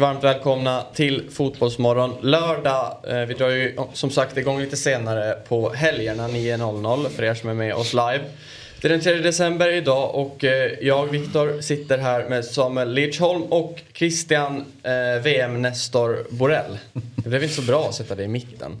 [0.00, 2.14] Varmt välkomna till Fotbollsmorgon.
[2.20, 7.34] Lördag, eh, vi drar ju som sagt igång lite senare på helgerna 9.00 för er
[7.34, 8.20] som är med oss live.
[8.80, 13.42] Det är den 3 december idag och eh, jag, Viktor, sitter här med Samuel Lidsholm
[13.42, 16.78] och Christian eh, VM Nestor Borell.
[16.92, 18.76] Det blev inte så bra att sätta dig i mitten.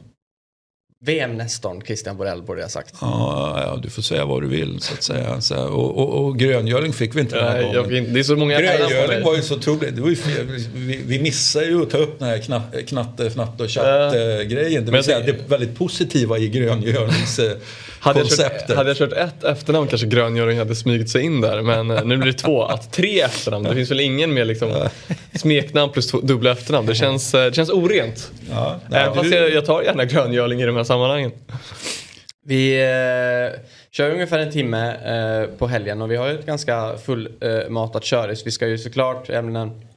[1.04, 2.94] VM-nestorn Christian Borell borde jag sagt.
[3.00, 5.40] Ja, ja, du får säga vad du vill så att säga.
[5.40, 8.14] Så, och, och, och gröngöling fick vi inte den här Nej, jag, gången.
[8.14, 9.96] det är så många Gröngöling var ju så otroligt.
[9.96, 10.46] Det var ju fel.
[10.74, 14.84] Vi, vi missade ju att ta upp den här knatt, knatte, fnatt och chatt-grejen.
[14.86, 16.48] Det vill säga det- väldigt positiva i
[18.00, 21.62] hade jag, kört, hade jag kört ett efternamn kanske gröngöring hade smugit sig in där.
[21.62, 22.62] Men eh, nu blir det två.
[22.64, 23.64] Att tre efternamn.
[23.64, 24.88] Det finns väl ingen mer liksom,
[25.34, 26.86] smeknamn plus två, dubbla efternamn.
[26.86, 28.30] Det känns, eh, det känns orent.
[28.50, 31.32] Ja, nej, fast du- jag, jag tar gärna gröngöling i de här sammanhangen.
[32.46, 36.92] Vi eh, kör ungefär en timme eh, på helgen och vi har ju ett ganska
[37.04, 38.34] fullmatat kör.
[38.34, 39.56] Så vi ska ju såklart, även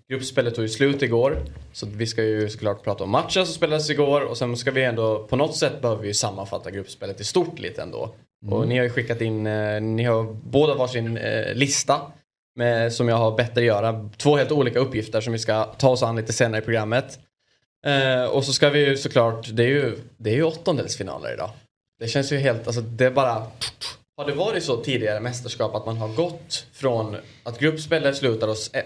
[0.09, 1.37] gruppspelet tog ju slut igår.
[1.73, 4.83] Så vi ska ju såklart prata om matchen som spelades igår och sen ska vi
[4.83, 8.15] ändå, på något sätt behöver vi ju sammanfatta gruppspelet i stort lite ändå.
[8.51, 12.01] Och ni har ju skickat in, eh, ni har båda varsin eh, lista.
[12.55, 14.09] Med, som jag har bett er göra.
[14.17, 17.19] Två helt olika uppgifter som vi ska ta oss an lite senare i programmet.
[17.85, 21.49] Eh, och så ska vi ju såklart, det är ju, det är ju åttondelsfinaler idag.
[21.99, 23.47] Det känns ju helt, alltså det är bara...
[24.17, 28.57] Har det varit så tidigare mästerskap att man har gått från att gruppspelet slutar och
[28.73, 28.83] eh,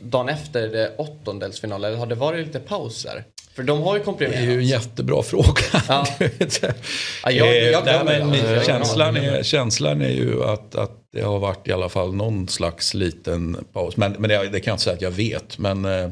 [0.00, 3.24] dagen efter det åttondelsfinal eller har det varit lite pauser?
[3.54, 4.64] För de har ju Det är ju en komprimerat.
[4.64, 5.62] jättebra fråga.
[5.88, 6.06] Ja.
[6.18, 6.62] Du vet.
[6.62, 8.38] Ja, jag- jag glömmer nej, men det.
[8.38, 11.88] Jag har ingen känslan, är, känslan är ju att, att det har varit i alla
[11.88, 13.96] fall någon slags liten paus.
[13.96, 15.58] Men, men det, det kan jag inte säga att jag vet.
[15.58, 16.08] Men eh,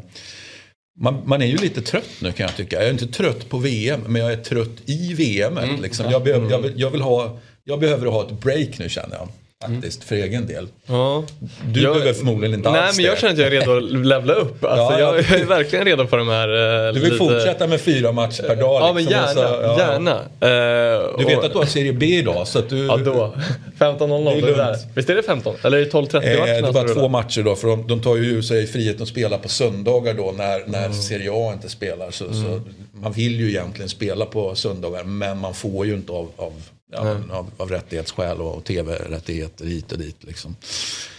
[1.00, 2.76] man, man är ju lite trött nu kan jag tycka.
[2.76, 5.58] Jag är inte trött på VM, men jag är trött i VM.
[5.58, 5.82] Mm.
[5.82, 6.10] Liksom.
[6.10, 7.38] Jag, behöver, jag, vill, jag, vill ha,
[7.70, 9.28] jag behöver ha ett break nu känner jag.
[9.64, 10.68] Faktiskt, för egen del.
[10.86, 11.24] Ja.
[11.72, 13.92] Du Jag- behöver förmodligen inte Nej alls men jag känner att jag är redo att
[14.06, 14.64] levla upp.
[14.64, 15.14] Alltså, Ja, ja.
[15.16, 16.48] jag, jag är verkligen redo för de här...
[16.88, 18.82] eh, Du vill lite- fortsätta med fyra matcher per dag?
[18.82, 19.78] Ja men liksom, gärna, så- ja.
[19.78, 20.10] gärna.
[20.40, 22.86] Eh, Du vet och- att du har Serie B idag så att du...
[22.86, 23.34] Ja då.
[23.78, 24.76] 15.00 Det är där.
[24.94, 25.54] Visst är det 15?
[25.64, 28.00] Eller är det 12.30 Eh, matcherna det är bara två matcher då, för de, de
[28.02, 30.92] tar ju sig friheten att spela på söndagar då när, när Mm.
[30.92, 32.10] Serie A inte spelar.
[32.10, 32.60] Så, så
[32.92, 36.52] man vill ju egentligen spela på söndagar men man får ju inte av, av,
[36.90, 40.16] ja, av, av rättighetsskäl och, och tv-rättigheter hit och dit.
[40.24, 40.56] Liksom.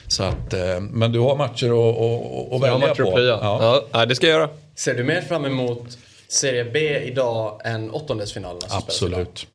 [0.08, 3.08] Så att, eh, men du har matcher att, att, att Jag har välja matcher på.
[3.10, 3.40] att plöja.
[3.42, 3.84] Ja.
[3.92, 4.06] Ja.
[4.06, 4.50] det ska jag göra.
[4.76, 8.58] Ser du mer fram emot Serie B idag än idag?
[8.70, 9.48] Absolut.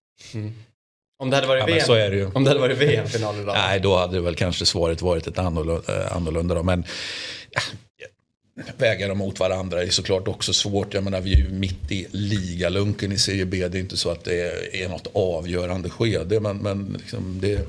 [1.18, 2.30] Om det hade varit Ja, VM, så är det ju.
[2.34, 3.54] Om det hade varit VM-final idag?
[3.54, 6.04] Nej, då hade det väl kanske svaret varit ett annorlunda.
[6.06, 6.62] eh, annorlunda då.
[6.62, 6.84] Men
[8.76, 10.94] väga dem mot varandra är såklart också svårt.
[10.94, 13.68] Jag menar, vi är ju mitt i ligalunken i Serie B.
[13.68, 16.40] Det är inte så att det är, något avgörande skede.
[16.40, 17.68] Men, men liksom det,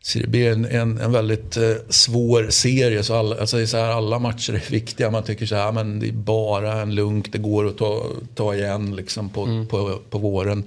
[0.00, 3.02] Serie B är en, en, en väldigt eh, svår serie.
[3.02, 5.10] Så alla, alltså så här, alla matcher är viktiga.
[5.10, 7.32] Man tycker så här, men det är bara en lunk.
[7.32, 10.64] Det går att ta, ta igen liksom på, på, på våren.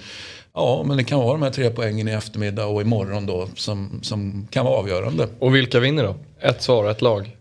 [0.53, 3.99] Ja, men det kan vara de här tre poängen i eftermiddag och imorgon då som,
[4.01, 5.27] som kan vara avgörande.
[5.39, 6.15] Och vilka vinner då?
[6.39, 7.37] Ett svar ett lag.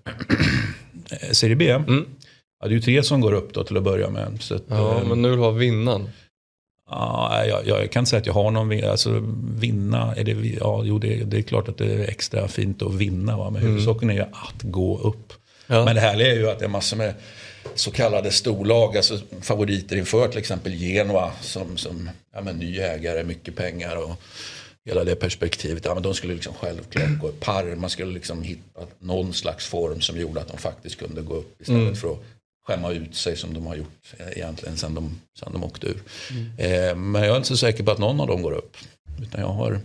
[1.10, 1.64] Eh, Serie B?
[1.68, 4.36] Ja, det är ju tre som går upp då till att börja med.
[4.40, 6.08] Så att, Ja, eh, men nu vill ha vinnaren.
[6.90, 9.22] Ja, jag, jag kan inte säga att jag har någon vin- alltså,
[9.58, 10.14] vinna.
[10.16, 13.36] Är det, ja, jo, det, det är klart att det är extra fint att vinna.
[13.36, 13.50] Va?
[13.50, 15.32] Men huvudsaken är ju att gå upp.
[15.66, 15.84] Ja.
[15.84, 17.14] Men det härliga är ju att det är massor med
[17.74, 23.24] så kallade storlag, alltså favoriter inför till exempel Genoa som, som ja, men, ny ägare,
[23.24, 24.10] mycket pengar och
[24.86, 25.84] hela det perspektivet.
[25.84, 27.40] Ja, men de skulle liksom självklart gå upp.
[27.40, 31.60] Parma skulle liksom hitta någon slags form som gjorde att de faktiskt kunde gå upp
[31.60, 32.18] istället för att
[32.66, 36.02] skämma ut sig som de har gjort eh, egentligen sen de, sen de åkte ur.
[36.58, 38.76] Eh, men jag är inte så säker på att någon av dem går upp.
[39.22, 39.80] Utan jag har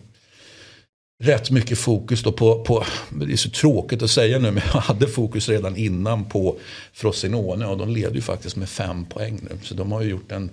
[1.24, 4.82] rätt mycket fokus då på, på, det är så tråkigt att säga nu, men jag
[4.82, 6.60] hade fokus redan innan på
[6.94, 9.58] Frosinone och de leder ju faktiskt med fem poäng nu.
[9.64, 10.50] Så de har ju gjort en,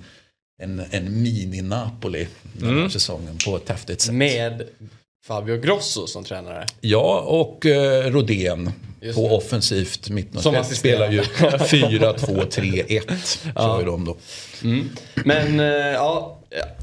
[0.63, 4.15] en, en mini-Napoli den här säsongen på ett häftigt sätt.
[4.15, 4.63] Med
[5.27, 6.67] Fabio Grosso som tränare.
[6.81, 8.73] Ja, och eh, Rodén
[9.15, 13.39] på offensivt mittfält spelar ju 4-2-3-1.
[13.57, 14.17] Kör ju de då.
[15.15, 16.39] Men eh, ja,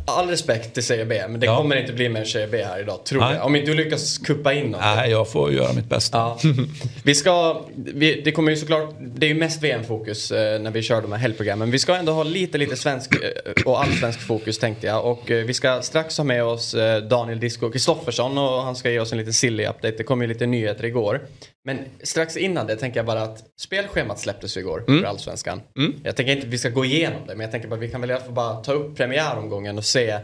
[0.06, 1.58] all respekt till Serie B, men det Ja.
[1.58, 3.36] kommer inte bli mer Serie B här idag, tror Nej.
[3.36, 3.46] jag.
[3.46, 4.82] Om inte du lyckas kuppa in något.
[4.82, 6.18] Nej, jag får göra mitt bästa.
[6.18, 6.38] Ja.
[7.04, 10.82] Vi ska, vi, det kommer ju såklart, det är ju mest VM-fokus eh, när vi
[10.82, 11.72] kör de här helgprogrammen.
[11.72, 15.06] Vi ska ändå ha lite, lite svensk eh, och allsvensk fokus tänkte jag.
[15.06, 18.90] Och eh, vi ska strax ha med oss eh, Daniel Disco Kristoffersson och han ska
[18.92, 19.98] ge oss en liten silly update.
[19.98, 21.22] Det kom ju lite nyheter igår.
[21.66, 25.62] Men strax innan det tänker jag bara att spelschemat släpptes ju igår för allsvenskan.
[26.04, 27.90] Jag tänker inte att vi ska gå igenom det, men jag tänker bara att vi
[27.90, 30.20] kan väl i alla fall bara ta upp premiäromgången och se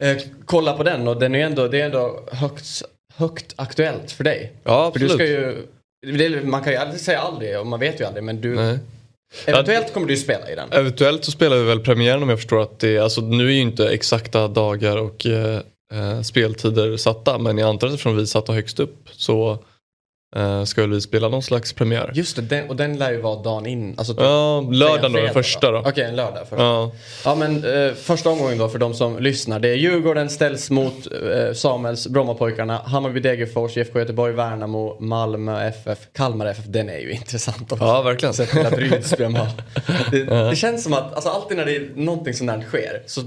[0.00, 2.82] Eh, kolla på den och den är ändå, det är ändå högt,
[3.14, 4.52] högt aktuellt för dig.
[4.64, 5.28] Ja, För du absolut.
[5.28, 5.40] ska
[6.06, 8.54] ju, det man kan ju aldrig säga aldrig och man vet ju aldrig men du,
[8.54, 8.78] Nej.
[9.46, 10.72] eventuellt kommer du spela i den.
[10.72, 13.52] Eventuellt så spelar vi väl premiären om jag förstår att det är, alltså nu är
[13.52, 15.60] ju inte exakta dagar och eh,
[15.94, 19.58] eh, speltider satta men jag antar att eftersom vi satt högst upp så
[20.36, 22.10] eh, ska väl vi spela någon slags premiär.
[22.14, 23.94] Just det, den, och den lär ju vara dagen in.
[23.98, 25.78] Alltså typ, Ja, lördagen då, den första då.
[25.78, 26.48] Okej, en lördag.
[26.48, 26.62] Första.
[26.64, 26.92] Ja.
[27.24, 29.60] Ja, men eh, första omgången då för de som lyssnar.
[29.60, 35.98] Det är Djurgården ställs mot eh, Samuels, Brommapojkarna, Hammarby Degerfors, IFK Göteborg, Värnamo, Malmö FF,
[36.12, 36.64] Kalmar FF.
[36.66, 37.84] Den är ju intressant också.
[37.84, 38.34] ja verkligen.
[38.34, 39.48] Sett har.
[40.10, 43.20] Det, det känns som att alltså, alltid när det är någonting sånt där sker så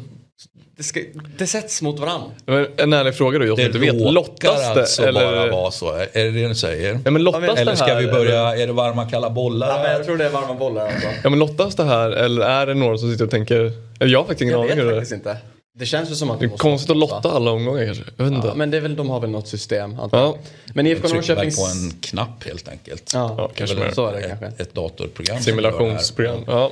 [0.78, 1.00] det, ska,
[1.38, 2.28] det sätts mot varandra.
[2.46, 3.96] Men En ärlig fråga då, jag som inte vet.
[3.96, 4.82] Lottas det?
[4.82, 5.22] alltså eller...
[5.22, 5.94] bara vara så.
[5.94, 7.00] Är det det du säger?
[7.06, 8.64] Ja, men lottas Eller det ska här, vi börja, Eller...
[8.64, 9.68] är det varma kalla bollar?
[9.68, 11.08] Ja, men jag tror det är varma bollar alltså.
[11.24, 13.72] Ja men lottas det här eller är det några som sitter och tänker...
[14.00, 15.38] Eller jag har faktiskt ingen Jag aning vet hur det faktiskt inte.
[15.74, 17.32] Det känns ju som att Det är konstigt att lotta.
[17.32, 18.04] alla omgångar kanske.
[18.18, 18.48] Jag vet inte.
[18.48, 19.96] Ja, men det är väl, de har väl något system.
[20.00, 20.10] jag.
[20.12, 20.38] Ja.
[20.74, 21.52] Men IFK Norrköping...
[21.52, 23.12] på en knapp helt enkelt.
[23.14, 24.64] Ja, Ja, kanske så är det ett, kanske.
[24.64, 25.40] Ett datorprogram.
[25.42, 26.44] Simulationsprogram.
[26.48, 26.72] Ja.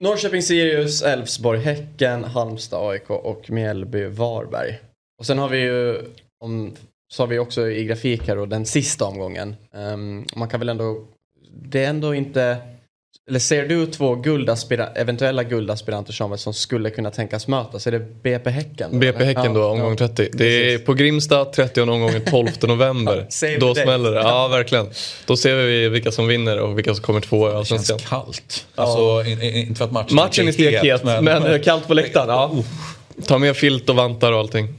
[0.00, 4.78] Norrköping, Sirius, Elfsborg, Häcken, Halmstad, AIK och Mjällby, Varberg.
[5.18, 5.98] Och sen har vi ju,
[6.44, 6.76] om,
[7.12, 9.56] så har vi också i grafik här då, den sista omgången.
[9.72, 11.04] Um, man kan väl ändå,
[11.50, 12.56] det är ändå inte,
[13.28, 17.86] eller ser du två guldaspira, eventuella guldaspiranter Samuel som skulle kunna tänkas mötas?
[17.86, 18.90] Är det BP Häcken?
[18.92, 19.24] då, BP?
[19.24, 20.08] Häcken då, Ja, omgång ja.
[20.08, 20.28] 30.
[20.32, 23.26] Det är på Grimsta, 30 omgången 12 november.
[23.60, 23.82] Då date.
[23.82, 24.20] smäller det.
[24.20, 24.86] Ja, verkligen.
[25.26, 28.20] Då ser vi vilka som vinner och vilka som kommer tvåa i Det känns Allsvenskan.
[28.24, 28.66] kallt.
[28.74, 32.28] Alltså, in, in, inte för att matchen, Matchen är stekhet, men, eh, kallt på läktaren.
[32.28, 32.50] Ja.
[33.26, 34.74] Ta med filt och vantar och allting.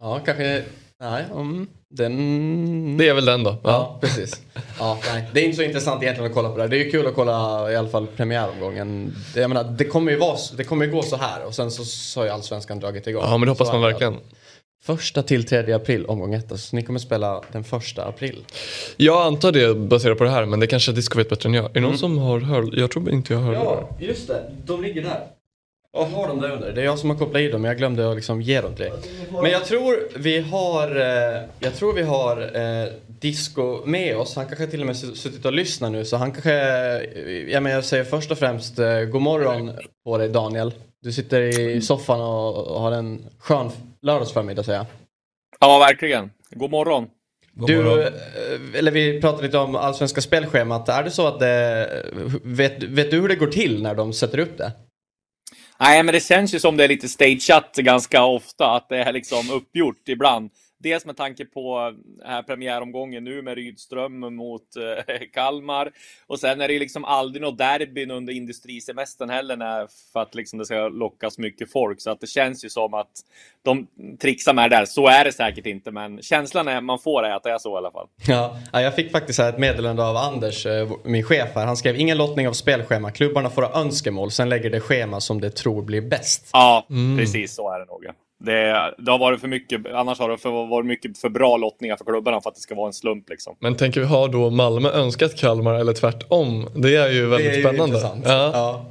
[0.00, 0.62] Ja, kanske,
[1.00, 1.66] nej, mm,
[1.96, 2.96] den...
[2.96, 3.50] Det är väl den då.
[3.50, 3.98] Ja, Ja.
[4.00, 4.40] precis.
[4.78, 5.28] Ja, nej.
[5.32, 6.68] Det är inte så intressant egentligen att kolla på det.
[6.68, 9.14] Det är ju kul att kolla i alla fall premiäromgången.
[9.34, 12.20] Jag menar, det kommer ju vara, det kommer gå så här och sen så, så
[12.20, 13.22] har ju allsvenskan dragit igång.
[13.24, 14.16] ja, men det hoppas Så man verkligen.
[14.84, 16.60] Första till 3 april omgång 1.
[16.60, 18.44] Så ni kommer spela den första april.
[18.96, 21.64] Jag antar det baserat på det här, men det kanske Disco vet bättre än jag.
[21.64, 21.98] Är det någon Mm.
[21.98, 22.68] som har hört?
[22.72, 23.58] Jag tror inte jag hörde
[23.98, 24.04] det.
[24.06, 24.42] just det.
[24.66, 25.20] De ligger där.
[25.96, 26.72] Jag har dem där under.
[26.72, 28.74] Det är jag som har kopplat i dem men jag glömde att liksom ge dem
[28.74, 28.92] till dig.
[29.42, 34.36] Men jag tror vi har, eh, jag tror vi har eh, Disco med oss.
[34.36, 37.72] Han kanske till och med suttit och lyssnat nu så han kanske, eh, ja men
[37.72, 39.72] jag säger först och främst eh, god morgon
[40.04, 40.74] på dig Daniel.
[41.02, 43.70] Du sitter i soffan och, och har en skön
[44.02, 44.86] lördagsförmiddag säger jag.
[45.60, 46.30] Ja, verkligen.
[46.50, 47.06] God morgon.
[47.52, 48.12] Du, eh,
[48.74, 50.88] eller vi pratade lite om allsvenska spelschemat.
[50.88, 51.88] Är det så att det,
[52.42, 54.72] vet, vet du hur det går till när de sätter upp det?
[55.80, 59.12] Nej, men det känns ju som det är lite stageat ganska ofta, att det är
[59.12, 60.50] liksom uppgjort ibland.
[60.84, 61.94] Dels med tanke på
[62.24, 65.90] här premiäromgången nu med Rydström mot eh, Kalmar.
[66.26, 70.58] Och sen är det liksom aldrig något derbyn under industrisemestern heller när, för att liksom
[70.58, 72.00] det ska lockas mycket folk.
[72.00, 73.10] Så att det känns ju som att
[73.62, 73.86] de
[74.20, 74.84] trixar med det där.
[74.84, 77.74] Så är det säkert inte, men känslan är, man får är att det är så
[77.74, 78.06] i alla fall.
[78.26, 81.66] Ja, ja, jag fick faktiskt ett meddelande av Anders, eh, min chef här.
[81.66, 83.10] Han skrev ingen lottning av spelschema.
[83.10, 86.48] Klubbarna får ha önskemål, sen lägger det schema som de tror blir bäst.
[86.52, 86.86] Ja,
[87.18, 88.04] precis så är det nog.
[88.44, 91.96] Det, det har varit för mycket, annars har det för, varit mycket för bra lottningar
[91.96, 93.56] för klubbarna för att det ska vara en slump liksom.
[93.60, 96.68] Men tänker vi ha då Malmö önskat Kalmar eller tvärtom?
[96.74, 97.96] Det är ju väldigt det är ju spännande.
[97.96, 98.24] intressant.
[98.28, 98.50] Ja.
[98.52, 98.84] Ja.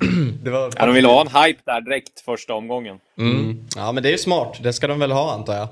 [0.42, 0.72] Det var...
[0.76, 2.98] Ja, de vill ha en hype där direkt första omgången.
[3.18, 3.64] Mm.
[3.76, 4.58] Ja, men det är ju smart.
[4.62, 5.68] Det ska de väl ha antar jag.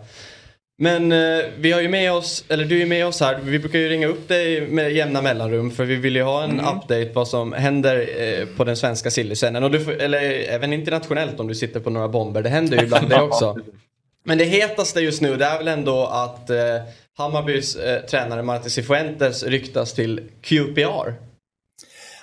[0.81, 3.39] Men eh, vi har ju med oss, eller du är med oss här.
[3.43, 6.61] Vi brukar ju ringa upp dig med jämna mellanrum för vi vill ju ha en
[6.61, 9.65] update vad som händer eh, på den svenska sillyscenen.
[9.65, 12.43] Och du får, eller även internationellt om du sitter på några bomber.
[12.43, 13.57] Det händer ju ibland det också.
[14.25, 16.57] Men det hetaste just nu det är väl ändå att eh,
[17.17, 21.28] Hammarbys eh, tränare Martin Cifuentes ryktas till QPR.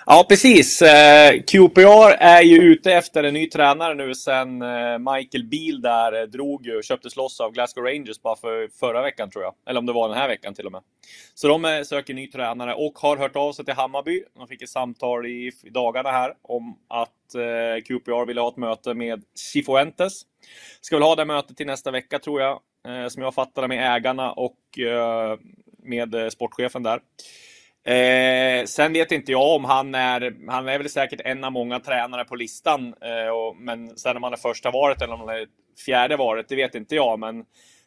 [0.08, 0.82] Ja, precis.
[0.82, 6.22] Eh, QPR är ju ute efter en ny tränare nu sen eh, Michael Beal där
[6.22, 9.54] eh, drog ju, köptes loss av Glasgow Rangers bara för förra veckan tror jag.
[9.70, 10.82] Eller om det var den här veckan till och med.
[11.34, 14.24] Så de söker ny tränare och har hört av sig till Hammarby.
[14.38, 17.12] De fick ett samtal i, i dagarna här om att
[17.86, 20.22] QPR ville ha ett möte med Cifuentes.
[20.82, 22.62] Ska väl ha det mötet till nästa vecka tror jag.
[23.12, 24.60] Som jag fattar det med ägarna och
[25.84, 27.00] med sportchefen där.
[27.86, 31.80] Eh, sen vet inte jag om han är, han är väl säkert en av många
[31.80, 32.94] tränare på listan.
[33.02, 35.48] Eh, och, men sen om han är första varet eller om han är
[35.86, 37.20] fjärde varet, det vet inte jag.
[37.20, 37.46] Men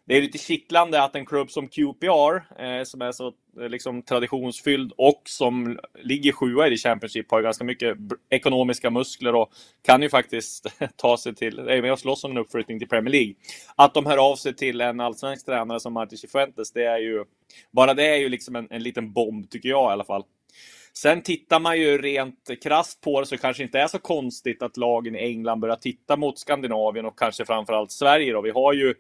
[0.09, 4.03] det är lite kittlande att en klubb som QPR, eh, som är så eh, liksom,
[4.03, 7.97] traditionsfylld och som ligger sjua i Championship, har ganska mycket
[8.31, 12.39] ekonomiska muskler och kan ju faktiskt ta sig till, är med och slåss om en
[12.39, 13.35] uppflyttning till Premier League.
[13.77, 17.25] Att de hör av sig till en allsvensk tränare som Martin Cifuentes, det är ju,
[17.71, 20.25] bara det är ju liksom en, en liten bomb tycker jag i alla fall.
[20.93, 24.77] Sen tittar man ju rent krasst på det så kanske inte är så konstigt att
[24.77, 28.33] lagen i England börjar titta mot Skandinavien och kanske framförallt Sverige.
[28.33, 28.41] Då.
[28.41, 28.95] Vi har ju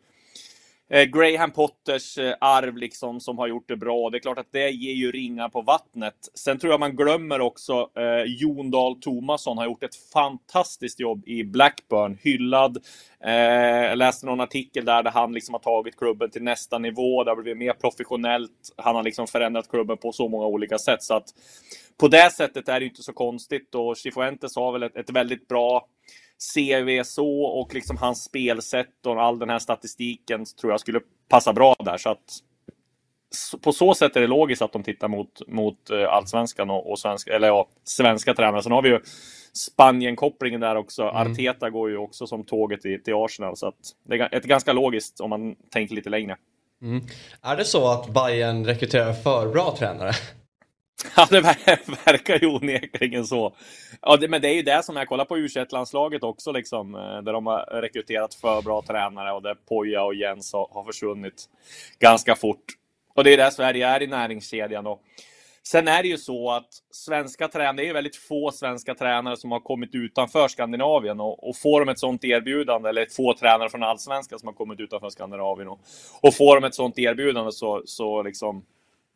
[0.90, 4.10] eh, Graham Potters eh, arv liksom som har gjort det bra.
[4.10, 6.14] Det är klart att det ger ju ringar på vattnet.
[6.34, 11.28] Sen tror jag man glömmer också eh, Jon Dahl Tomasson har gjort ett fantastiskt jobb
[11.28, 12.18] i Blackburn.
[12.22, 12.78] Hyllad.
[13.24, 17.24] Eh, jag läste någon artikel där, där han liksom har tagit klubben till nästa nivå.
[17.24, 18.74] Det har blivit mer professionellt.
[18.76, 21.28] Han har liksom förändrat klubben på så många olika sätt så att
[22.00, 25.48] på det sättet är det inte så konstigt och Chifuentes har väl ett, ett väldigt
[25.48, 25.86] bra
[26.54, 31.52] CV så och liksom hans spelsätt och all den här statistiken tror jag skulle passa
[31.52, 31.96] bra där.
[31.96, 32.42] Så att
[33.62, 36.98] på så sätt är det logiskt att de tittar mot, mot eh, allsvenskan och, och
[36.98, 38.62] svenska, eller ja, svenska tränare.
[38.62, 39.00] Sen har vi ju
[39.52, 41.02] Spanien-kopplingen där också.
[41.02, 41.32] Mm.
[41.32, 43.56] Arteta går ju också som tåget till, till Arsenal.
[43.56, 43.74] Så att
[44.08, 46.36] det är ett ganska logiskt om man tänker lite längre.
[46.82, 47.04] Mm.
[47.42, 50.12] Är det så att Bayern rekryterar för bra tränare?
[51.16, 51.40] Ja, det
[52.06, 53.56] verkar ju onekligen så.
[54.02, 56.94] Ja, det, men det är ju det som jag kollar på u landslaget också, liksom,
[56.94, 60.84] eh, där de har rekryterat för bra tränare och där Poja och Jens har, har
[60.84, 61.44] försvunnit
[61.98, 62.64] ganska fort.
[63.14, 64.86] Och det är där Sverige är i näringskedjan.
[64.86, 65.02] Och
[65.62, 69.36] sen är det ju så att svenska tränare, det är ju väldigt få svenska tränare
[69.36, 73.70] som har kommit utanför Skandinavien och, och får de ett sånt erbjudande, eller få tränare
[73.70, 75.80] från allsvenskan som har kommit utanför Skandinavien och,
[76.20, 78.64] och får de ett sånt erbjudande så, så liksom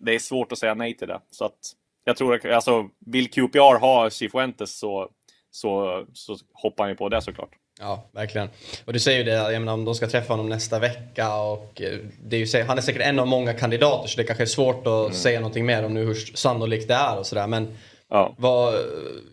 [0.03, 1.21] det är svårt att säga nej till det.
[1.31, 1.59] Så att
[2.05, 5.09] jag tror att alltså, vill QPR ha Cifuentes så,
[5.51, 7.51] så, så hoppar han ju på det såklart.
[7.81, 8.49] Ja, verkligen.
[8.85, 11.83] Och du säger ju det, jag menar, om de ska träffa honom nästa vecka och
[11.83, 14.47] eh, det är ju, han är säkert en av många kandidater så det kanske är
[14.47, 15.13] svårt att mm.
[15.13, 17.47] säga någonting mer om nu hur sannolikt det är och sådär.
[17.47, 17.77] Men
[18.09, 18.35] ja.
[18.39, 18.75] vad,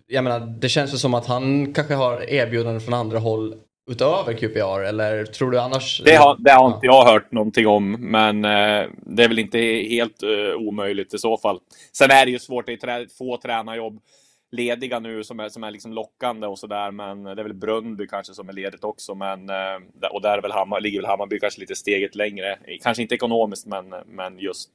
[0.07, 3.55] jag menar, det känns ju som att han kanske har erbjudanden från andra håll
[3.89, 6.01] utöver QPR eller tror du annars?
[6.05, 9.59] Det har, det har inte jag hört någonting om, men eh, det är väl inte
[9.89, 11.59] helt eh, omöjligt i så fall.
[11.93, 13.99] Sen är det ju svårt, det är få tränarjobb
[14.51, 16.91] lediga nu som är, som är liksom lockande och sådär.
[16.91, 19.15] Men det är väl Bröndby kanske som är ledigt också.
[19.15, 22.59] Men, eh, och där är väl Hammar, ligger väl Hammarby kanske lite steget längre.
[22.81, 24.71] Kanske inte ekonomiskt, men, men just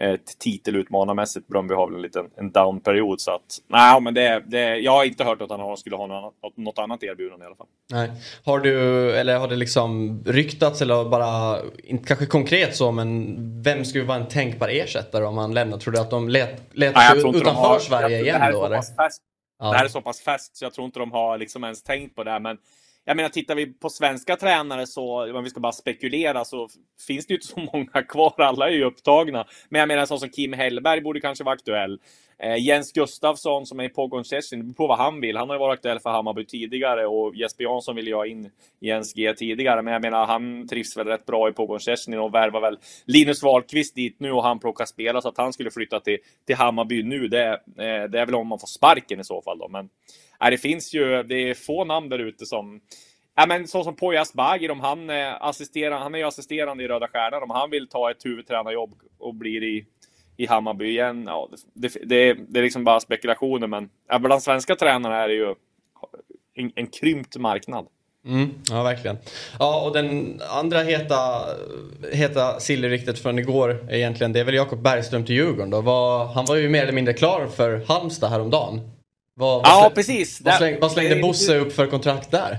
[0.00, 1.48] eh, titelutmanarmässigt.
[1.48, 3.20] Bröndby har väl en liten en down-period.
[3.20, 6.56] Så att, nej, men det, det, jag har inte hört att han skulle ha något,
[6.56, 7.66] något annat erbjudande i alla fall.
[7.90, 8.10] Nej.
[8.44, 13.84] Har du, eller har det liksom ryktats eller bara, inte kanske konkret så, men vem
[13.84, 15.78] skulle vara en tänkbar ersättare om han lämnar?
[15.78, 18.64] Tror du att de let, letar nej, utanför har, Sverige igen då?
[18.64, 18.76] Eller?
[18.76, 19.22] Färskt,
[19.58, 19.70] ja.
[19.70, 22.16] Det här är så pass färskt så jag tror inte de har liksom ens tänkt
[22.16, 22.40] på det.
[22.40, 22.58] Men
[23.08, 26.68] jag menar, tittar vi på svenska tränare så, om vi ska bara spekulera, så
[27.06, 28.34] finns det ju inte så många kvar.
[28.40, 29.46] Alla är ju upptagna.
[29.68, 32.00] Men jag menar, sån som Kim Hellberg borde kanske vara aktuell.
[32.38, 35.36] Eh, Jens Gustafsson som är i Pogon Szczecin, på vad han vill.
[35.36, 38.50] Han har ju varit aktuell för Hammarby tidigare och Jesper Jansson ville ju ha in
[38.80, 39.82] Jens G tidigare.
[39.82, 43.42] Men jag menar, han trivs väl rätt bra i Pogon Szczecin och värvar väl Linus
[43.42, 47.02] Wahlqvist dit nu och han plockar spela så att han skulle flytta till, till Hammarby
[47.02, 47.28] nu.
[47.28, 49.68] Det, eh, det är väl om man får sparken i så fall då.
[49.68, 49.88] Men
[50.40, 52.80] Nej, det finns ju, det är få namn där ute som
[53.40, 56.88] Ja, men så som Poya Asbaghi, om han, eh, assisterar, han är ju assisterande i
[56.88, 59.86] Röda Stjärnan, om han vill ta ett huvudtränarjobb och blir i,
[60.36, 64.76] i Hammarby igen, ja, det, det, det är liksom bara spekulationer, men ja, bland svenska
[64.76, 65.54] tränare är det ju
[66.54, 67.86] en, en krympt marknad.
[68.26, 69.18] Mm, ja, verkligen.
[69.58, 71.44] Ja, och den andra heta,
[72.12, 75.80] heta sillryktet från igår egentligen, det är väl Jakob Bergström till Djurgården då.
[75.80, 78.97] Var, han var ju mer eller mindre klar för Halmstad häromdagen.
[79.38, 80.40] Vad, vad ja, precis.
[80.40, 82.58] Vad, släng, vad slängde Bosse upp för kontrakt där?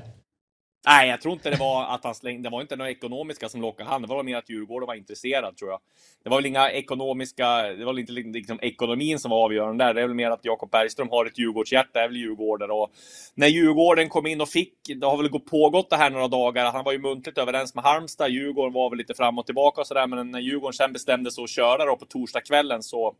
[0.87, 2.49] Nej, jag tror inte det var att han slängde.
[2.49, 4.01] Det var inte några ekonomiska som lockade han.
[4.01, 5.79] Det var mer att Djurgården var intresserad tror jag.
[6.23, 7.61] Det var väl inga ekonomiska.
[7.61, 9.93] Det var väl inte liksom ekonomin som var avgörande där.
[9.93, 12.91] Det är väl mer att Jakob Bergström har ett Djurgårdshjärta, är väl Djurgården och
[13.35, 14.73] när Djurgården kom in och fick.
[14.95, 16.71] Det har väl pågått det här några dagar.
[16.71, 18.29] Han var ju muntligt överens med Halmstad.
[18.29, 21.31] Djurgården var väl lite fram och tillbaka och så där, men när Djurgården sen bestämde
[21.31, 23.15] sig att köra då på torsdagskvällen så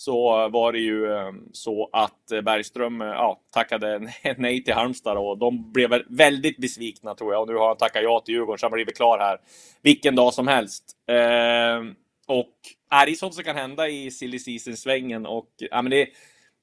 [0.00, 5.38] så var det ju eh, så att Bergström eh, ja, tackade nej till Halmstad och
[5.38, 7.42] de blev väldigt besvikna tror jag.
[7.42, 9.40] Och nu har han tackat ja till Djurgården så han blivit klar här
[9.82, 10.84] vilken dag som helst.
[11.06, 11.78] Eh,
[12.26, 12.54] och
[12.90, 16.08] är det är sånt som kan hända i silly season-svängen och ja, men det,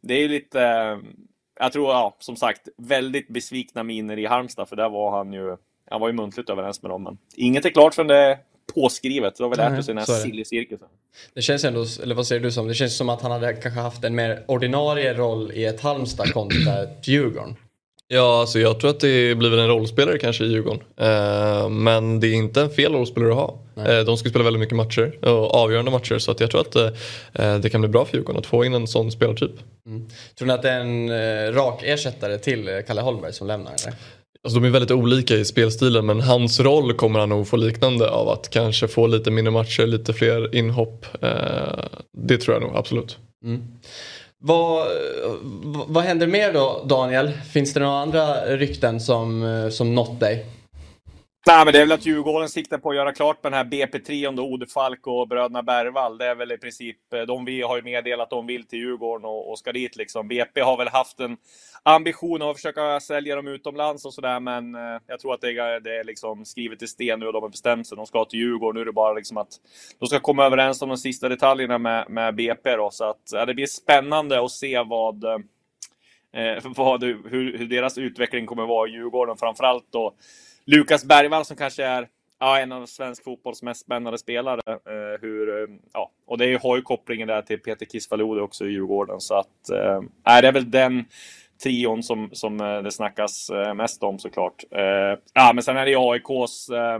[0.02, 0.98] det är ju lite eh,
[1.60, 5.58] jag tror, ja, som sagt, väldigt besvikna miner i Halmstad, för där var han ju,
[5.90, 7.04] han var ju muntligt överens med dem.
[7.04, 8.40] Men inget är klart förrän det
[8.74, 9.36] påskrivet.
[9.38, 10.88] Det har vi lärt oss i den här silly-cirkusen.
[11.34, 12.68] Det känns ändå, eller vad säger du som?
[12.68, 16.34] Det känns som att han hade kanske haft en mer ordinarie roll i ett Halmstad
[16.34, 17.56] kontra ett Djurgården.
[18.08, 20.82] Ja, alltså jag tror att det blir en rollspelare kanske i Djurgården.
[20.98, 23.60] Eh, men det är inte en fel rollspelare att ha.
[23.86, 26.76] Eh, de ska spela väldigt mycket matcher och avgörande matcher så att jag tror att
[26.76, 29.52] eh, det kan bli bra för Djurgården att få in en sån spelartyp.
[30.38, 33.72] Tror ni att det är en eh, rak ersättare till eh, Kalle Holmberg som lämnar?
[33.72, 33.96] Eller?
[34.46, 38.10] Alltså de är väldigt olika i spelstilen men hans roll kommer han nog få liknande
[38.10, 41.06] av att kanske få lite mindre matcher, lite fler inhopp.
[41.22, 41.86] Eh,
[42.18, 43.18] det tror jag nog absolut.
[44.38, 44.88] Vad,
[45.44, 47.32] vad vad händer mer då Daniel?
[47.54, 50.46] Finns det några andra rykten som, som nått dig?
[51.48, 53.66] Nej, men det är väl att Djurgården siktar på att göra klart med den här
[53.66, 56.18] BP-trion då, Ode Falk och bröderna Bergvall.
[56.18, 58.80] Det är väl i princip eh, de vi har ju meddelat att de vill till
[58.80, 60.28] Djurgården och, och ska dit liksom.
[60.28, 61.38] BP har väl haft en
[61.88, 65.50] ambition av att försöka sälja dem utomlands och sådär, men eh, jag tror att det
[65.50, 67.96] är, det är liksom skrivet i sten nu och de har bestämt sig.
[67.96, 68.76] De ska till Djurgården.
[68.76, 69.60] Nu är det bara liksom att
[70.00, 73.46] de ska komma överens om de sista detaljerna med, med BP då, så att ja,
[73.46, 75.38] det blir spännande att se vad eh,
[76.76, 79.38] vad, hur, hur deras utveckling kommer vara i Djurgården.
[79.38, 80.14] Framförallt då
[80.66, 82.08] Lukas Bergvall som kanske är
[82.40, 84.62] ja, en av svensk fotbolls mest spännande spelare.
[84.68, 88.72] Eh, hur, eh, ja, och det har ju kopplingen där till Peter Kisvalode också i
[88.72, 89.22] Djurgården.
[89.22, 90.02] Så att, eh,
[90.42, 91.06] det är väl den
[91.64, 94.64] trion som, som eh, det snackas eh, mest om såklart.
[94.72, 97.00] Eh, ja, men sen är det AIKs eh,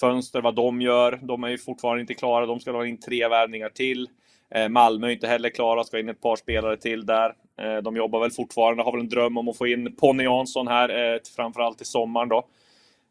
[0.00, 1.18] fönster, vad de gör.
[1.22, 2.46] De är ju fortfarande inte klara.
[2.46, 4.08] De ska ha in tre värvningar till.
[4.54, 7.34] Eh, Malmö är inte heller klara, ska in ett par spelare till där.
[7.60, 10.68] Eh, De jobbar väl fortfarande, har väl en dröm om att få in Ponny Jansson
[10.68, 12.46] här, eh, framförallt i sommaren då.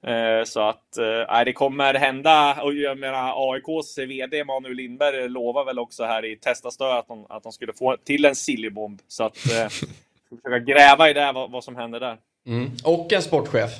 [0.07, 0.97] Eh, så att
[1.29, 2.61] nej, det kommer hända.
[2.63, 7.25] Och jag menar AIKs VD Emanuel Lindberg lovar väl också här i Testastöd att de,
[7.29, 9.01] att de skulle få till en sillybomb.
[9.07, 9.37] Så att
[10.37, 12.17] ska försöka gräva i det, vad, vad som händer där.
[12.47, 12.71] Mm.
[12.83, 13.71] Och en sportchef.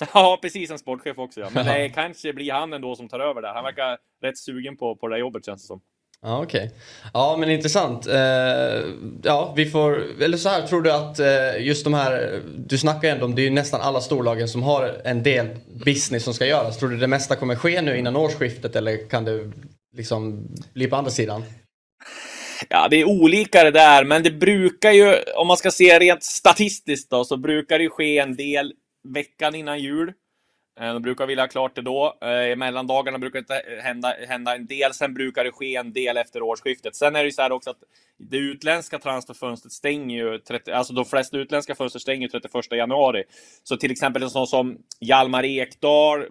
[0.14, 1.40] Ja, precis en sportchef också.
[1.40, 1.50] Ja.
[1.54, 3.54] Men det kanske blir han ändå som tar över där.
[3.54, 5.80] Han verkar rätt sugen på, på det jobbet känns det som.
[6.22, 6.70] Ja, okej.
[7.14, 8.06] Ja, men intressant.
[8.06, 8.84] Eh,
[9.22, 10.22] ja, vi får...
[10.22, 12.42] Eller så här, tror du att eh, just de här...
[12.56, 15.48] Du snackar ju ändå om, det är ju nästan alla storlagen som har en del
[15.84, 16.78] business som ska göras.
[16.78, 19.52] Tror du det mesta kommer ske nu innan årsskiftet eller kan det
[19.96, 21.44] liksom bli på andra sidan?
[22.68, 26.22] Ja, det är olika det där, men det brukar ju, om man ska se rent
[26.22, 28.72] statistiskt då, så brukar det ju ske en del
[29.14, 30.12] veckan innan jul.
[30.80, 32.18] Eh, de brukar vilja ha klart det då.
[32.22, 34.94] Eh, I mellandagarna brukar det hända, hända en del.
[34.94, 36.96] Sen brukar det ske en del efter årsskiftet.
[36.96, 37.80] Sen är det ju så här också att
[38.18, 43.24] det utländska transferfönstret stänger ju, 30, alltså de flesta utländska fönster stänger ju 31 januari.
[43.62, 46.26] Så till exempel en sån som Hjalmar Ekdal,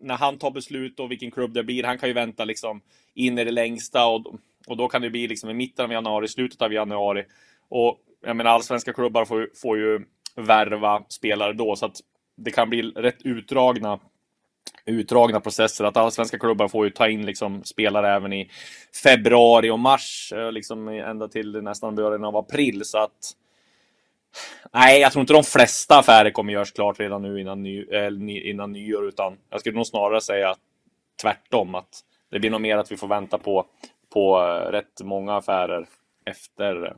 [0.00, 2.80] när han tar beslut och vilken klubb det blir, han kan ju vänta liksom
[3.14, 4.34] in i det längsta och,
[4.66, 7.24] och då kan det bli liksom i mitten av januari, slutet av januari.
[7.68, 10.00] Och jag menar, allsvenska klubbar får, ju- får ju
[10.36, 11.96] värva spelare då, så att
[12.36, 13.98] det kan bli rätt utdragna
[14.86, 15.84] utdragna processer.
[15.84, 18.50] Att allsvenska klubbar får ju ta in liksom spelare även i
[19.02, 22.84] februari och mars, eh, liksom ända till nästan början av april.
[22.84, 23.32] Så att
[24.72, 28.12] Nej, jag tror inte de flesta affärer kommer göras klart redan nu innan, ny, eh,
[28.12, 30.54] ny- innan nyår, utan jag skulle nog snarare säga
[31.22, 31.74] tvärtom.
[31.74, 32.00] Att
[32.30, 33.66] det blir nog mer att vi får vänta på,
[34.14, 34.38] på
[34.72, 35.86] rätt många affärer
[36.26, 36.94] efter,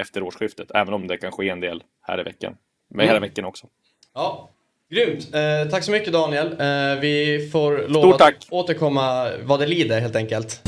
[0.00, 0.70] efter årsskiftet.
[0.74, 2.56] Även om det kan ske en del här i veckan.
[2.90, 3.66] Men här i veckan också.
[4.14, 4.48] Ja,
[4.90, 5.34] grymt.
[5.34, 6.46] Eh, tack så mycket Daniel.
[6.46, 8.34] Eh, vi får tack.
[8.34, 10.62] att återkomma vad det lider helt enkelt.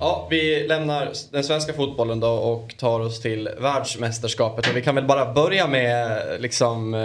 [0.00, 4.68] Ja, vi lämnar den svenska fotbollen då och tar oss till världsmästerskapet.
[4.70, 7.00] Och vi kan väl bara börja med liksom, eh,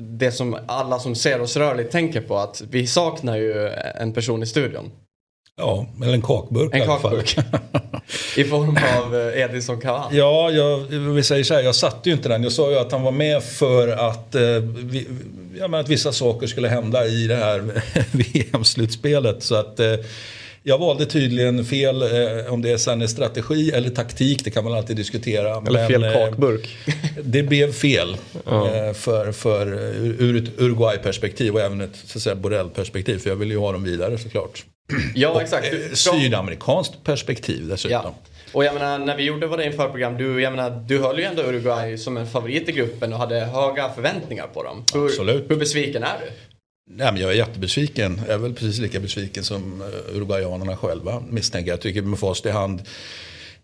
[0.00, 2.36] det som alla som ser oss rörligt tänker på.
[2.36, 4.90] Att vi saknar ju en person i studion.
[5.60, 7.22] Ja, eller en kakburk i En alla fall.
[7.22, 7.38] kakburk.
[8.36, 10.18] I form av eh, Edison Cavani.
[10.18, 10.78] Ja, jag,
[11.14, 12.42] vi säger så här, jag satte ju inte den.
[12.42, 14.42] Jag sa ju att han var med för att, eh,
[14.76, 15.06] vi,
[15.58, 17.62] ja, men att vissa saker skulle hända i det här
[18.10, 19.42] VM-slutspelet.
[19.42, 19.94] Så att eh,
[20.62, 24.72] jag valde tydligen fel, eh, om det sen är strategi eller taktik, det kan man
[24.72, 25.62] alltid diskutera.
[25.66, 26.76] Eller fel eh, kakburk.
[27.22, 29.66] Det blev fel eh, för, för,
[30.18, 33.18] ur ett Uruguay-perspektiv och även ett Borrell-perspektiv.
[33.18, 34.64] För jag ville ju ha dem vidare såklart.
[35.14, 35.66] Ja, exakt.
[35.72, 38.00] Eh, Du- Sydamerikanskt perspektiv dessutom.
[38.04, 38.14] Ja.
[38.52, 41.42] Och jag menar, när vi gjorde våra införprogram, du, jag menar, du höll ju ändå
[41.42, 44.84] Uruguay som en favorit i gruppen och hade höga förväntningar på dem.
[44.94, 45.50] Hur, Absolut.
[45.50, 46.32] Hur besviken är du?
[46.96, 48.20] Nej, men jag är jättebesviken.
[48.26, 51.70] Jag är väl precis lika besviken som eh, uruguayanerna själva misstänker.
[51.70, 52.82] Jag tycker med fast i hand.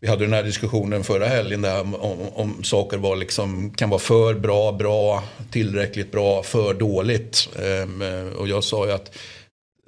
[0.01, 3.91] Vi hade den här diskussionen förra helgen där om, om, om saker var liksom, kan
[3.91, 7.49] vara för bra, bra, tillräckligt bra, för dåligt.
[7.63, 9.17] Ehm, eh, och jag sa ju att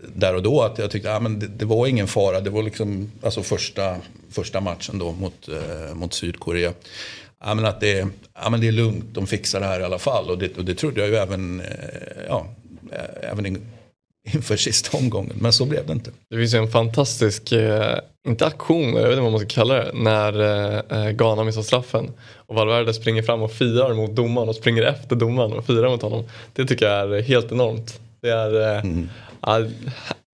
[0.07, 2.41] där och då att jag tyckte att det, det var ingen fara.
[2.41, 3.97] Det var liksom alltså första,
[4.31, 6.73] första matchen då mot, eh, mot Sydkorea.
[7.45, 8.09] Ja, men att det,
[8.43, 10.31] ja, men det är lugnt, de fixar det här i alla fall.
[10.31, 11.67] Och det, och det trodde jag ju även, eh,
[12.29, 12.47] ja,
[12.93, 13.67] eh, även in,
[14.35, 15.37] inför sista omgången.
[15.41, 16.11] Men så blev det inte.
[16.31, 19.75] Det finns ju en fantastisk, eh, inte aktion, jag vet inte vad man ska kalla
[19.75, 20.41] det, när
[21.07, 22.11] eh, Ghana missar straffen.
[22.35, 26.03] Och Valverde springer fram och firar mot domaren och springer efter domaren och firar mot
[26.03, 26.25] honom.
[26.53, 28.01] Det tycker jag är helt enormt.
[28.21, 29.09] Det är eh, mm.
[29.41, 29.65] Ja,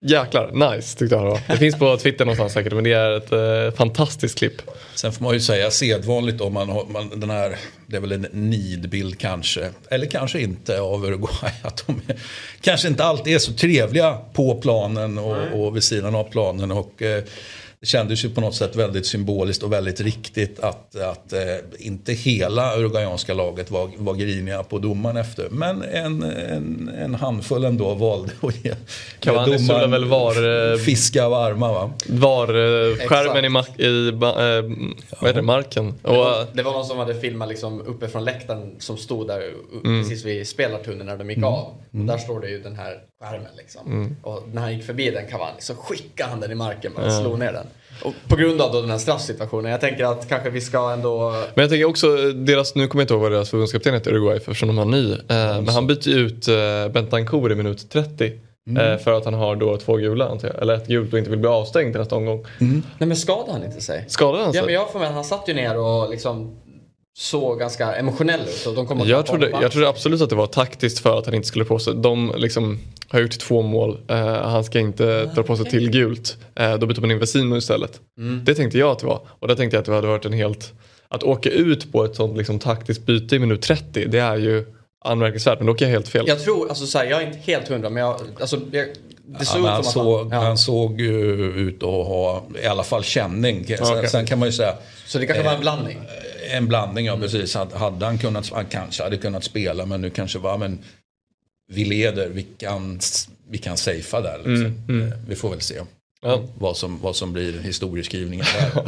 [0.04, 1.40] Jäklar, nice tyckte jag det var.
[1.48, 4.62] Det finns på Twitter någonstans säkert men det är ett eh, fantastiskt klipp.
[4.94, 8.26] Sen får man ju säga sedvanligt om man man, den här, det är väl en
[8.32, 11.52] nidbild kanske, eller kanske inte av Uruguay.
[11.62, 12.16] Att de är,
[12.60, 16.70] kanske inte alltid är så trevliga på planen och, och vid sidan av planen.
[16.72, 17.24] Och, eh,
[17.82, 21.40] det kändes ju på något sätt väldigt symboliskt och väldigt riktigt att, att eh,
[21.78, 25.48] inte hela uruguayanska laget var, var griniga på domaren efter.
[25.50, 28.74] Men en, en, en handfull ändå valde att ge
[29.20, 31.92] Cavani domaren väl var, eh, fiska varma va?
[32.06, 35.94] Var eh, skärmen i, i eh, vad är det, marken.
[36.02, 39.42] Det var, det var någon som hade filmat liksom uppe från läktaren som stod där
[39.84, 40.02] mm.
[40.02, 41.48] precis vid spelartunneln när de gick mm.
[41.48, 41.74] av.
[41.94, 42.06] Mm.
[42.06, 43.86] Där står det ju den här skärmen liksom.
[43.86, 44.16] Mm.
[44.22, 47.38] Och när han gick förbi den Cavani så skickade han den i marken och slog
[47.38, 47.66] ner den.
[48.04, 49.70] Och på grund av då den här straffsituationen.
[49.70, 51.30] Jag tänker att kanske vi ska ändå...
[51.54, 54.36] Men jag tänker också, deras, nu kommer jag inte ihåg vad deras förbundskapten heter Uruguay
[54.36, 55.12] eftersom de har ny.
[55.12, 56.54] Eh, men han byter ut eh,
[56.92, 58.32] Bentancour i minut 30.
[58.66, 58.92] Mm.
[58.92, 60.62] Eh, för att han har då två gula antar jag.
[60.62, 62.46] Eller ett gult och inte vill bli avstängd nästa omgång.
[62.60, 62.82] Mm.
[62.98, 64.04] Nej men skadade han inte sig?
[64.08, 64.58] Skadade han sig?
[64.58, 66.56] Ja men jag får med han satt ju ner och liksom
[67.14, 68.66] såg ganska emotionell ut.
[68.66, 71.34] Och de kom jag, trodde, jag trodde absolut att det var taktiskt för att han
[71.34, 71.94] inte skulle på sig.
[71.94, 72.78] De liksom
[73.12, 73.98] har gjort två mål.
[74.10, 75.70] Uh, han ska inte ah, dra på sig okay.
[75.70, 76.36] till gult.
[76.60, 78.00] Uh, då byter man in Vesino istället.
[78.18, 78.44] Mm.
[78.44, 79.20] Det tänkte jag att det var.
[79.28, 80.72] Och det tänkte jag att det hade varit en helt...
[81.08, 84.64] Att åka ut på ett sånt liksom, taktiskt byte i minut 30 det är ju
[85.04, 85.58] anmärkningsvärt.
[85.58, 86.24] Men då åker jag helt fel.
[86.28, 88.86] Jag tror, alltså så här, jag är inte helt hundra men jag, alltså, jag,
[89.38, 90.46] det såg ja, han, såg, han, ja.
[90.46, 93.66] han såg ju ut att ha i alla fall känning.
[93.66, 94.06] Sen, okay.
[94.06, 94.74] sen kan man ju säga...
[95.06, 95.98] Så det kanske eh, var en blandning?
[96.50, 97.22] En blandning, ja mm.
[97.22, 97.54] precis.
[97.54, 100.78] Hade han kunnat, han kanske hade kunnat spela men nu kanske var, men
[101.72, 103.00] vi leder, vi kan,
[103.48, 104.36] vi kan safea där.
[104.36, 104.54] Liksom.
[104.54, 105.08] Mm, mm.
[105.08, 105.80] Eh, vi får väl se.
[106.22, 106.42] Ja.
[106.58, 108.82] Vad, som, vad som blir historieskrivningen där.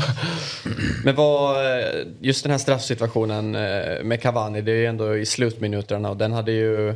[1.05, 1.57] Men vad,
[2.21, 6.33] just den här straffsituationen eh, med Cavani, det är ju ändå i slutminuterna och den
[6.33, 6.95] hade ju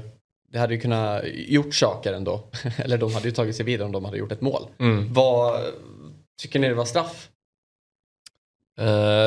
[0.52, 2.48] det hade ju kunnat gjort saker ändå.
[2.76, 4.66] Eller de hade ju tagit sig vidare om de hade gjort ett mål.
[4.78, 5.12] Mm.
[5.12, 5.60] Vad
[6.38, 7.28] Tycker ni det var straff?
[8.80, 8.86] Eh,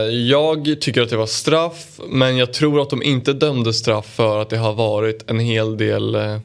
[0.10, 4.42] jag tycker att det var straff men jag tror att de inte dömde straff för
[4.42, 6.40] att det har varit en hel del eh,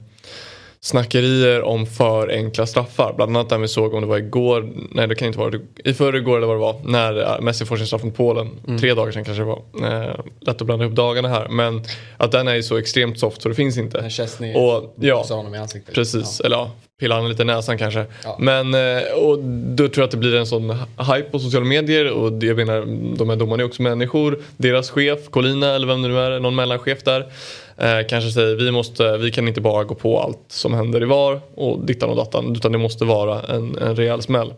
[0.87, 3.13] snackerier om för enkla straffar.
[3.17, 5.95] Bland annat där vi såg om det var igår, nej det kan inte vara i
[5.95, 8.51] förrgår eller vad det var, när Messi får sin straff mot Polen.
[8.67, 8.81] Mm.
[8.81, 9.63] Tre dagar sedan kanske det var.
[9.83, 11.49] Eh, lätt att blanda ihop dagarna här.
[11.49, 11.83] Men
[12.17, 14.11] att den är ju så extremt soft så det finns inte.
[14.11, 15.95] Chesney och, ja, honom i ansiktet.
[15.95, 16.47] Precis, ja.
[16.47, 16.71] eller ja,
[17.01, 18.05] pillar han lite i näsan kanske.
[18.25, 18.37] Ja.
[18.41, 22.11] Men eh, och då tror jag att det blir en sån hype på sociala medier
[22.11, 22.81] och jag menar
[23.17, 24.39] de här domarna är också människor.
[24.57, 27.33] Deras chef, Colina eller vem det nu är, någon mellanchef där
[27.77, 31.07] eh, kanske säger vi, måste, vi kan inte bara gå på allt som händer i
[31.07, 34.55] VAR och dittan och dattan utan det måste vara en, en rejäl smäll.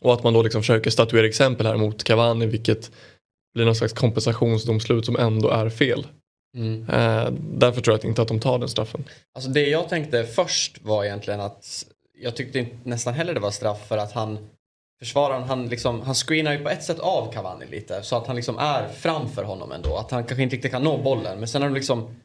[0.00, 2.90] Och att man då liksom försöker statuera exempel här mot Cavani vilket
[3.54, 6.06] blir någon slags kompensationsdomslut som ändå är fel.
[6.56, 6.82] Mm.
[6.88, 9.04] Eh, därför tror jag inte att de tar den straffen.
[9.34, 11.86] Alltså det jag tänkte först var egentligen att
[12.22, 14.38] jag tyckte inte nästan heller det var straff för att han
[15.04, 18.36] försvararen han, liksom, han screenar ju på ett sätt av Cavani lite så att han
[18.36, 19.96] liksom är framför honom ändå.
[19.96, 22.16] Att han kanske inte riktigt kan nå bollen men sen har de liksom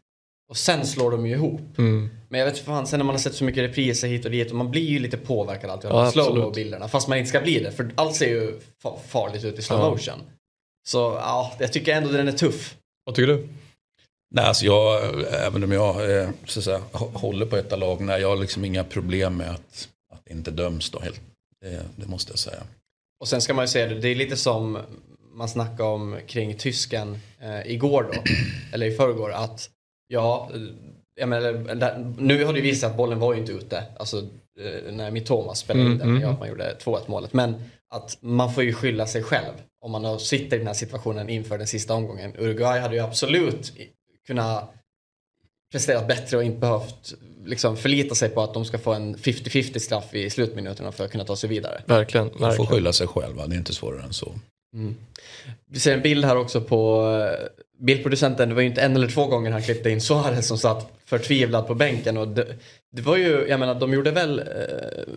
[0.50, 1.78] och sen slår de ju ihop.
[1.78, 2.10] Mm.
[2.30, 4.50] Men jag vet fan, sen när man har sett så mycket repriser hit och dit
[4.50, 6.88] och man blir ju lite påverkad alltid av ja, slow-mo-bilderna.
[6.88, 8.60] Fast man inte ska bli det för allt ser ju
[9.08, 10.16] farligt ut i slow motion.
[10.18, 10.34] Ja.
[10.88, 12.78] Så ja, jag tycker ändå den är tuff.
[13.06, 13.48] Vad tycker du?
[14.36, 15.02] Nej, alltså jag,
[15.34, 18.66] även om jag eh, så att säga, håller på ett lag, nej, jag har liksom
[18.66, 21.22] inga problem med att, att det inte döms då helt
[21.66, 22.64] det, det, måste jag säga.
[23.20, 24.80] Och sen ska man ju säga det, det är lite som
[25.34, 28.24] man snackade om kring tysken eh, igår då,
[28.74, 29.70] eller i förrgår, att
[30.08, 30.52] ja,
[31.16, 34.18] jag menar, nu har det visat att bollen var ju inte ute, alltså
[34.60, 36.40] eh, när Mitoma spelade in den, mm, ja, mm.
[36.40, 37.56] man gjorde 2-1 målet, men
[37.90, 41.58] att man får ju skylla sig själv om man sitter i den här situationen inför
[41.58, 42.34] den sista omgången.
[42.38, 43.74] Uruguay hade ju absolut
[44.28, 44.74] kunnat
[45.72, 47.14] prestera bättre och inte behövt
[47.46, 51.12] liksom förlita sig på att de ska få en 50-50 straff i slutminuterna för att
[51.12, 51.82] kunna ta sig vidare.
[51.86, 52.28] Verkligen.
[52.28, 52.50] verkligen.
[52.50, 54.36] De får skylla sig själva, det är inte svårare än så.
[54.76, 54.96] Mm.
[55.72, 57.48] Vi ser en bild här också på eh,
[57.78, 58.50] bildproducenten.
[58.50, 61.68] Det var ju inte en eller två gånger han klippte in Suarez som satt förtvivlad
[61.68, 62.18] på bänken.
[62.18, 62.46] Och det,
[62.92, 64.46] det, var ju, jag menar de gjorde väl, eh,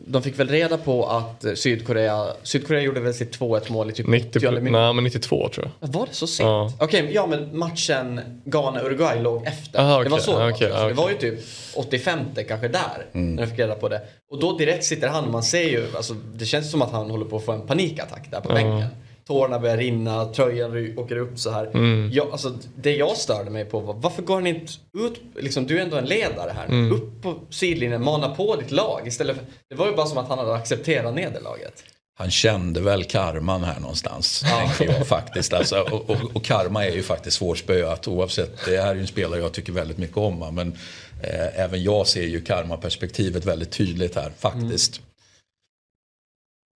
[0.07, 4.07] de fick väl reda på att Sydkorea, Sydkorea gjorde väl sitt 2-1 mål i typ
[4.07, 5.89] 90, 90 Nej men 92 tror jag.
[5.89, 6.47] Var det så sent?
[6.47, 6.73] Ja.
[6.79, 9.81] Okej, okay, ja men matchen Ghana-Uruguay låg efter.
[9.81, 10.05] Aha, okay.
[10.05, 10.89] Det var så okay, okay.
[10.89, 11.39] Det var ju typ
[11.75, 12.19] 85
[12.49, 13.35] kanske där, mm.
[13.35, 14.01] när de fick reda på det.
[14.31, 17.11] Och då direkt sitter han och man ser ju, alltså, det känns som att han
[17.11, 18.55] håller på att få en panikattack där på uh.
[18.55, 18.89] bänken.
[19.29, 21.67] Tårarna börjar rinna, tröjan åker upp så här.
[21.67, 22.11] Mm.
[22.13, 25.79] Jag, alltså, det jag störde mig på var, varför går han inte ut, liksom, du
[25.79, 26.93] är ändå en ledare här, Mm.
[26.93, 30.29] upp på sidlinjen, mana på ditt lag istället för, det var ju bara som att
[30.29, 31.85] han hade accepterat nederlaget.
[32.19, 34.45] Han kände väl karman här någonstans,
[34.77, 35.53] tänker jag faktiskt.
[35.53, 38.65] Alltså, och, och, och karma är ju faktiskt svårspöat oavsett.
[38.65, 40.55] Det här är ju en spelare jag tycker väldigt mycket om.
[40.55, 40.73] Men
[41.23, 45.01] eh, även jag ser ju karma-perspektivet väldigt tydligt här, faktiskt.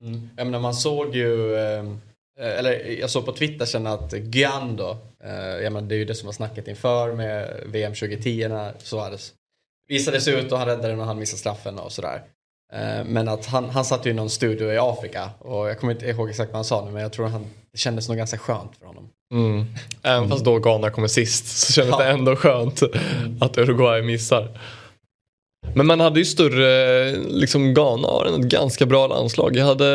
[0.04, 0.28] Mm.
[0.36, 1.84] Jag menar, man såg ju, eh,
[2.40, 6.04] eller jag såg på Twitter sen att Gyan då, eh, jag menar, det är ju
[6.04, 9.32] det som var snacket inför med VM 2010 när Suarez
[9.88, 12.22] visades ut och han räddade den och han missade straffen och sådär.
[12.72, 15.92] Eh, Men att han, han satt ju i någon studio i Afrika och jag kommer
[15.92, 18.38] inte ihåg exakt vad han sa nu men jag tror han, det kändes nog ganska
[18.38, 19.08] skönt för honom.
[19.34, 19.64] Mm.
[20.02, 22.10] Även fast då Ghana kommer sist så kändes det Ja.
[22.10, 22.82] ändå skönt
[23.40, 24.48] att Uruguay missar.
[25.74, 29.56] Men man hade ju större, liksom Ghana har ett ganska bra landslag.
[29.56, 29.86] Jag hade,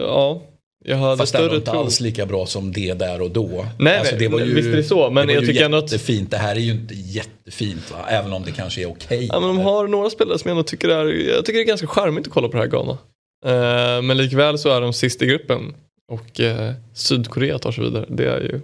[0.00, 0.42] ja,
[0.84, 1.80] jag hade Fast det var större inte tro.
[1.80, 3.66] alls lika bra som det där och då.
[3.78, 6.30] Nej, Alltså, nej, visst är det så, men det var jag ju tycker ändå att-.
[6.30, 7.98] Det här är ju inte jättefint, va?
[8.08, 9.28] även om det kanske är okej.
[9.32, 11.66] Ja, men de har några spelare som jag ändå tycker är, jag tycker det är
[11.68, 12.98] ganska charmigt att kolla på det här Ghana.
[13.46, 15.74] Eh, men likväl så är de sist i gruppen
[16.12, 18.06] och eh, Sydkorea tar sig vidare.
[18.08, 18.60] Det är ju,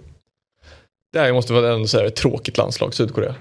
[1.15, 3.35] det är, jag måste väl ändå säga, ett tråkigt landslag, Sydkorea.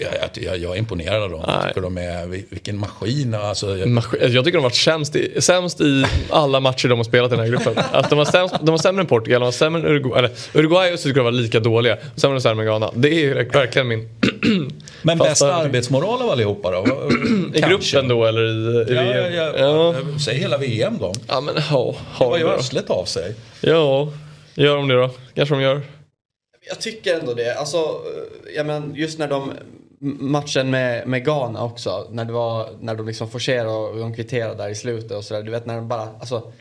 [0.00, 1.40] Jag, jag, jag, jag är imponerad av dem.
[1.46, 1.56] Nej.
[1.60, 3.34] Jag tycker de är, vilken maskin.
[3.34, 6.98] Alltså, jag, Maskin- Jag tycker de har varit sämst i, sämst i alla matcher de
[6.98, 7.74] har spelat i den här gruppen.
[7.92, 10.18] Alltså de, var sämst, de var sämre än Portugal, de var sämre än Uruguay.
[10.18, 11.96] Eller, Uruguay och Sydkorea var lika dåliga.
[12.16, 12.90] Sämre än Serbien och Ghana.
[12.94, 14.08] Det är ju verkligen min...
[15.02, 17.10] men fast- bäst arbetsmoral av allihopa då?
[17.54, 19.34] I gruppen då eller i, i Ja, VM?
[19.34, 19.94] ja, ja.
[20.12, 20.18] ja.
[20.24, 21.12] Säg hela VM då.
[21.28, 22.54] Ja men ja, har de det gör då?
[22.58, 23.34] Östlet av sig?
[23.60, 24.08] Ja,
[24.54, 25.10] gör de det då?
[25.34, 25.82] Kanske de gör.
[26.66, 27.54] Jag tycker ändå det.
[27.54, 29.52] Alltså, eh, ja, men, just när de
[30.18, 32.08] matchen med, med Ghana också.
[32.10, 35.42] När, det var, när de liksom forcerade och de kvitterade där i slutet och sådär.
[35.42, 36.52] Du vet när de bara, alltså,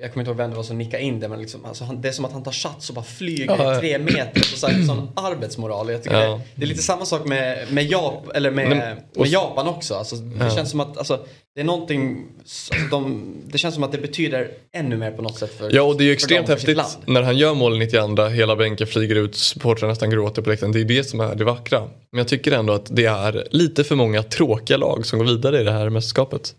[0.00, 2.00] jag kommer inte ihåg vem det var som nickade in det men liksom, alltså, han,
[2.00, 4.40] det är som att han tar sats och bara flyger Ja, tre meter.
[4.40, 5.90] Och så här, sån arbetsmoral.
[5.90, 6.28] Jag tycker Ja.
[6.34, 9.66] det, det är lite samma sak med, med, Jap, eller med, Men- och- med Japan
[9.68, 9.94] också.
[9.94, 10.50] Alltså, det Ja.
[10.50, 11.20] känns som att alltså,
[11.54, 15.38] det är någonting, alltså, de, det känns som att det betyder ännu mer på något
[15.38, 18.26] sätt för Ja och det är ju extremt häftigt när han gör målen i 92,
[18.26, 20.72] hela bänken flyger ut, supportrarna nästan gråter på läktaren.
[20.72, 21.80] Det är det som är det vackra.
[22.12, 25.60] Men jag tycker ändå att det är lite för många tråkiga lag som går vidare
[25.60, 26.54] i det här mästerskapet.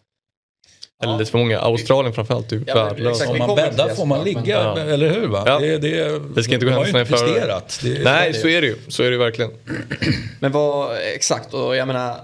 [1.04, 1.20] Eller Ja.
[1.20, 3.30] lite för många, Australien framförallt är ju Ja, exakt.
[3.32, 5.28] Om man bäddar det får man ligga, men- eller hur?
[5.28, 5.44] Va?
[5.46, 5.60] Ja.
[5.60, 7.62] Det, det, Vi ska inte gå händelserna i förväg.
[7.84, 9.52] Det, Nej så är det ju, så är det ju verkligen.
[10.40, 12.16] Men vad, exakt, och jag menar,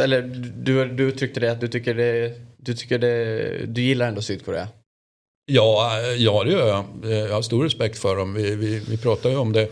[0.00, 0.22] eller
[0.56, 4.68] du, du uttryckte det att du tycker det, du tycker det, du gillar ändå Sydkorea.
[5.46, 6.84] Ja, ja, det gör jag.
[7.28, 8.34] Jag har stor respekt för dem.
[8.34, 9.68] Vi, vi, vi pratade ju om det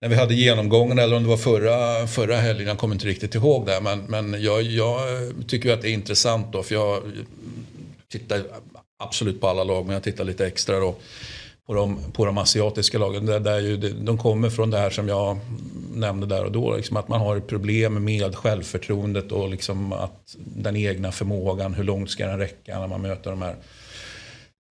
[0.00, 2.68] när vi hade genomgången eller om det var förra, förra helgen.
[2.68, 3.80] Jag kommer inte riktigt ihåg det.
[3.80, 5.00] Men, men jag, jag
[5.46, 6.62] tycker att det är intressant då.
[6.62, 7.02] För jag
[8.08, 8.42] tittar
[8.98, 9.86] absolut på alla lag.
[9.86, 10.94] Men jag tittar lite extra då
[11.66, 13.26] på de, på de asiatiska lagen.
[13.26, 15.38] Där, där ju, de kommer från det här som jag
[15.94, 16.76] nämnde där och då.
[16.76, 21.74] Liksom att man har problem med självförtroendet och liksom att den egna förmågan.
[21.74, 23.56] Hur långt ska den räcka när man möter de här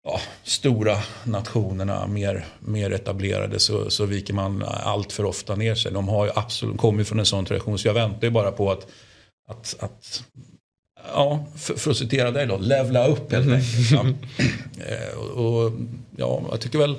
[0.04, 5.92] ja, stora nationerna, mer, mer etablerade, så, så viker man allt för ofta ner sig.
[5.92, 8.72] De har ju absolut kommit från en sån tradition, så jag väntar ju bara på
[8.72, 8.86] att,
[9.48, 10.24] att, att
[11.14, 13.90] ja, för, för att citera dig då, levla upp helt enkelt.
[13.90, 14.06] Ja.
[14.86, 15.72] Eh, och, och,
[16.16, 16.96] ja, jag tycker väl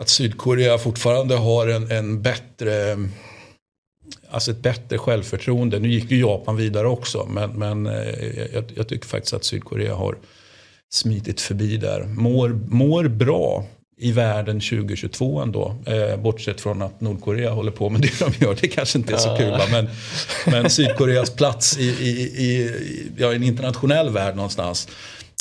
[0.00, 2.96] att Sydkorea fortfarande har en, en bättre
[4.30, 5.78] Alltså ett bättre självförtroende.
[5.78, 7.26] Nu gick ju Japan vidare också.
[7.30, 10.16] Men, men eh, jag, jag tycker faktiskt att Sydkorea har
[10.96, 12.04] smitit förbi där.
[12.04, 13.64] Mår, mår bra
[13.98, 15.76] i världen 2022 ändå.
[15.86, 18.56] Eh, bortsett från att Nordkorea håller på med det de gör.
[18.60, 19.60] Det kanske inte är så kul.
[19.70, 19.88] Men,
[20.46, 24.88] men Sydkoreas plats i, i, i, i ja, en internationell värld någonstans.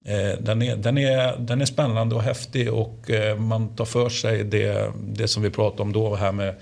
[0.05, 4.09] Eh, den, är, den, är, den är spännande och häftig och eh, man tar för
[4.09, 6.55] sig det, det som vi pratade om då här med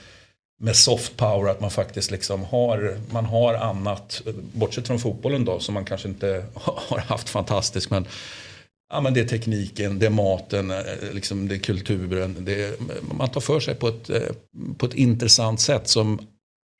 [0.59, 4.21] med soft power, att man faktiskt liksom har, man har annat,
[4.53, 8.05] bortsett från fotbollen då, som man kanske inte har haft fantastiskt, men,
[8.93, 10.77] ja, men det är tekniken, det är maten, eh,
[11.11, 12.73] liksom det är kulturen, det är,
[13.17, 14.21] man tar för sig på ett, eh,
[14.77, 16.19] på ett intressant sätt som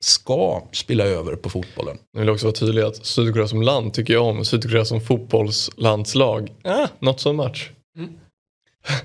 [0.04, 1.98] ska spilla över på fotbollen.
[2.12, 4.44] Jag vill också vara tydlig att Sydkorea som land tycker jag om.
[4.44, 7.70] Sydkorea som fotbollslandslag, eh, not so much.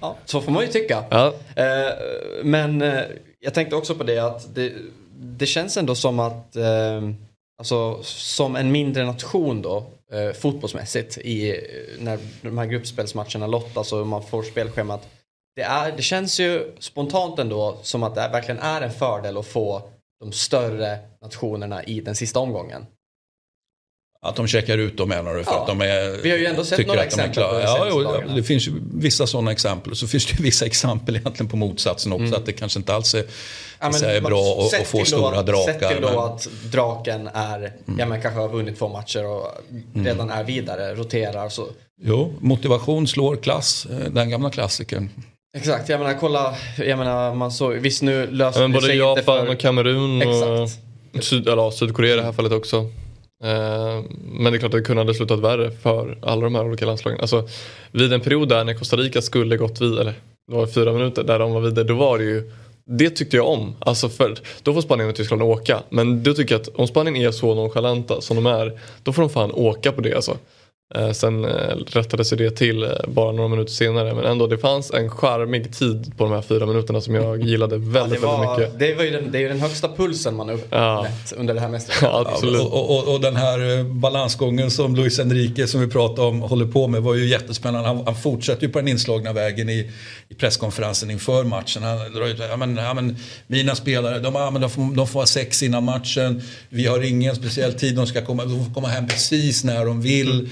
[0.01, 1.03] Ja, så får man ju tycka.
[1.09, 1.93] Ja, Eh,
[2.43, 3.01] men eh,
[3.39, 4.73] jag tänkte också på det att det,
[5.17, 7.09] det känns ändå som att eh,
[7.57, 11.55] alltså, som en mindre nation då eh, fotbollsmässigt i, eh,
[11.99, 15.07] när de här gruppspelsmatcherna lottas och man får spelschemat.
[15.55, 19.45] Det, är, det känns ju spontant ändå som att det verkligen är en fördel att
[19.45, 19.81] få
[20.19, 22.85] de större nationerna i den sista omgången.
[24.25, 25.43] Att de checkar ut då menar du?
[25.43, 25.61] För Ja.
[25.61, 27.87] att de är, Vi har ju ändå sett några att de exempel på det ja,
[27.89, 28.35] jo.
[28.35, 29.95] Det finns ju vissa sådana exempel.
[29.95, 32.23] Så finns det ju vissa exempel egentligen på motsatsen också.
[32.25, 32.33] Mm.
[32.39, 33.23] Att det kanske inte alls är,
[33.81, 35.73] Ja, så är bra att- att få stora då, drakar.
[35.79, 39.47] Sett till då men- att draken är, ja men kanske har vunnit två matcher och
[39.93, 41.67] redan är vidare, roterar så.
[42.01, 43.87] Jo, motivation slår klass.
[43.91, 45.09] eh, Den gamla klassikern.
[45.57, 49.23] Exakt, jag menar kolla, jag menar man såg, visst nu löser Men det både Japan
[49.23, 49.47] för...
[49.49, 51.25] och Kamerun och Exakt.
[51.29, 52.85] Syd, eller, ja, Sydkorea i det här fallet också.
[53.43, 56.65] Eh, men det är klart att det kunde ha slutat värre för alla de här
[56.65, 57.19] olika landslagen.
[57.19, 57.47] Alltså,
[57.91, 60.13] vid en period där när Costa Rica skulle gått vidare, eller
[60.47, 62.51] det var fyra minuter där de var vidare, då var det ju
[62.97, 63.75] det tyckte jag om.
[63.79, 65.83] Alltså för, då får Spanien och Tyskland åka.
[65.89, 69.21] Men då tycker jag att om Spanien är så nonchalanta som de är, då får
[69.21, 70.37] de fan åka på det alltså.
[70.95, 74.13] Eh, sen eh, rättades ju det till eh, bara några minuter senare.
[74.13, 77.75] Men ändå, det fanns en charmig tid på de här fyra minuterna som jag gillade
[77.75, 78.79] Ja, väldigt, det, var, väldigt mycket.
[78.79, 80.97] det, var ju den, det är ju den högsta pulsen man har Ja.
[80.97, 82.09] uppmätt under det här mästerskapet.
[82.27, 82.61] Ja, absolut.
[82.61, 86.87] Och, och, och den här balansgången som Luis Enrique som vi pratade om håller på
[86.87, 87.87] med var ju jättespännande.
[87.87, 89.91] Han, han fortsätter ju på den inslagna vägen i,
[90.29, 91.83] i presskonferensen inför matchen.
[91.83, 93.15] Han drar ut, ja, men, ja, men,
[93.47, 96.41] mina spelare de, ja, men de, får, de får ha sex innan matchen.
[96.69, 97.95] Vi har ingen speciell tid.
[97.95, 100.49] De ska komma, de får komma hem precis när de vill.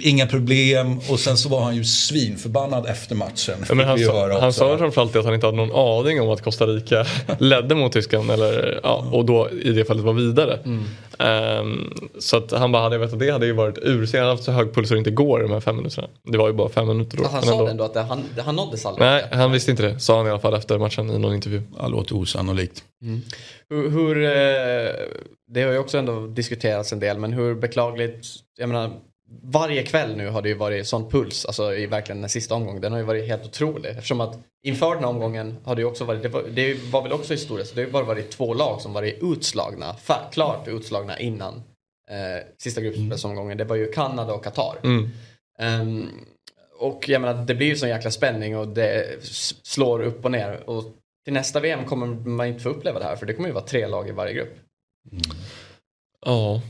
[0.00, 0.98] Inga problem.
[1.10, 3.64] Och sen så var han ju svinförbannad efter matchen.
[3.68, 6.42] Ja, men han, sa, han sa framförallt att han inte hade någon aning om att
[6.42, 7.06] Costa Rica
[7.38, 10.58] ledde mot Tyskland eller, ja, och då i det fallet var vidare.
[11.18, 14.06] Ehm, så att han bara hade jag vetat det hade ju varit ur.
[14.06, 16.08] Sen hade han haft så hög puls så det inte går de här fem minuterna.
[16.32, 17.24] Det var ju bara fem minuter då.
[17.24, 17.64] Att han sa ändå.
[17.64, 19.06] det ändå att det, han, han nåddes aldrig.
[19.06, 20.00] Nej, han visste inte det.
[20.00, 21.62] Sa han i alla fall efter matchen i någon intervju.
[21.78, 22.84] Ja, låter osannolikt.
[23.70, 24.92] Hur, hur, eh,
[25.48, 28.26] det har ju också ändå diskuterats en del, men hur beklagligt,
[28.58, 29.00] jag menar,
[29.42, 32.82] varje kväll nu har det ju varit sån puls, alltså i verkligen den sista omgången,
[32.82, 33.90] den har ju varit helt otrolig.
[33.90, 37.02] Eftersom att inför den här omgången har det ju också varit, det var, det var
[37.02, 40.30] väl också historiskt, så det har ju bara varit två lag som varit utslagna, fa-
[40.32, 41.54] klart utslagna innan
[42.10, 43.58] eh, sista gruppspelsomgången.
[43.58, 44.76] Det var ju Kanada och Qatar.
[44.84, 45.08] Mm.
[45.58, 46.08] Ehm,
[46.78, 49.24] och jag menar, det blir ju sån jäkla spänning och det
[49.62, 50.70] slår upp och ner.
[50.70, 50.84] Och
[51.24, 53.64] till nästa VM kommer man inte få uppleva det här för det kommer ju vara
[53.64, 54.54] tre lag i varje grupp.
[56.26, 56.62] Ja.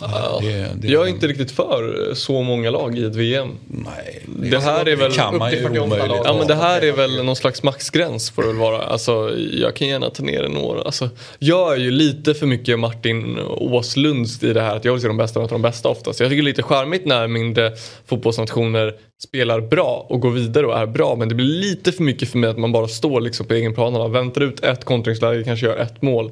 [0.00, 3.48] Ja, det- det- Jag är inte riktigt för så många lag i ett VM.
[3.66, 6.08] Nej, Det här är väl kan man ju 48 omöjligt.
[6.08, 6.20] lag.
[6.24, 8.82] Ja men det här är väl någon slags maxgräns får det väl vara.
[8.82, 10.82] Alltså, jag kan gärna ta ner det några.
[10.82, 11.08] Alltså,
[11.38, 15.08] jag är ju lite för mycket Martin Åslunds i det här att jag vill se
[15.08, 16.20] de bästa möta de bästa oftast.
[16.20, 17.72] Jag tycker det är lite charmigt när mindre
[18.06, 21.16] fotbollsnationer spelar bra och går vidare och är bra.
[21.16, 23.74] Men det blir lite för mycket för mig att man bara står liksom på egen
[23.74, 26.30] plan väntar ut ett kontringsläge, kanske gör ett mål.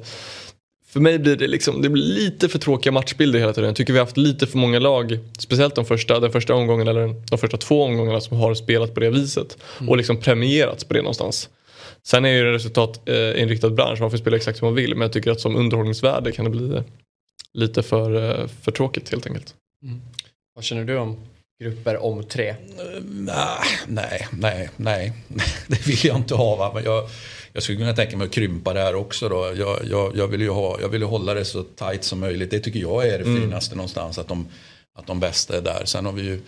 [0.89, 3.67] För mig blir det liksom, det blir lite för tråkiga matchbilder hela tiden.
[3.67, 6.87] Jag tycker vi har haft lite för många lag, speciellt de första, den första omgången
[6.87, 9.57] eller de första två omgångarna som har spelat på det viset.
[9.87, 11.49] Och liksom premierats på det någonstans.
[12.03, 14.95] Sen är ju det en resultatinriktad bransch, man får spela exakt som man vill.
[14.95, 16.83] Men jag tycker att som underhållningsvärde kan det bli
[17.53, 19.55] lite för, eh, för tråkigt helt enkelt.
[20.55, 21.17] Vad känner du om
[21.63, 22.55] grupper om tre?
[23.05, 23.47] Nej,
[23.87, 25.13] nej, nej, nej.
[25.67, 26.55] Det vill jag inte ha.
[26.55, 26.71] Va?
[26.73, 27.09] Men jag,
[27.57, 29.29] jag skulle kunna tänka mig att krympa det här också.
[29.29, 29.53] Då.
[29.55, 32.51] Jag, jag, jag, vill ju ha, jag vill hålla det så tight som möjligt.
[32.51, 34.17] Det tycker jag är det finaste någonstans.
[34.17, 34.47] Att de,
[34.95, 35.81] att de bästa är där.
[35.85, 36.39] Sen har vi ju,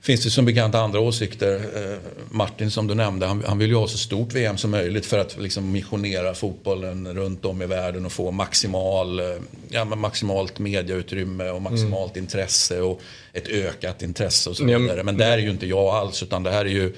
[0.00, 1.54] finns det som bekant andra åsikter.
[1.54, 1.98] Eh,
[2.30, 5.18] Martin som du nämnde, han, han vill ju ha så stort VM som möjligt för
[5.18, 9.26] att liksom missionera fotbollen runt om i världen och få maximal, eh,
[9.68, 13.00] ja, men maximalt mediautrymme och maximalt intresse och
[13.32, 15.02] ett ökat intresse och så vidare.
[15.02, 16.92] Men där är ju inte jag alls utan det här är ju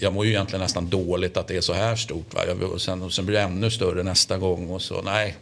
[0.00, 2.34] jag mår ju egentligen nästan dåligt att det är så här stort.
[2.34, 2.40] Va?
[2.46, 5.02] Jag, och, sen, och sen blir det ännu större nästa gång och så.
[5.02, 5.36] Nej,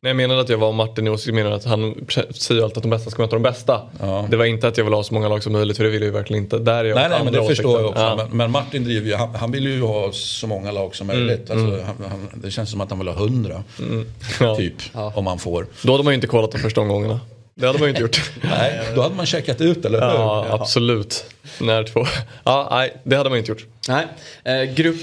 [0.00, 1.94] Nej, jag menade att jag var Martin åsikt, jag menade att han
[2.30, 3.80] säger alltid att de bästa ska möta de bästa.
[4.00, 4.26] Ja.
[4.30, 6.00] Det var inte att jag vill ha så många lag som möjligt för det vill
[6.02, 6.58] jag ju verkligen inte.
[6.58, 8.02] Där är jag nej, nej men det förstår jag också.
[8.02, 8.18] åsikten.
[8.18, 8.26] Ja.
[8.28, 11.50] Men, men Martin driver ju, han, han vill ju ha så många lag som möjligt.
[11.50, 13.64] Alltså, Han, han, det känns som att han vill ha hundra.
[14.40, 14.56] Ja.
[14.56, 14.74] Typ,
[15.14, 15.66] om man får.
[15.82, 17.20] Då hade man ju inte kollat de första omgångarna.
[17.54, 18.30] Det hade man ju inte gjort.
[18.42, 20.06] Nej, då hade man checkat ut, eller hur?
[20.06, 21.24] Ja, absolut.
[21.60, 22.06] När två.
[22.44, 23.66] Ja, nej, det hade man inte gjort.
[23.88, 24.06] Nej,
[24.44, 25.00] eh, grupp,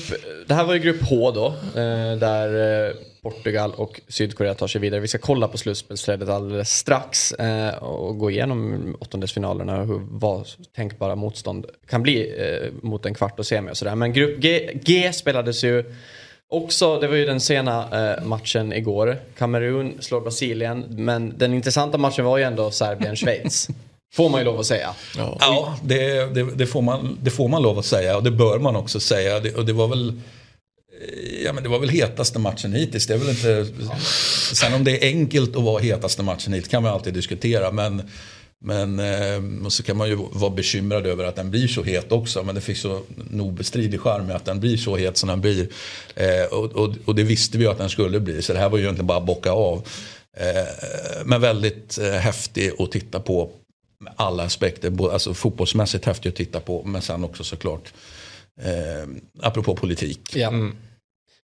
[0.47, 1.47] det här var ju grupp H då,
[1.81, 4.99] eh, där eh, Portugal och Sydkorea tar sig vidare.
[4.99, 10.47] Vi ska kolla på slutspelsträdet alldeles strax eh, och gå igenom åttondelsfinalerna och hur, vad
[10.75, 13.95] tänkbara motstånd kan bli eh, mot en kvart och semi och sådär.
[13.95, 15.95] Men grupp G, G spelades ju
[16.49, 19.19] också, det var ju den sena eh, matchen igår.
[19.37, 23.69] Kamerun slår Brasilien, men den intressanta matchen var ju ändå Serbien-Schweiz.
[24.13, 24.95] Får man ju lov att säga.
[25.17, 28.59] Ja, det, det, det, får man, det får man lov att säga och det bör
[28.59, 29.39] man också säga.
[29.39, 33.07] Det, och det var väl eh, Ja men det var väl hetaste matchen hittills.
[33.07, 33.65] Det är väl inte...
[34.53, 37.71] Sen om det är enkelt att vara hetaste matchen hittills kan man alltid diskutera.
[37.71, 38.09] Men,
[38.61, 42.11] men eh, och så kan man ju vara bekymrad över att den blir så het
[42.11, 42.43] också.
[42.43, 45.41] Men det finns så nog bestridig charm med att den blir så het som den
[45.41, 45.67] blir.
[46.15, 48.41] Eh, och, och, och det visste vi ju att den skulle bli.
[48.41, 49.87] Så det här var ju egentligen bara att bocka av.
[50.37, 53.51] Eh, men väldigt eh, häftig att titta på
[53.99, 55.11] med alla aspekter.
[55.11, 57.93] Alltså fotbollsmässigt häftig att titta på men sen också såklart
[58.61, 59.07] eh,
[59.41, 60.35] apropå politik.
[60.35, 60.75] Ja, mm.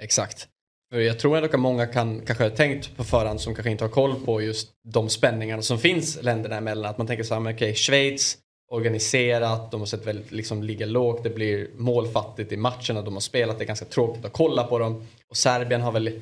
[0.03, 0.47] exakt.
[0.93, 3.83] För jag tror ändå att många kan kanske ha tänkt på förhand som kanske inte
[3.83, 6.91] har koll på just de spänningarna som finns länderna emellan.
[6.91, 8.37] Att man tänker så här, okej, okay, Schweiz
[8.71, 13.19] organiserat, de har sett väldigt liksom ligga lågt, det blir målfattigt i matcherna de har
[13.19, 15.07] spelat, det är ganska tråkigt att kolla på dem.
[15.29, 16.21] Och Serbien har väl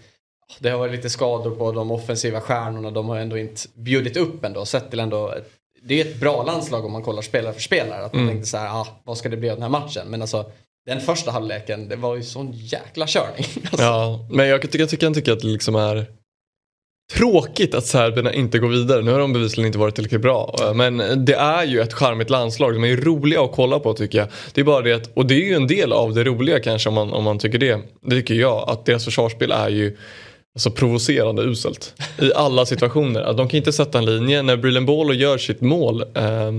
[0.59, 4.45] det har varit lite skador på de offensiva stjärnorna, de har ändå inte bjudit upp
[4.45, 5.36] ändå, sett till ändå
[5.84, 8.05] det är ett bra landslag om man kollar spelare för spelare.
[8.05, 8.34] Att man mm.
[8.34, 10.07] tänkte så här, ah, vad ska det bli av den här matchen?
[10.07, 10.51] Men alltså
[10.86, 13.46] den första halvleken, det var ju sån jäkla körning.
[13.72, 13.86] Alltså.
[13.86, 16.06] Ja, men jag, tycker, jag, tycker, jag tycker att det liksom är
[17.14, 19.02] tråkigt att serberna inte går vidare.
[19.02, 20.72] Nu har de bevisligen inte varit tillräckligt bra.
[20.76, 22.74] Men det är ju ett charmigt landslag.
[22.74, 24.28] De är ju roliga att kolla på tycker jag.
[24.54, 26.90] Det är bara det att, och det är ju en del av det roliga kanske
[26.90, 27.80] om man, om man tycker det.
[28.02, 28.70] Det tycker jag.
[28.70, 29.98] Att deras försvarsspel är ju
[30.56, 31.93] Alltså provocerande uselt.
[32.20, 33.22] I alla situationer.
[33.22, 34.41] Alltså, de kan inte sätta en linje.
[34.41, 36.52] När Brillen Bolo gör sitt mål eh,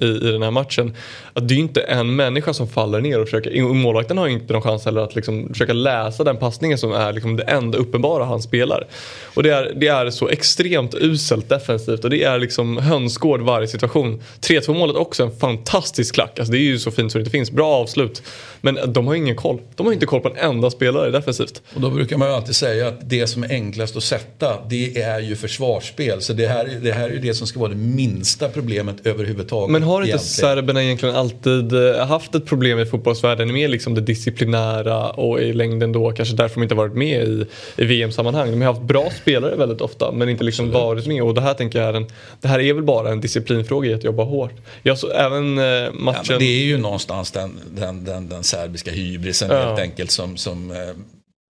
[0.00, 0.96] i, i den här matchen.
[1.32, 3.62] Att det är inte en människa som faller ner och försöker.
[3.62, 7.36] Målvakten har inte någon chans heller att liksom försöka läsa den passningen som är liksom
[7.36, 8.86] det enda uppenbara han spelar.
[9.34, 13.68] Och det är, det är så extremt uselt defensivt och det är liksom hönsgård varje
[13.68, 14.22] situation.
[14.40, 16.38] 3-2 målet också en fantastisk klack.
[16.38, 17.50] Alltså det är ju så fint så det inte finns.
[17.50, 18.22] Bra avslut.
[18.60, 19.60] Men de har ingen koll.
[19.74, 21.62] De har inte koll på en enda spelare defensivt.
[21.74, 25.02] Och då brukar man ju alltid säga att det som är enklast att sätta det
[25.02, 26.20] är ju försvarsspel.
[26.22, 29.72] Så det här, det här är det som ska vara det minsta problemet överhuvudtaget.
[29.72, 30.56] Men har inte egentligen.
[30.56, 35.52] serberna egentligen alltid eh, haft ett problem i fotbollsvärlden med liksom det disciplinära och i
[35.52, 38.50] längden då kanske därför de inte varit med i, i VM-sammanhang.
[38.50, 41.54] De har haft bra spelare väldigt ofta men inte liksom varit med och det här
[41.54, 42.06] tänker jag är en,
[42.40, 44.54] det här är väl bara en disciplinfråga i att jobba hårt.
[44.82, 46.24] Jag så, även eh, matchen...
[46.28, 49.68] Ja, det är ju någonstans den, den, den, den serbiska hybrisen ja.
[49.68, 50.76] helt enkelt som, som eh,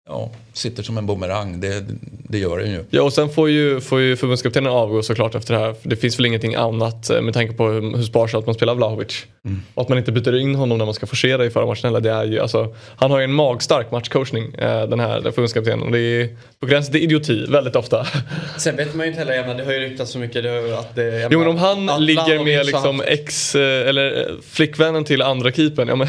[0.09, 1.61] ja, sitter som en bumerang.
[1.61, 1.85] Det,
[2.29, 2.85] det gör den ju.
[2.91, 5.75] Ja och sen får ju, får ju förbundskaptenen avgå såklart efter det här.
[5.83, 9.25] Det finns väl ingenting annat eh, med tanke på hur, hur sparsamt man spelar Vlahovic.
[9.45, 9.63] Mm.
[9.75, 12.01] Och att man inte byter in honom när man ska forcera i förra matchen heller.
[12.01, 15.93] Det är ju, alltså, han har ju en magstark matchcoachning eh, den här förbundskaptenen.
[15.93, 16.29] Det är
[16.61, 18.07] på gränsen till idioti väldigt ofta.
[18.59, 20.47] Sen vet man ju inte heller, menar, det har ju ryktats så mycket
[20.79, 21.29] att det...
[21.31, 25.89] Jo men om han ligger med liksom ex, eh, eller flickvännen till andra keepern.
[25.89, 26.09] Ja, men,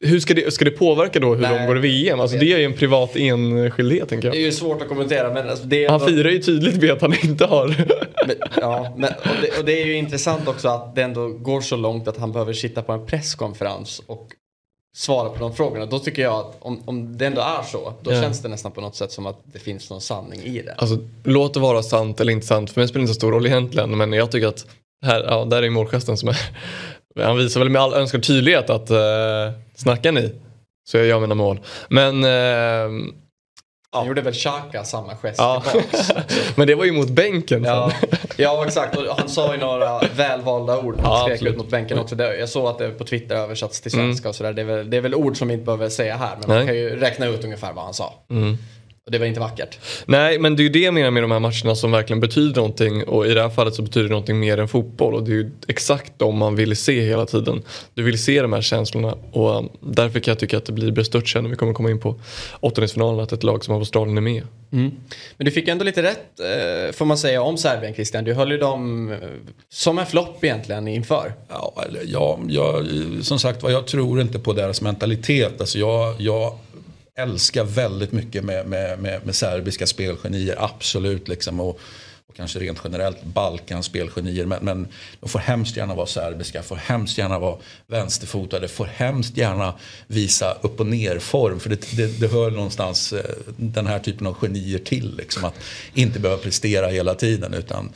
[0.00, 2.20] hur ska det, ska det påverka då hur Nej, de går i VM?
[2.20, 4.34] Alltså det är ju en privat enskildhet tänker jag.
[4.34, 7.00] Det är ju svårt att kommentera men alltså det Han firar ju tydligt med att
[7.00, 7.86] han inte har.
[8.26, 11.60] Men, ja, men, och det, och, det, är ju intressant också att det ändå går
[11.60, 14.28] så långt att han behöver sitta på en presskonferens och
[14.96, 15.86] svara på de frågorna.
[15.86, 18.22] Då tycker jag att om, om det ändå är så, då ja.
[18.22, 20.74] känns det nästan på något sätt som att det finns någon sanning i det.
[20.78, 23.32] Alltså låt det vara sant eller inte sant, för mig spelar det inte så stor
[23.32, 23.98] roll egentligen.
[23.98, 24.66] Men jag tycker att
[25.02, 26.38] här, ja, där är målgesten som är
[27.24, 28.98] han visar väl med all önskad tydlighet att uh,
[29.74, 30.32] snackar ni
[30.88, 31.60] så jag gör mina mål.
[31.88, 33.12] Men uh,
[33.90, 35.62] han gjorde väl Xhaka samma gest ja.
[36.54, 37.64] Men det var ju mot bänken.
[37.64, 37.92] Ja,
[38.36, 38.96] ja exakt.
[38.96, 41.00] Och han sa ju några välvalda ord.
[41.00, 42.22] Han skrek ut mot bänken också.
[42.22, 44.30] Jag såg att det på Twitter översatts till svenska mm.
[44.30, 44.52] och sådär.
[44.52, 46.36] Det, är väl, det är väl ord som vi inte behöver säga här.
[46.40, 46.58] Men Nej.
[46.58, 48.14] man kan ju räkna ut ungefär vad han sa.
[48.30, 48.58] Mm.
[49.08, 49.78] Och det var inte vackert.
[50.06, 52.56] Nej, men det är ju det jag menar med de här matcherna som verkligen betyder
[52.56, 53.04] någonting.
[53.04, 55.14] Och i det här fallet så betyder det någonting mer än fotboll.
[55.14, 57.62] Och det är ju exakt de man vill se hela tiden.
[57.94, 59.14] Du vill se de här känslorna.
[59.32, 62.00] Och um, därför kan jag tycka att det blir bestört när vi kommer komma in
[62.00, 62.20] på
[62.60, 63.20] åttondelsfinalen.
[63.20, 64.42] Att ett lag som Australien är med.
[64.72, 64.90] Mm.
[65.36, 68.24] Men du fick ändå lite rätt eh, får man säga om Serbien Christian.
[68.24, 69.18] Du höll ju dem eh,
[69.68, 71.32] som en flopp egentligen inför.
[71.48, 72.82] Ja, ja, ja,
[73.22, 75.60] som sagt jag tror inte på deras mentalitet.
[75.60, 76.58] Alltså jag, jag
[77.18, 81.28] älskar väldigt mycket med, med, med, med serbiska spelgenier, absolut.
[81.28, 81.80] Liksom, och,
[82.26, 84.46] och kanske rent generellt Balkans spelgenier.
[84.46, 84.88] Men, men
[85.20, 87.56] de får hemskt gärna vara serbiska, får hemskt gärna vara
[87.86, 89.74] vänsterfotade, får hemskt gärna
[90.06, 91.60] visa upp och ner-form.
[91.60, 93.24] För det, det, det hör någonstans eh,
[93.56, 95.16] den här typen av genier till.
[95.16, 95.54] Liksom, att
[95.94, 97.54] inte behöva prestera hela tiden.
[97.54, 97.92] utan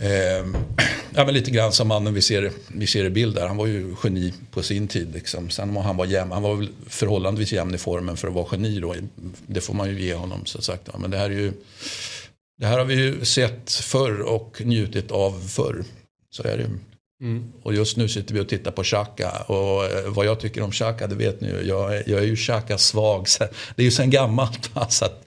[0.00, 0.46] Eh,
[1.14, 3.46] ja, men lite grann som mannen vi ser, vi ser i bild där.
[3.46, 5.14] Han var ju geni på sin tid.
[5.14, 5.50] Liksom.
[5.50, 6.32] Sen var han var jämn.
[6.32, 8.94] Han var väl förhållandevis jämn i formen för att vara geni då.
[9.46, 10.88] Det får man ju ge honom så sagt.
[10.98, 11.52] Men det här är ju
[12.58, 15.84] det här har vi ju sett förr och njutit av förr.
[16.30, 16.68] Så är det ju.
[17.22, 17.52] Mm.
[17.62, 19.30] Och just nu sitter vi och tittar på Xhaka.
[19.30, 21.62] Och eh, vad jag tycker om Xhaka, det vet ni ju.
[21.62, 23.26] Jag, jag är ju Xhaka svag.
[23.76, 24.70] Det är ju sen gammalt.
[24.88, 25.26] Så att,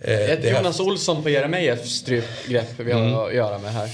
[0.00, 3.14] Eh, det är Jonas Olsson på Jeremejeffs strypgrepp vi har mm.
[3.14, 3.90] att göra med här.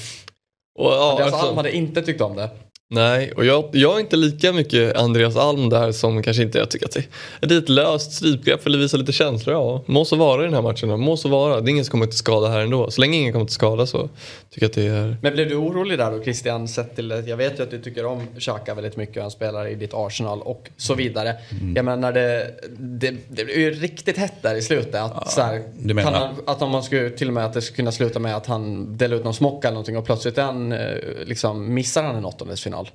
[0.79, 2.51] Och, ja, Andreas alltså, Alm hade inte tyckt om det.
[2.89, 6.70] Nej, och jag, jag är inte lika mycket Andreas Alm där som kanske inte, jag
[6.70, 6.97] tycker att
[7.41, 9.55] det är ett löst strypgrepp eller visar lite känslor.
[9.57, 11.61] Ja, må så vara i den här matchen, må så vara.
[11.61, 12.91] Det är ingen som kommer till skada här ändå.
[12.91, 14.09] Så länge ingen kommer till skada så
[14.51, 15.16] tycker jag att det är...
[15.22, 16.68] Men blev du orolig där då Christian?
[16.68, 19.74] Sett till, jag vet ju att du tycker om Xhaka väldigt mycket, han spelar i
[19.74, 21.34] ditt Arsenal och så vidare.
[21.51, 21.76] Mm.
[21.76, 24.95] Jag menar, det, det, det blev ju riktigt hett där i slutet.
[24.95, 25.62] Att, ja, så här,
[26.03, 28.37] kan han, att om man skulle till och med att det skulle kunna sluta med
[28.37, 30.78] att han delar ut någon smock eller någonting och plötsligt han, eh,
[31.24, 32.86] liksom, missar han en åttondelsfinal final.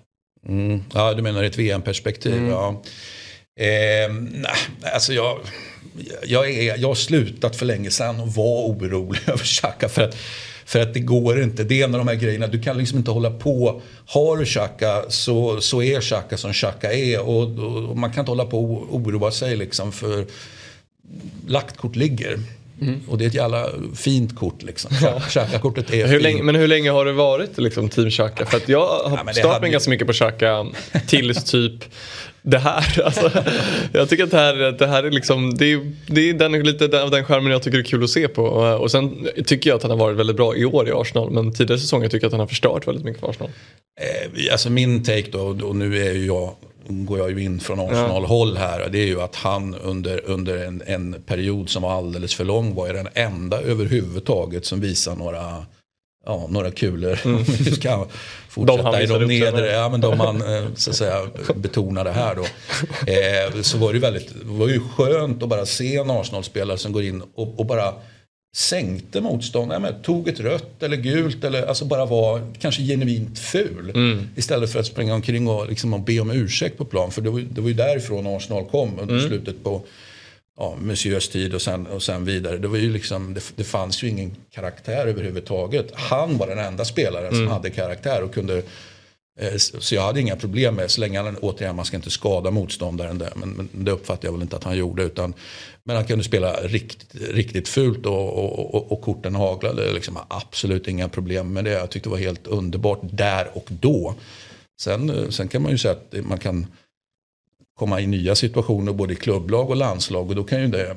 [0.47, 0.83] Mm.
[0.93, 2.33] Ja, du menar ett VM-perspektiv.
[2.33, 2.49] Mm.
[2.49, 2.81] Ja.
[3.59, 4.55] Eh, nej,
[4.93, 5.39] alltså jag,
[6.23, 9.89] jag, är, jag har slutat för länge sedan att vara orolig över Xhaka.
[9.89, 10.15] För att,
[10.65, 11.63] för att det går inte.
[11.63, 12.47] Det är en av de här grejerna.
[12.47, 13.81] Du kan liksom inte hålla på.
[14.05, 17.19] Har du Xhaka så, så är Xhaka som Xhaka är.
[17.19, 20.25] Och, och, och, man kan inte hålla på och oroa sig liksom för
[21.47, 22.39] lagt kort ligger.
[22.81, 23.01] Mm.
[23.07, 24.91] Och det är ett jävla fint kort liksom.
[25.29, 28.45] Xhaka-kortet är hur länge, Men hur länge har det varit liksom, team Xhaka?
[28.45, 29.69] För att jag har ja, stört mig hade...
[29.69, 30.65] ganska mycket på Xhaka
[31.07, 31.83] tills typ
[32.41, 33.01] det här.
[33.05, 33.31] Alltså,
[33.93, 37.03] jag tycker att det här, det här är liksom, det är, det är den, lite
[37.03, 38.43] av den skärmen jag tycker är kul att se på.
[38.43, 41.31] Och sen tycker jag att han har varit väldigt bra i år i Arsenal.
[41.31, 43.49] Men tidigare säsonger tycker jag att han har förstört väldigt mycket för Arsenal.
[44.01, 46.55] Eh, alltså min take då, och nu är ju jag
[46.87, 48.89] går jag ju in från Arsenal-håll här.
[48.89, 52.75] Det är ju att han under, under en, en period som var alldeles för lång
[52.75, 55.65] var ju den enda överhuvudtaget som visar några
[56.25, 57.19] ja, några kulor.
[57.25, 57.43] Mm.
[57.59, 58.07] vi ska
[58.49, 61.21] fortsätta de i de nedre, ja, men de man eh, så att säga,
[61.55, 62.45] betonade här då.
[63.11, 67.03] Eh, så var det, väldigt, var ju skönt att bara se en Arsenal-spelare som går
[67.03, 67.93] in och, och bara
[68.55, 73.89] sänkte motståndaren, tog ett rött eller gult eller alltså bara var kanske genuint ful.
[73.89, 74.27] Mm.
[74.35, 77.11] Istället för att springa omkring och, liksom, och be om ursäkt på plan.
[77.11, 79.27] För det var, det var ju därifrån Arsenal kom under mm.
[79.27, 79.81] slutet på
[80.57, 82.57] ja, Monsieurs tid och sen, och sen vidare.
[82.57, 85.91] Det, var ju liksom, det, det fanns ju ingen karaktär överhuvudtaget.
[85.93, 87.39] Han var den enda spelaren mm.
[87.39, 88.63] som hade karaktär och kunde
[89.39, 92.51] Eh, så jag hade inga problem med, så länge han, återigen man ska inte skada
[92.51, 93.33] motståndaren där.
[93.35, 95.03] Men, men det uppfattade jag väl inte att han gjorde.
[95.03, 95.33] Utan,
[95.83, 99.93] men han kunde spela riktigt, riktigt fult och, och, och, och korten haglade.
[99.93, 101.71] Liksom, absolut inga problem med det.
[101.71, 104.15] Jag tyckte det var helt underbart där och då.
[104.81, 106.67] Sen, eh, sen kan man ju säga att man kan
[107.79, 110.29] komma i nya situationer både i klubblag och landslag.
[110.29, 110.95] Och då kan ju det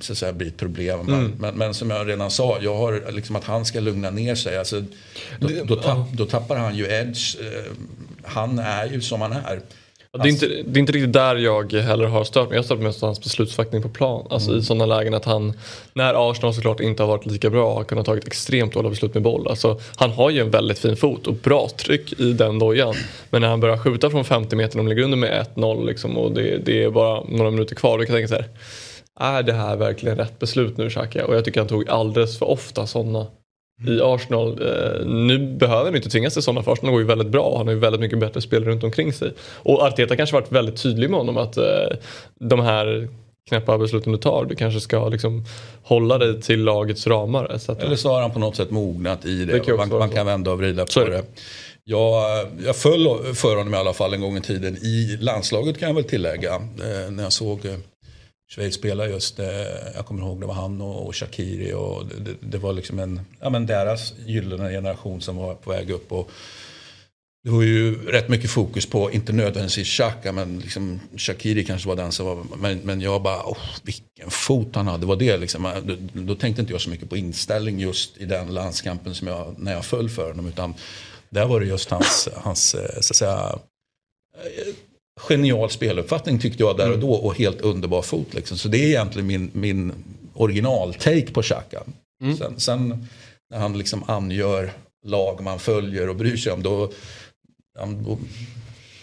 [0.00, 1.00] så att säga, bli ett problem.
[1.00, 1.32] Mm.
[1.38, 4.58] Men, men, som jag redan sa, jag har liksom att han ska lugna ner sig.
[4.58, 4.82] Alltså,
[5.40, 7.36] då, då, tapp, då tappar han ju edge.
[7.40, 7.72] Eh,
[8.22, 9.60] han är ju som han är.
[10.12, 12.56] Det är, inte, det är inte riktigt där jag heller har stört mig.
[12.56, 14.26] Jag har stört mig mest på hans beslutsfattning på plan.
[14.30, 14.60] Alltså mm.
[14.60, 15.52] i sådana lägen att han,
[15.92, 19.22] när Arsenal såklart inte har varit lika bra, har kunnat tagit extremt dåliga beslut med
[19.22, 19.48] boll.
[19.48, 22.94] Alltså, han har ju en väldigt fin fot och bra tryck i den dojan.
[23.30, 26.32] Men när han börjar skjuta från 50 meter, de ligger under med 1-0 liksom, och
[26.32, 27.98] det, det, är bara några minuter kvar.
[27.98, 28.48] Då kan jag tänka så här,
[29.20, 31.26] är det här verkligen rätt beslut nu Xhaka?
[31.26, 33.26] Och jag tycker han tog alldeles för ofta sådana
[33.86, 34.48] i Arsenal.
[34.48, 37.58] Eh, nu behöver han inte tvingas till sådana för Arsenal går ju väldigt bra.
[37.58, 39.32] Han har ju väldigt mycket bättre spelare runt omkring sig.
[39.62, 41.64] Och Arteta kanske varit väldigt tydlig med honom att eh,
[42.40, 43.08] de här
[43.48, 45.44] knäppa besluten du tar, du kanske ska liksom
[45.82, 47.54] hålla dig till lagets ramar.
[47.54, 47.68] Etc.
[47.68, 49.58] Eller så har han på något sätt mognat i det.
[49.66, 51.22] det man, man, kan vända och vrida på det.
[51.84, 55.88] Jag, jag föll för honom i alla fall en gång i tiden i landslaget kan
[55.88, 56.54] jag väl tillägga.
[56.54, 57.74] Eh, när jag såg eh,
[58.54, 59.46] Schweiz spelade just, eh,
[59.94, 63.20] jag kommer ihåg det var han och, och Shakiri och det, det, var liksom en,
[63.40, 66.12] ja men deras gyllene generation som var på väg upp.
[66.12, 66.30] Och
[67.44, 71.96] det var ju rätt mycket fokus på, inte nödvändigtvis Xhaka, men liksom Shakiri kanske var
[71.96, 75.82] den som var, men, men jag bara, oh, vilken fot han hade, var det liksom.
[75.84, 79.54] Då, då, tänkte inte jag så mycket på inställning just i den landskampen som jag,
[79.58, 80.74] när jag föll för honom, utan
[81.28, 83.58] där var det just hans, hans eh, så att säga,
[85.28, 87.06] genial speluppfattning tyckte jag där och mm.
[87.06, 88.34] då och helt underbar fot.
[88.34, 88.58] Liksom.
[88.58, 89.92] Så det är egentligen min, min
[90.34, 91.82] original-take på Xhaka.
[92.22, 92.36] Mm.
[92.36, 93.06] Sen, sen,
[93.50, 94.72] när han liksom angör
[95.06, 96.92] lag man följer och bryr sig om då,
[98.04, 98.18] då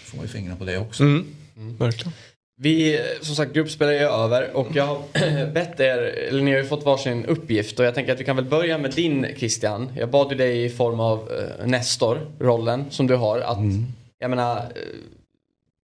[0.06, 1.04] får man ju fingrarna på det också.
[1.04, 1.26] Mm.
[1.58, 1.78] Mm.
[1.78, 2.14] Verkligen.
[2.60, 5.02] Vi, som sagt, gruppspel är över och jag har
[5.54, 8.36] bett er, eller ni har ju fått varsin uppgift och jag tänker att vi kan
[8.36, 9.90] väl börja med din Christian.
[9.96, 13.86] Jag bad ju dig i form av uh, Nestor, rollen som du har, att mm.
[14.20, 14.72] jag menar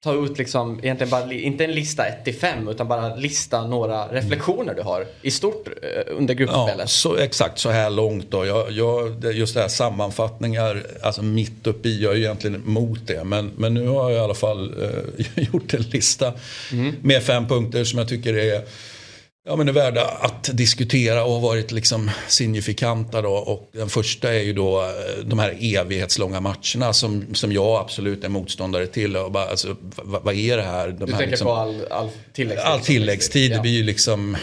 [0.04, 4.08] ta ut liksom, egentligen bara, inte en lista 1 till 5 utan bara lista några
[4.08, 6.80] reflektioner du har i stort eh, under gruppspelet.
[6.80, 8.45] Ja, så, exakt så här långt då.
[8.45, 13.24] Jag, jag, just det här sammanfattningar, alltså mitt uppe i, jag är egentligen emot det.
[13.24, 16.34] Men, men nu har jag i alla fall eh, gjort en lista
[16.72, 16.95] mm.
[17.02, 18.62] med fem punkter som jag tycker är
[19.46, 23.22] ja, men är värda att diskutera och har varit liksom signifikanta.
[23.22, 23.32] Då.
[23.32, 28.24] Och den första är ju då eh, de här evighetslånga matcherna som, som jag absolut
[28.24, 29.18] är motståndare till.
[29.18, 30.88] Och bara, alltså, vad, vad är det här?
[30.88, 32.72] De du här, tänker liksom, på all, all tilläggstid?
[32.72, 33.52] All tilläggstid.
[33.52, 33.56] Ja.
[33.56, 34.38] Det blir ju liksom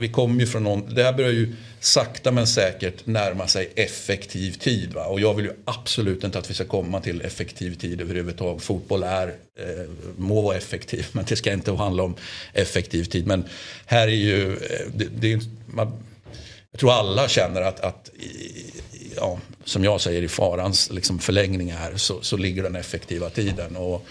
[0.00, 4.52] vi kommer ju från någon, det här börjar ju sakta men säkert närma sig effektiv
[4.52, 4.92] tid.
[4.92, 5.04] Va?
[5.04, 8.62] Och jag vill ju absolut inte att vi ska komma till effektiv tid överhuvudtaget.
[8.62, 12.14] Fotboll är, eh, må vara effektiv men det ska inte handla om
[12.52, 13.26] effektiv tid.
[13.26, 13.44] Men
[13.86, 15.92] här är ju, eh, det, det, man,
[16.70, 18.10] jag tror alla känner att, att
[19.16, 23.76] ja, som jag säger i farans liksom förlängning här så, så ligger den effektiva tiden.
[23.76, 24.06] Och,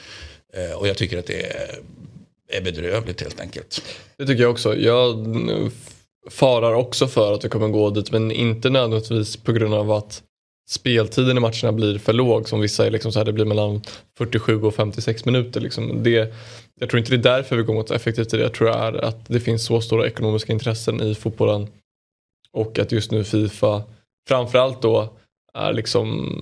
[0.53, 1.79] eh, och jag tycker att det är
[2.49, 3.81] är bedrövligt helt enkelt.
[4.17, 4.75] Det tycker jag också.
[4.75, 5.27] Jag
[6.29, 10.23] farar också för att vi kommer gå dit men inte nödvändigtvis på grund av att
[10.69, 12.91] speltiden i matcherna blir för låg som vissa är.
[12.91, 13.81] Liksom så här, det blir mellan
[14.17, 15.61] 47 och 56 minuter.
[15.61, 16.03] Liksom.
[16.03, 16.33] Det,
[16.79, 18.39] jag tror inte det är därför vi går mot effektiv tid.
[18.39, 21.67] Jag tror det är att det finns så stora ekonomiska intressen i fotbollen
[22.51, 23.83] och att just nu Fifa
[24.27, 25.13] framförallt då
[25.53, 26.35] är liksom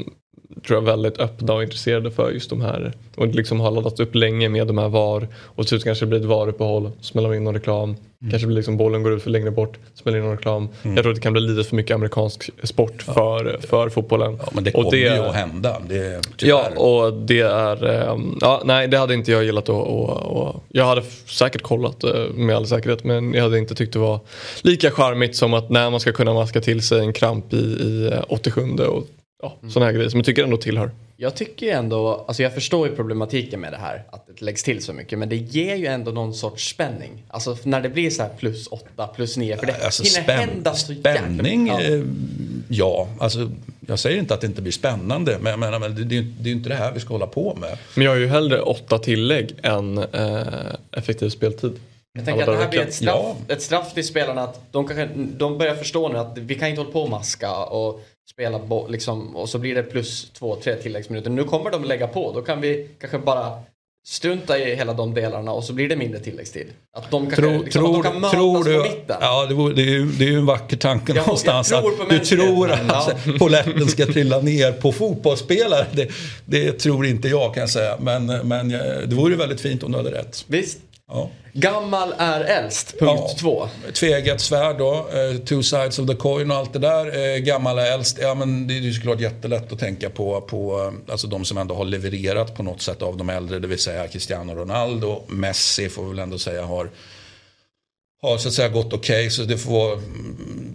[0.68, 4.16] tror jag väldigt öppna och intresserade för just de här och liksom har laddat upp
[4.16, 7.44] länge med de här VAR och till slut kanske det blir ett VAR-uppehåll, smäller in
[7.44, 8.32] någon reklam, mm.
[8.32, 10.70] kanske blir liksom bollen går ut för längre bort, smäller in någon reklam.
[10.84, 10.96] Mm.
[10.96, 13.14] Jag tror att det kan bli lite för mycket amerikansk sport ja.
[13.14, 14.38] för, för fotbollen.
[14.42, 15.82] Ja men det kommer och det, ju att hända.
[15.90, 20.10] Det, ja och det är, ehm, ja nej det hade inte jag gillat och, och,
[20.10, 24.00] och jag hade säkert kollat eh, med all säkerhet men jag hade inte tyckt det
[24.00, 24.20] var
[24.62, 28.12] lika charmigt som att när man ska kunna maska till sig en kramp i, i
[28.28, 29.08] 87 och
[29.42, 29.72] ja, mm.
[29.72, 30.92] sådana här grejer som jag tycker ändå tillhör.
[31.18, 34.84] Jag tycker ändå, alltså jag förstår ju problematiken med det här, att det läggs till
[34.84, 37.24] så mycket, men det ger ju ändå någon sorts spänning.
[37.28, 40.50] Alltså när det blir så här plus åtta, plus nio, för det alltså, hinner spänn,
[40.50, 41.82] hända så Spänning, ja.
[41.82, 42.02] Eh,
[42.70, 43.08] ja.
[43.20, 43.50] Alltså
[43.88, 46.48] jag säger inte att det inte blir spännande, men, men, men det, det, det är
[46.48, 47.78] ju inte det här vi ska hålla på med.
[47.96, 50.44] Men jag har ju hellre åtta tillägg än eh,
[50.92, 51.80] effektiv speltid.
[52.14, 53.54] Jag tänker att det här blir ett straff, ja.
[53.54, 56.82] ett straff till spelarna att de, kanske, de börjar förstå nu att vi kan inte
[56.82, 58.04] hålla på och maska och
[58.34, 61.30] spela liksom, och så blir det plus två, tre tilläggsminuter.
[61.30, 63.62] Nu kommer de lägga på, då kan vi kanske bara
[64.08, 66.68] strunta i hela de delarna och så blir det mindre tilläggstid.
[66.98, 69.18] Att de, kanske, tror, liksom, tror, att de kan mötas tror du, på mitten.
[69.22, 71.72] Ja, det, vore, det, är ju, det är ju en vacker tanke jag, någonstans.
[71.72, 73.34] Jag tror du tror att ja.
[73.40, 75.86] poletten ska trilla ner på fotbollsspelare.
[75.92, 76.10] Det,
[76.46, 77.98] det, tror inte jag kan jag säga.
[78.00, 78.70] Men, men
[79.06, 80.46] det vore väldigt fint om du hade rätt.
[80.48, 80.80] Visst.
[81.12, 81.30] Ja.
[81.54, 83.68] Gammal är äldst, punkt ja, två.
[83.94, 87.06] Tveeggat svärd då, uh, two sides of the coin och allt det där.
[87.06, 90.80] Uh, gammal är äldst, ja men det är ju såklart jättelätt att tänka på, på
[90.80, 93.60] uh, alltså de som ändå har levererat på något sätt av de äldre.
[93.60, 96.90] Det vill säga Cristiano Ronaldo, Messi får vi väl ändå säga har
[98.22, 99.20] har så att säga gått okej.
[99.20, 100.02] Okay, så det får vara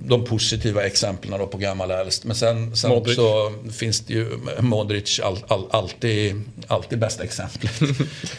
[0.01, 2.25] de positiva exemplen då på gammal äldst.
[2.25, 7.81] Men sen, sen också finns det ju Modric all, all, alltid, alltid bästa exemplet.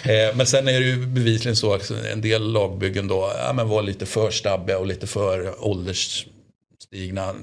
[0.03, 3.69] eh, men sen är det ju bevisligen så att en del lagbyggen då ja, men
[3.69, 7.35] var lite för stabbiga och lite för åldersstigna.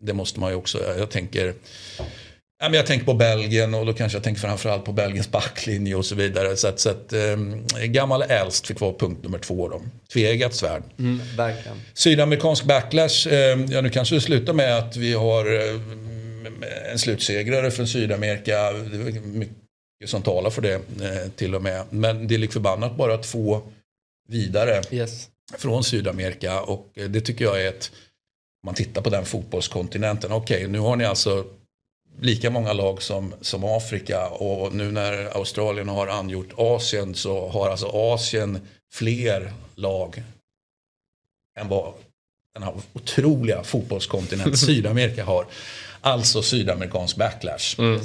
[0.00, 1.54] Det måste man ju också, jag tänker
[2.60, 6.14] jag tänker på Belgien och då kanske jag tänker framförallt på Belgiens backlinje och så
[6.14, 6.56] vidare.
[6.56, 9.82] Så att, så att um, gammal äldst fick vara punkt nummer två då.
[10.12, 10.82] Tveeggat svärd.
[10.98, 11.20] Mm,
[11.94, 13.28] Sydamerikansk backlash.
[13.28, 18.72] Um, ja, nu kanske det slutar med att vi har um, en slutsegrare från Sydamerika.
[18.72, 19.56] Det är mycket
[20.04, 21.84] som talar för det uh, till och med.
[21.90, 23.60] Men det är lik förbannat bara två
[24.28, 25.28] vidare yes.
[25.58, 26.60] från Sydamerika.
[26.60, 27.90] Och uh, det tycker jag är ett
[28.62, 30.32] om man tittar på den fotbollskontinenten.
[30.32, 31.44] Okej, okay, nu har ni alltså
[32.20, 37.70] lika många lag som, som Afrika och nu när Australien har angjort Asien så har
[37.70, 38.60] alltså Asien
[38.92, 40.22] fler lag
[41.60, 41.92] än vad
[42.54, 45.46] den här otroliga fotbollskontinenten Sydamerika har.
[46.00, 47.80] Alltså sydamerikansk backlash.
[47.80, 48.00] Mm.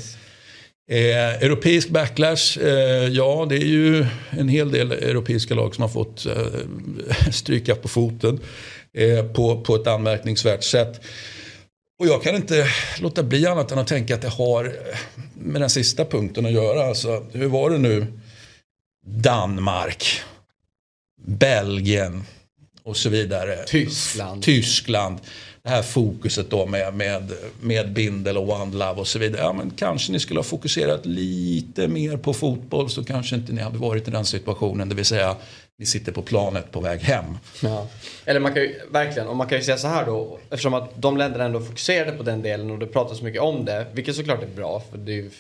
[0.89, 5.89] Eh, europeisk backlash, eh, ja det är ju en hel del europeiska lag som har
[5.89, 8.39] fått eh, stryka på foten
[8.93, 11.01] eh, på, på ett anmärkningsvärt sätt.
[11.99, 12.67] Och jag kan inte
[12.99, 14.75] låta bli annat än att tänka att det har
[15.33, 16.85] med den sista punkten att göra.
[16.85, 18.07] Alltså, hur var det nu?
[19.05, 20.21] Danmark,
[21.25, 22.23] Belgien
[22.83, 23.63] och så vidare.
[23.67, 24.43] Tyskland.
[24.43, 25.19] Tyskland.
[25.63, 27.31] Det här fokuset då med, med,
[27.61, 29.41] med Bindel och One Love och så vidare.
[29.41, 33.61] Ja, men kanske ni skulle ha fokuserat lite mer på fotboll så kanske inte ni
[33.61, 34.89] hade varit i den situationen.
[34.89, 35.35] Det vill säga
[35.83, 37.25] vi sitter på planet på väg hem.
[37.63, 37.87] Ja.
[38.25, 41.01] Eller man kan ju verkligen, och man kan ju säga så här då, eftersom att
[41.01, 44.15] de länderna ändå fokuserade på den delen och det pratas så mycket om det, vilket
[44.15, 45.31] såklart är bra, för det är ju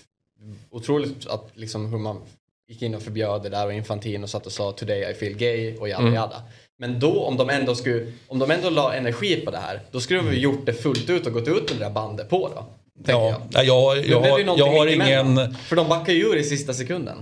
[0.69, 2.21] otroligt att liksom hur man
[2.67, 5.77] gick in och förbjöd det där och Infantino satt och sa today I feel gay
[5.77, 6.13] och jada mm.
[6.13, 6.43] jada.
[6.79, 9.99] Men då om de ändå skulle, om de ändå la energi på det här, då
[9.99, 12.49] skulle de ju gjort det fullt ut och gått ut med det där bandet på
[12.55, 12.65] då.
[13.05, 13.65] Ja, jag.
[13.65, 15.55] Jag, jag, har, jag har ingen...
[15.55, 17.17] För de backar ju ur i sista sekunden.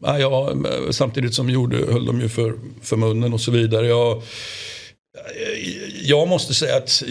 [0.00, 3.86] Ja, jag, samtidigt som gjorde, höll de ju för, för munnen och så vidare.
[3.86, 4.22] Jag,
[6.02, 7.02] jag måste säga att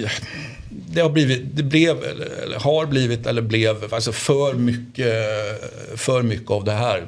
[0.69, 5.13] det har blivit, det blev, eller har blivit eller blev alltså för, mycket,
[5.95, 7.07] för mycket av det här.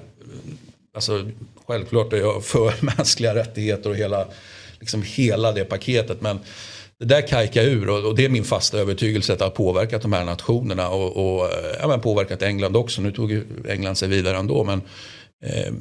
[0.95, 1.29] Alltså,
[1.67, 4.27] självklart är jag för mänskliga rättigheter och hela
[4.79, 6.21] liksom hela det paketet.
[6.21, 6.39] Men
[7.01, 10.01] det där kajkar ur och, och, det är min fasta övertygelse att det har påverkat
[10.01, 13.01] de här nationerna och, och eh, ja, men påverkat England också.
[13.01, 14.81] Nu tog ju England sig vidare ändå men
[15.43, 15.73] eh,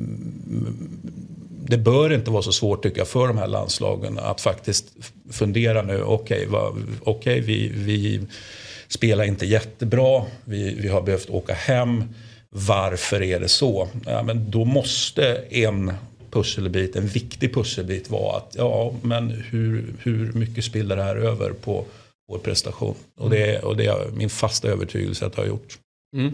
[1.67, 4.87] det bör inte vara så svårt tycker jag för de här landslagen att faktiskt
[5.31, 6.03] fundera nu.
[6.03, 8.21] Okej, okay, okay, vi, vi
[8.89, 10.23] spelar inte jättebra.
[10.45, 12.05] Vi, vi har behövt åka hem.
[12.51, 13.89] Varför är det så?
[14.07, 15.93] Ja, men då måste en
[16.31, 21.53] pusselbit, en viktig pusselbit vara att ja, men hur, hur mycket spiller det här över
[21.53, 21.85] på
[22.29, 22.95] vår prestation?
[23.17, 25.79] Och det, och det är min fasta övertygelse att det har gjort.
[26.17, 26.33] Mm.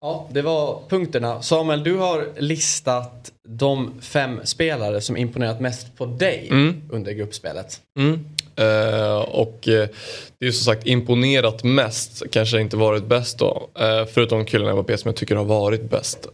[0.00, 1.42] Ja, det var punkterna.
[1.42, 6.82] Samuel, du har listat de fem spelare som imponerat mest på dig mm.
[6.90, 7.82] under gruppspelet.
[7.98, 8.24] Mm.
[8.60, 9.74] Uh, och uh,
[10.38, 13.68] det är ju som sagt imponerat mest, kanske inte varit bäst då.
[13.80, 16.28] Uh, förutom Kylian Mbappé som jag tycker har varit bäst.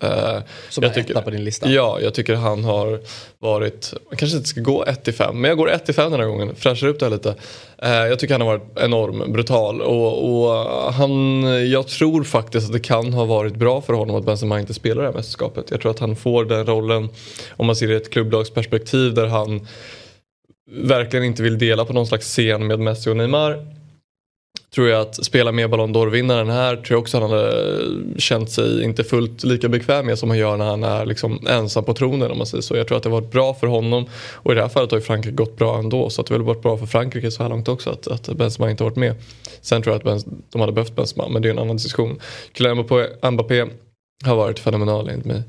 [0.68, 1.70] som är etta på din lista?
[1.70, 3.01] Ja, jag tycker han har
[3.39, 6.11] varit, man kanske inte ska gå 1 till 5, men jag går 1 till 5
[6.11, 6.55] den här gången.
[6.55, 7.35] Fräschar upp det här lite.
[7.79, 12.81] jag tycker han har varit enorm, brutal och, och, han, jag tror faktiskt att det
[12.81, 15.70] kan ha varit bra för honom att Benzema inte spelar det här mästerskapet.
[15.70, 17.09] Jag tror att han får den rollen,
[17.51, 19.66] om man ser det i ett klubblagsperspektiv där han
[20.71, 23.67] verkligen inte vill dela på någon slags scen med Messi och Neymar.
[24.75, 27.75] Tror jag att spela med Ballon d'Or-vinnaren här tror jag också han hade
[28.19, 31.85] känt sig inte fullt lika bekväm med som han gör när han är liksom ensam
[31.85, 32.77] på tronen om man säger så.
[32.77, 35.05] Jag tror att det varit bra för honom och i det här fallet har ju
[35.05, 37.51] Frankrike gått bra ändå så att det har väl varit bra för Frankrike så här
[37.51, 39.15] långt också att, att Benzema inte varit med.
[39.61, 42.21] Sen tror jag att de hade behövt Benzema men det är en annan diskussion.
[42.53, 42.77] Kylian
[43.33, 43.67] Mbappé
[44.25, 45.43] har varit fenomenal enligt mig.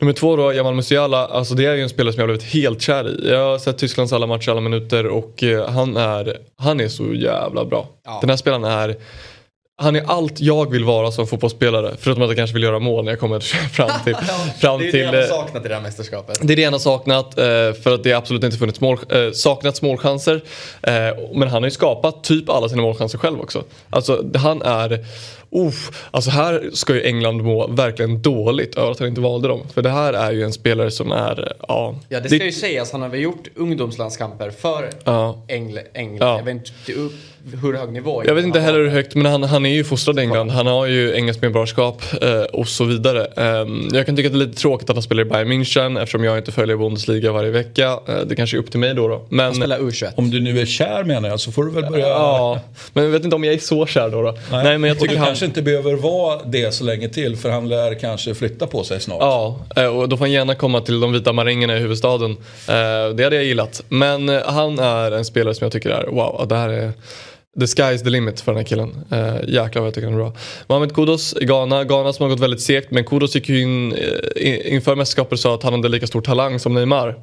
[0.00, 1.26] Nummer två då, Jamal Musiala.
[1.26, 3.30] Alltså det är ju en spelare som jag blivit helt kär i.
[3.30, 7.14] Jag har sett Tysklands alla matcher, alla minuter och eh, han är, han är så
[7.14, 7.88] jävla bra.
[8.04, 8.18] Ja.
[8.20, 8.96] Den här spelaren är
[9.82, 11.94] han är allt jag vill vara som fotbollsspelare.
[11.98, 13.40] Förutom att jag kanske vill göra mål när jag kommer
[13.72, 14.14] fram till...
[14.60, 16.38] fram det är till, det han har saknat i det här mästerskapet.
[16.42, 17.38] Det är det han har saknat.
[17.38, 17.44] Eh,
[17.82, 20.40] för att det absolut inte funnits mål, eh, saknats målchanser.
[21.34, 23.64] Men han har ju skapat typ alla sina målchanser själv också.
[23.90, 25.04] Alltså han är
[25.50, 25.74] oh,
[26.10, 29.62] alltså här ska ju England må verkligen dåligt över att han inte valde dem.
[29.74, 31.94] För det här är ju en spelare som är, ja.
[32.08, 32.44] Ja det ska det...
[32.44, 35.44] ju sägas, han har väl gjort ungdomslandskamper för ja.
[35.48, 36.28] Engl England.
[36.28, 36.36] Ja.
[36.36, 36.92] Jag vet inte
[37.62, 38.22] hur hög nivå.
[38.26, 40.50] Jag vet inte heller hur högt men han, han är ju fostrad i England.
[40.50, 43.26] Han har ju engelskt medborgarskap eh, och så vidare.
[43.36, 46.02] Eh, jag kan tycka att det är lite tråkigt att han spelar i Bayern München
[46.02, 48.00] eftersom jag inte följer Bundesliga varje vecka.
[48.08, 49.08] Eh, det kanske är upp till mig då.
[49.08, 49.26] då.
[49.28, 50.12] Men, han spelar U21.
[50.16, 52.08] Om du nu är kär menar jag så får du väl börja.
[52.08, 52.60] Ja,
[52.92, 54.22] men jag vet inte om jag är så kär då.
[54.22, 54.38] då.
[54.50, 54.64] Nej.
[54.64, 57.68] Nej men jag tycker han kanske inte behöver vara det så länge till för han
[57.68, 59.18] lär kanske flytta på sig snart.
[59.20, 62.30] Ja, eh, och då får han gärna komma till de vita marängerna i huvudstaden.
[62.68, 63.82] Eh, det hade jag gillat.
[63.88, 66.92] Men eh, han är en spelare som jag tycker är wow, det här är
[67.60, 69.04] The sky is the limit för den här killen.
[69.46, 70.32] Jäklar vad jag tycker han är bra.
[70.66, 71.84] Mohamed Kudos i Ghana.
[71.84, 73.96] Ghana som har gått väldigt segt men Kudos gick ju in,
[74.36, 77.14] in inför mästerskapet och sa att han hade lika stor talang som Neymar.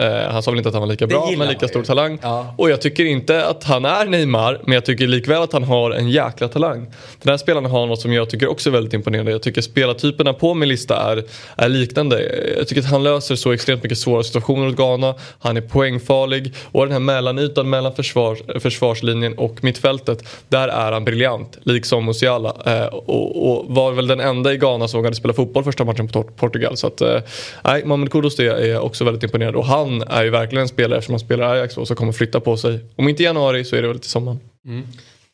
[0.00, 2.18] Eh, han sa väl inte att han var lika bra men lika stor talang.
[2.22, 2.54] Ja.
[2.58, 5.90] Och jag tycker inte att han är Neymar men jag tycker likväl att han har
[5.90, 6.80] en jäkla talang.
[7.22, 9.32] Den här spelaren har något som jag tycker också är väldigt imponerande.
[9.32, 11.24] Jag tycker spelartyperna på min lista är,
[11.56, 12.22] är liknande.
[12.58, 15.14] Jag tycker att han löser så extremt mycket svåra situationer åt Ghana.
[15.38, 21.04] Han är poängfarlig och den här mellanytan mellan försvar, försvarslinjen och mittfältet där är han
[21.04, 21.58] briljant.
[21.62, 22.56] Liksom Musiala.
[22.66, 26.08] Eh, och, och, var väl den enda i Ghana som vågade spela fotboll första matchen
[26.08, 26.76] på Portugal.
[26.76, 27.20] Så att, eh,
[27.64, 29.56] nej, Mohamed Kudus är också väldigt imponerad.
[29.56, 32.40] Och han är ju verkligen en spelare som han spelar Ajax och så kommer flytta
[32.40, 32.78] på sig.
[32.96, 34.40] Om inte i januari så är det väl till sommaren.
[34.66, 34.86] Mm.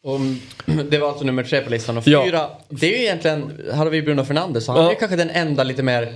[0.05, 0.21] Och
[0.91, 1.99] det var alltså nummer tre på listan.
[1.99, 2.61] Och fyra, ja.
[2.69, 4.91] det är ju egentligen, hade vi Bruno Fernandes så han ja.
[4.91, 6.15] är kanske den enda lite mer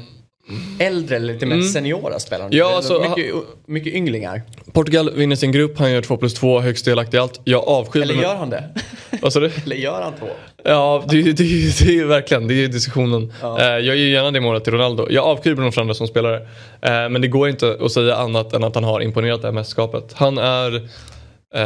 [0.78, 1.66] äldre eller lite mer mm.
[1.66, 2.51] seniora spelaren.
[2.53, 3.34] Ja, alltså, mycket,
[3.66, 4.42] mycket ynglingar.
[4.72, 7.40] Portugal vinner sin grupp, han gör 2 plus 2, högst delaktig i allt.
[7.45, 8.64] Jag avskyr Eller gör han det?
[9.22, 9.51] Vad sa du?
[9.64, 10.26] Eller gör han två?
[10.64, 13.32] Ja, det, det, det, det är ju verkligen, det är diskussionen.
[13.42, 13.61] Ja.
[13.61, 15.07] Eh, jag ger gärna det målet till Ronaldo.
[15.11, 16.36] Jag avskyr Bruno Fernandes som spelare.
[16.80, 19.53] Eh, men det går inte att säga annat än att han har imponerat det här
[19.53, 20.12] mästerskapet.
[20.14, 21.61] Han är, uh,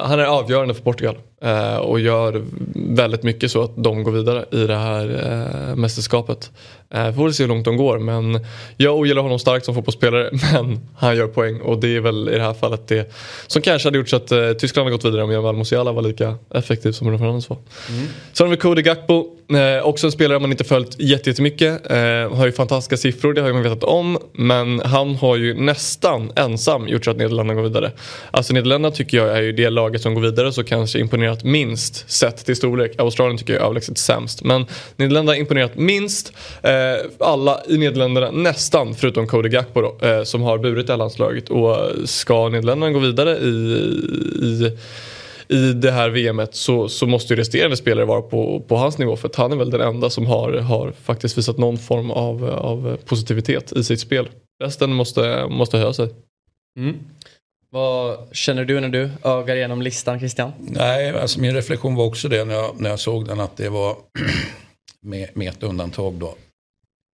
[0.00, 1.16] han är avgörande för Portugal.
[1.44, 6.50] Uh, och gör väldigt mycket så att de går vidare i det här uh, mästerskapet.
[6.94, 8.40] Uh, får se hur långt de går men
[8.76, 12.32] jag ogillar honom starkt som fotbollsspelare men han gör poäng och det är väl i
[12.32, 13.12] det här fallet det
[13.46, 16.02] som kanske hade gjort så att uh, Tyskland hade gått vidare om Jamal Musiala var
[16.02, 17.58] lika effektiv som Bruno Fernandes var.
[17.88, 18.06] Mm.
[18.32, 21.90] Sen har vi Cody Gakpo, eh, också en spelare man inte följt jättemycket.
[21.90, 21.96] Eh,
[22.36, 26.88] har ju fantastiska siffror, det har man vetat om men han har ju nästan ensam
[26.88, 27.92] gjort så att Nederländerna går vidare.
[28.30, 32.10] Alltså Nederländerna tycker jag är ju det laget som går vidare så kanske imponerat minst
[32.10, 32.94] sett till storlek.
[32.98, 34.42] Australien tycker jag är överlägset sämst.
[34.42, 34.66] Men
[34.96, 36.32] Nederländerna har imponerat minst.
[36.62, 36.72] Eh,
[37.18, 41.50] alla i Nederländerna nästan förutom Cody Gakpo då, eh, som har burit det här landslaget.
[41.50, 43.50] Och ska Nederländerna gå vidare i,
[44.42, 44.78] i
[45.48, 49.16] i det här VMet så, så måste ju resterande spelare vara på, på hans nivå
[49.16, 52.44] för att han är väl den enda som har, har faktiskt visat någon form av,
[52.44, 54.28] av positivitet i sitt spel.
[54.62, 56.08] Resten måste, måste höja sig.
[56.78, 56.96] Mm.
[57.70, 60.52] Vad känner du när du ögar igenom listan Christian?
[60.58, 63.68] Nej, alltså min reflektion var också det när jag, när jag såg den att det
[63.68, 63.96] var
[65.00, 66.34] med, med ett undantag då.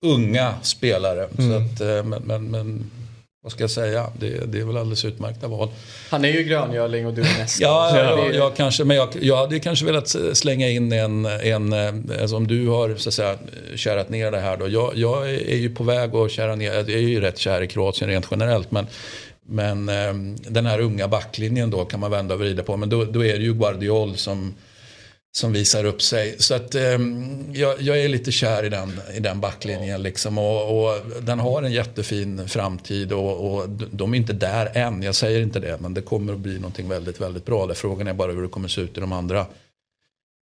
[0.02, 1.28] Unga spelare.
[1.38, 1.50] Mm.
[1.50, 2.90] Så att, eh, men, men, men
[3.42, 4.06] vad ska jag säga?
[4.18, 5.68] Det, det är väl alldeles utmärkta val.
[6.10, 7.62] Han är ju gröngöling och du är nästa.
[7.64, 11.72] ja, jag, jag, kanske, men jag, jag hade kanske velat slänga in en, en
[12.20, 13.38] alltså om du har så att säga
[13.76, 14.68] kärat ner det här då.
[14.68, 17.66] Jag, jag är ju på väg att kära ner, jag är ju rätt kär i
[17.68, 18.70] Kroatien rent generellt.
[18.70, 18.86] Men,
[19.46, 22.76] men ehm, den här unga backlinjen då kan man vända och vrida på.
[22.76, 24.54] Men då, då är det ju Guardiol som
[25.32, 26.36] som visar upp sig.
[26.38, 26.98] Så att eh,
[27.52, 30.38] jag, jag, är lite kär i den, i den backlinjen liksom.
[30.38, 35.02] Och, och den har en jättefin framtid och, och, de är inte där än.
[35.02, 37.66] Jag säger inte det, men det kommer att bli någonting väldigt, väldigt bra.
[37.66, 39.46] Där frågan är bara hur det kommer se ut i de andra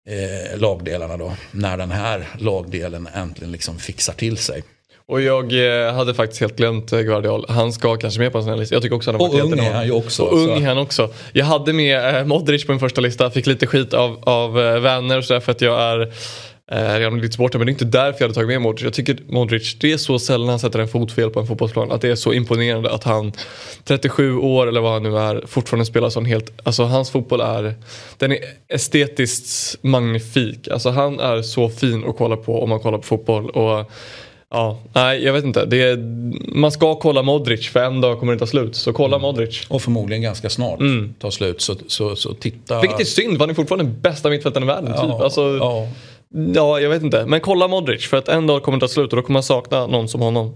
[0.07, 1.33] eh, lagdelarna då.
[1.51, 4.63] När den här lagdelen äntligen liksom fixar till sig.
[5.07, 5.53] Och jag
[5.85, 7.45] eh, hade faktiskt helt glömt eh, Guardiol.
[7.49, 8.75] Han ska kanske med på en sån här lista.
[8.75, 10.23] Jag tycker också han har varit Och ung är han ju också.
[10.23, 11.09] Och ung är han också.
[11.33, 13.31] Jag hade med eh, Modric på min första lista.
[13.31, 16.01] Fick lite skit av, av vänner och sådär för att jag är
[16.71, 17.59] eh, Real Madrid-supporter.
[17.59, 18.83] Men det är inte därför jag hade tagit med Modric.
[18.83, 21.91] Jag tycker Modric, det är så sällan han sätter en fot fel på en fotbollsplan.
[21.91, 23.31] Att det är så imponerande att han
[23.83, 27.73] 37 år eller vad han nu är fortfarande spelar sån helt, alltså hans fotboll är,
[28.17, 30.67] den är estetiskt magnifik.
[30.67, 33.49] Alltså han är så fin att kolla på om man kollar på fotboll.
[33.49, 33.91] Och
[34.49, 35.65] Ja, nej jag vet inte.
[35.65, 35.97] Det är,
[36.55, 38.75] man ska kolla Modric för en dag kommer det ta slut.
[38.75, 39.21] Så kolla mm.
[39.21, 39.65] Modric.
[39.67, 41.13] Och förmodligen ganska snart mm.
[41.19, 41.61] ta slut.
[41.61, 42.81] Så, så, så titta.
[42.81, 44.93] Vilket är synd, han är fortfarande den bästa mittfältaren i världen.
[44.95, 45.21] Ja, typ.
[45.21, 45.87] alltså, ja.
[46.55, 47.25] ja, jag vet inte.
[47.25, 49.43] Men kolla Modric för att en dag kommer det ta slut och då kommer man
[49.43, 50.55] sakna någon som honom.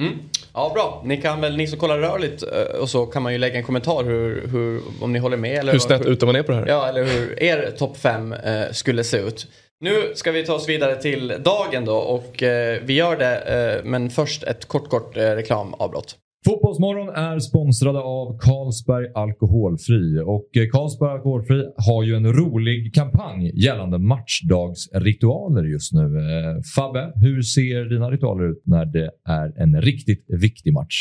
[0.00, 0.12] Mm.
[0.54, 3.38] Ja bra, ni kan väl, ni som kollar rörligt eh, och så kan man ju
[3.38, 5.58] lägga en kommentar hur, hur om ni håller med.
[5.58, 6.66] Eller hur snett ute man är på det här.
[6.66, 9.46] Ja, eller hur er topp 5 eh, skulle se ut.
[9.80, 13.84] Nu ska vi ta oss vidare till dagen då och eh, vi gör det eh,
[13.84, 16.16] men först ett kort kort eh, reklamavbrott.
[16.46, 23.64] Fotbollsmorgon är sponsrade av Carlsberg Alkoholfri och eh, Carlsberg Alkoholfri har ju en rolig kampanj
[23.64, 26.00] gällande matchdagsritualer just nu.
[26.00, 30.96] Eh, Fabbe, hur ser dina ritualer ut när det är en riktigt viktig match?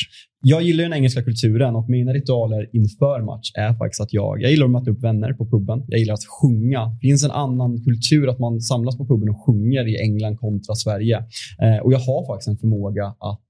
[0.45, 4.51] Jag gillar den engelska kulturen och mina ritualer inför match är faktiskt att jag, jag
[4.51, 5.83] gillar att möta upp vänner på puben.
[5.87, 6.85] Jag gillar att sjunga.
[7.01, 10.75] Det finns en annan kultur att man samlas på puben och sjunger i England kontra
[10.75, 11.17] Sverige.
[11.63, 13.41] Eh, och jag har faktiskt en förmåga att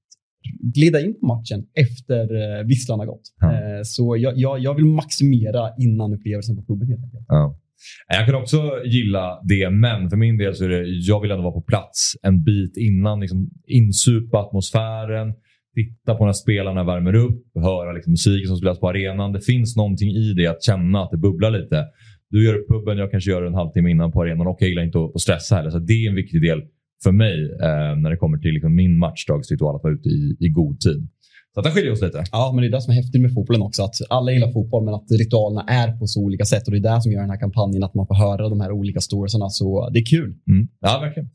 [0.59, 2.23] glida in på matchen efter
[2.59, 3.21] eh, visslan har gått.
[3.39, 3.53] Ja.
[3.53, 7.25] Eh, så jag, jag, jag, vill maximera innan upplevelsen på puben helt enkelt.
[7.27, 7.59] Ja.
[8.07, 11.43] Jag kan också gilla det, men för min del så är det, jag vill ändå
[11.43, 13.19] vara på plats en bit innan.
[13.19, 15.33] Liksom, insupa atmosfären,
[15.75, 19.31] titta på när spelarna värmer upp, höra liksom, musiken som spelas på arenan.
[19.31, 21.85] Det finns någonting i det att känna att det bubblar lite.
[22.29, 24.57] Du gör det på puben, jag kanske gör det en halvtimme innan på arenan och
[24.59, 25.69] jag gillar inte att stressa heller.
[25.69, 26.61] Så det är en viktig del
[27.03, 30.49] för mig eh, när det kommer till liksom min matchdagsritual att vara ute i, i
[30.49, 31.07] god tid.
[31.53, 32.23] Så att den skiljer oss lite.
[32.31, 33.83] Ja, men det är det som är häftigt med fotbollen också.
[33.83, 36.67] Att alla gillar fotboll, men att ritualerna är på så olika sätt.
[36.67, 38.71] Och det är det som gör den här kampanjen, att man får höra de här
[38.71, 39.49] olika storiesarna.
[39.49, 40.33] Så det är kul.
[40.49, 40.67] Mm.
[40.79, 41.29] Ja, verkligen.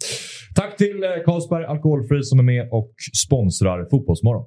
[0.55, 4.45] Tack till eh, Carlsberg Alkoholfri som är med och sponsrar Fotbollsmorgon.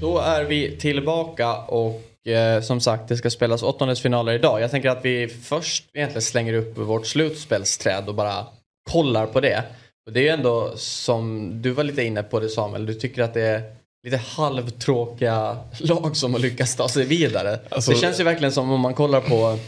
[0.00, 4.60] Då är vi tillbaka och eh, som sagt det ska spelas åttondelsfinaler idag.
[4.60, 8.46] Jag tänker att vi först egentligen slänger upp vårt slutspelsträd och bara
[8.88, 9.62] kollar på det.
[10.06, 13.22] Och det är ju ändå som du var lite inne på det Samuel, du tycker
[13.22, 13.62] att det är
[14.04, 17.58] lite halvtråkiga lag som har lyckats ta sig vidare.
[17.68, 19.58] Alltså, det känns ju verkligen som om man kollar på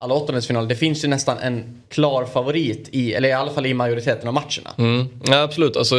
[0.00, 0.68] alla åttondelsfinaler.
[0.68, 4.34] Det finns ju nästan en klar favorit i, eller i alla fall i majoriteten av
[4.34, 4.70] matcherna.
[4.78, 5.08] Mm.
[5.24, 5.96] Ja, absolut, alltså,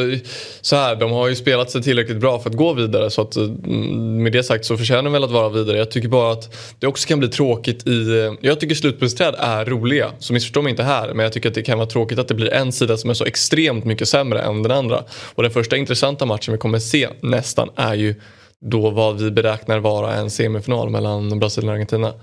[0.62, 3.10] så här, de har ju spelat sig tillräckligt bra för att gå vidare.
[3.10, 5.78] Så att, mm, med det sagt så förtjänar de väl att vara vidare.
[5.78, 8.36] Jag tycker bara att det också kan bli tråkigt i...
[8.42, 11.14] Jag tycker slutspelsträd är roliga, så missförstå mig inte här.
[11.14, 13.14] Men jag tycker att det kan vara tråkigt att det blir en sida som är
[13.14, 15.04] så extremt mycket sämre än den andra.
[15.36, 18.16] Och den första intressanta matchen vi kommer se nästan är ju
[18.62, 22.14] då vad vi beräknar vara en semifinal mellan Brasilien och Argentina.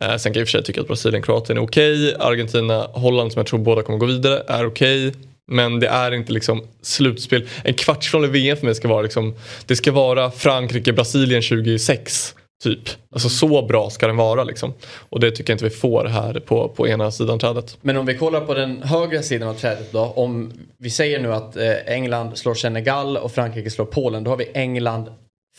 [0.00, 2.14] Eh, sen kan jag i och för sig tycka att Brasilien Kroatien är okej.
[2.14, 2.26] Okay.
[2.28, 5.08] Argentina Holland som jag tror båda kommer gå vidare är okej.
[5.08, 5.20] Okay.
[5.50, 7.48] Men det är inte liksom slutspel.
[7.64, 9.34] En kvartsfinal i VM för mig ska vara liksom,
[9.66, 12.34] det ska vara Frankrike-Brasilien 2006.
[12.62, 12.80] Typ.
[13.12, 14.74] Alltså så bra ska den vara liksom.
[15.08, 17.78] Och det tycker jag inte vi får här på, på ena sidan trädet.
[17.80, 20.00] Men om vi kollar på den högra sidan av trädet då.
[20.00, 24.24] Om vi säger nu att eh, England slår Senegal och Frankrike slår Polen.
[24.24, 25.10] Då har vi England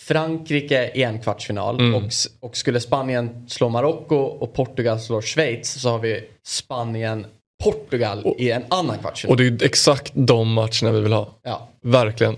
[0.10, 1.95] Frankrike i en kvartsfinal mm.
[1.95, 7.26] och, och skulle Spanien slå Marocko och Portugal slår Schweiz så har vi Spanien
[7.64, 9.32] Portugal och, i en annan kvartsfinal.
[9.32, 11.28] Och det är exakt de matcherna vi vill ha.
[11.43, 11.68] Ja.
[11.82, 12.38] Verkligen.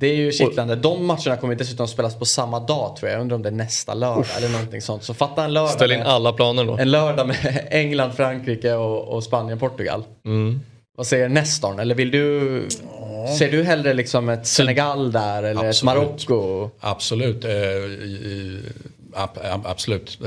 [0.00, 0.76] Det är ju kittlande.
[0.76, 3.16] De matcherna kommer dessutom spelas på samma dag tror jag.
[3.16, 4.38] Jag undrar om det är nästa lördag Uff.
[4.38, 5.04] eller någonting sånt.
[5.04, 5.70] Så fatta en lördag.
[5.70, 6.76] Ställ in alla planer då.
[6.76, 10.04] En lördag med England, Frankrike och, och Spanien, Portugal.
[10.24, 10.60] Mm.
[10.96, 11.78] Vad säger Nestorn?
[11.78, 12.68] Eller vill du?
[13.38, 15.82] Ser du hellre liksom ett Senegal där eller ett Absolut.
[16.28, 16.70] Marocko?
[16.80, 17.44] Absolut.
[17.44, 18.60] Eh, i-
[19.14, 20.18] ab- ab- absolut.
[20.24, 20.26] Eh,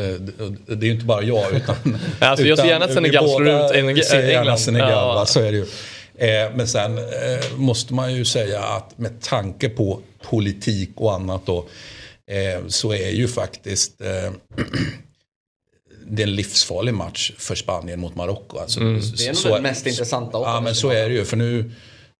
[0.67, 1.75] det- är ju inte bara jag utan...
[2.19, 4.57] Alltså, jag ser gärna att Senegal slår ut Eng- ser gärna England.
[4.59, 5.13] Senegal, Ja.
[5.15, 5.25] va?
[5.25, 5.65] så är det ju.
[6.19, 7.03] Eh, Men sen eh,
[7.57, 11.57] måste man ju säga att med tanke på politik och annat då
[12.31, 13.97] eh, så är ju faktiskt
[16.09, 18.57] det är en livsfarlig match för Spanien mot Marocko.
[18.59, 19.01] Alltså, Mm.
[19.17, 21.25] Det är nog den mest intressanta Ja, men så är det ju.
[21.25, 21.71] För nu,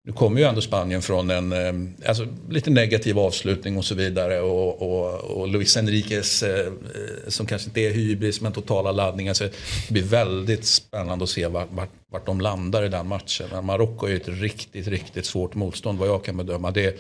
[0.08, 4.42] nu kommer ju ändå Spanien från en eh, alltså, lite negativ avslutning och så vidare.
[4.42, 6.72] Och, och, och Luis Enriquez, eh,
[7.28, 9.34] som kanske inte är hybris, men totala laddningar.
[9.34, 9.52] Så det
[9.90, 13.66] blir väldigt spännande att se vart, vart, vart de landar i den matchen.
[13.66, 16.72] Marocko är ju ett riktigt, riktigt svårt motstånd vad jag kan bedöma.
[16.72, 16.94] Det är,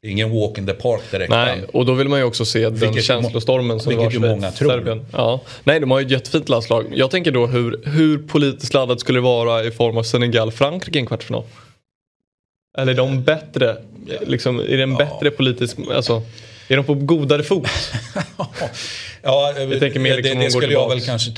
[0.00, 1.30] det är ingen walk in the park direkt.
[1.30, 4.50] Nej, och då vill man ju också se den Vilket känslostormen som vilket var många
[4.50, 4.70] tror.
[4.70, 5.06] Serbien.
[5.12, 5.40] Ja.
[5.64, 6.86] Nej, de har ju ett jättefint landslag.
[6.94, 11.00] Jag tänker då hur, hur politiskt laddat skulle det vara i form av Senegal-Frankrike i
[11.00, 11.44] en kvartsfinal?
[12.78, 13.76] Eller är de bättre?
[14.26, 15.76] Liksom, är det en bättre politisk...
[15.94, 16.22] Alltså,
[16.68, 17.68] är de på godare fot?
[19.24, 21.30] Ja, Jag tänker mer liksom det, det skulle jag väl kanske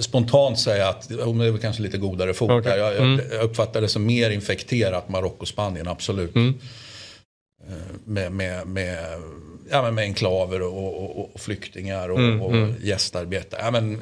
[0.00, 2.78] spontant säga att det är väl kanske lite godare fot där.
[2.78, 3.20] Jag, Mm.
[3.32, 6.34] jag, uppfattar det som mer infekterat Marocko-Spanien, absolut.
[6.34, 6.54] Mm.
[7.68, 7.74] Eh,
[8.04, 8.98] Med, med, med,
[9.70, 12.74] ja, men med enklaver och, och, och flyktingar och, Mm, och mm.
[12.82, 13.56] gästarbete.
[13.60, 14.00] Ja, men, eh,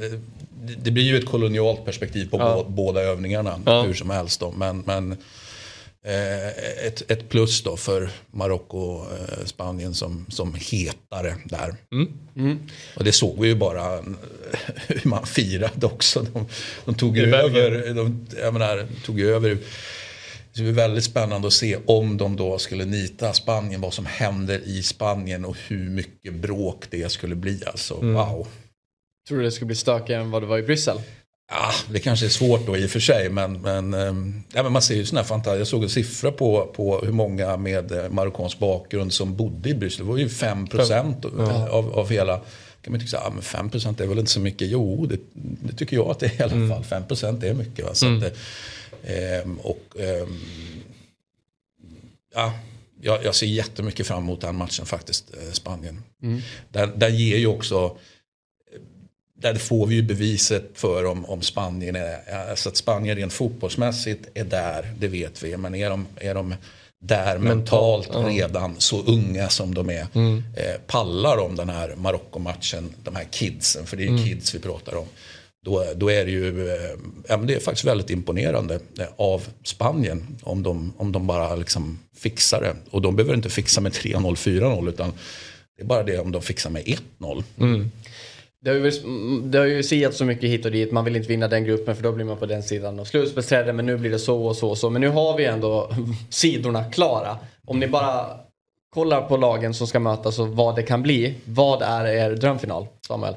[0.62, 2.54] det, det blir ju ett kolonialt perspektiv på Ja.
[2.54, 3.82] bå, båda övningarna Ja.
[3.82, 4.40] hur som helst.
[4.40, 4.50] Då.
[4.56, 5.16] Men, men
[6.86, 11.74] ett, ett plus då för Marocko eh, Spanien som, som hetare där.
[12.36, 12.58] Mm.
[12.96, 14.04] Och det såg vi ju bara eh,
[14.86, 16.26] hur man firade också.
[16.32, 16.46] De,
[16.84, 17.94] de tog ju över.
[17.94, 19.58] De, jag menar, tog över.
[20.54, 23.80] Det är väldigt spännande att se om de då skulle nita Spanien.
[23.80, 27.62] Vad som händer i Spanien och hur mycket bråk det skulle bli.
[27.66, 28.14] Alltså, Mm.
[28.14, 28.46] wow.
[29.28, 31.00] Tror du det skulle bli stökigare än vad det var i Bryssel?
[31.50, 33.30] Ja, det kanske är svårt då i och för sig.
[33.30, 35.58] Men, men, ehm, ja, men man ser ju sådana här fantastiska.
[35.58, 39.74] Jag såg en siffra på, på hur många med eh, marockansk bakgrund som bodde i
[39.74, 40.04] Bryssel.
[40.06, 42.40] Det var ju 5 procent av, av hela.
[42.82, 44.68] Kan man tycka här, ah, men 5 procent är väl inte så mycket?
[44.68, 46.84] Jo, det, det tycker jag att det är i alla fall.
[46.84, 47.84] 5 procent är mycket.
[47.84, 47.94] Va?
[47.94, 48.22] Så Mm.
[48.22, 48.32] att,
[49.04, 50.40] ehm, och, ehm,
[52.34, 52.52] ja,
[53.02, 56.02] jag, jag ser jättemycket fram emot den matchen faktiskt, eh, Spanien.
[56.22, 56.40] Mm.
[56.72, 57.96] Den, den ger ju också
[59.40, 62.18] där får vi ju beviset för om, om Spanien är,
[62.50, 65.56] alltså att Spanien rent fotbollsmässigt är där, det vet vi.
[65.56, 66.54] Men är de, är de
[67.04, 68.18] där mentalt ja.
[68.18, 70.06] redan så unga som de är.
[70.14, 70.42] Mm.
[70.56, 74.24] Eh, pallar de den här Marocko-matchen, de här kidsen, för det är ju Mm.
[74.24, 75.06] kids vi pratar om.
[75.64, 80.26] Då, då är det ju, eh, ja, det är faktiskt väldigt imponerande eh, av Spanien
[80.42, 82.76] om de, om de bara liksom fixar det.
[82.90, 85.12] Och de behöver inte fixa med 3-0, 4-0 utan
[85.76, 86.84] det är bara det om de fixar med
[87.18, 87.44] 1-0.
[87.58, 87.90] Mm.
[88.64, 90.92] Det har, ju, mm, det har ju siat så mycket hit och dit.
[90.92, 93.74] Man vill inte vinna den gruppen för då blir man på den sidan och slutspelsträdet.
[93.74, 94.90] Men nu blir det så och så och så.
[94.90, 95.90] Men nu har vi ändå
[96.30, 97.38] sidorna klara.
[97.66, 98.26] Om ni bara
[98.94, 101.34] kollar på lagen som ska mötas och vad det kan bli.
[101.44, 103.34] Vad är er drömfinal, Samuel?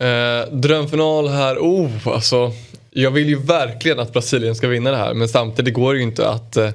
[0.00, 2.52] Eh, drömfinal här, oh alltså.
[2.90, 6.04] Jag vill ju verkligen att Brasilien ska vinna det här men samtidigt går det ju
[6.04, 6.70] inte att eh,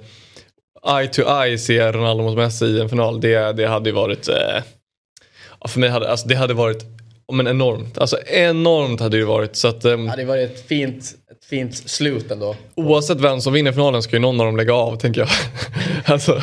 [0.88, 3.22] eye to eye se Ronaldo mot Messi i en final.
[3.22, 4.64] Det, det hade ju varit, eh,
[5.68, 6.99] för mig hade alltså, det hade varit
[7.32, 7.98] men enormt.
[7.98, 9.56] Alltså enormt hade det ju varit.
[9.56, 12.56] Så att, ehm, Ja, det var ett fint, ett fint slut ändå.
[12.76, 15.30] Oavsett vem som vinner finalen ska ju någon av dem lägga av tänker jag.
[16.14, 16.42] alltså,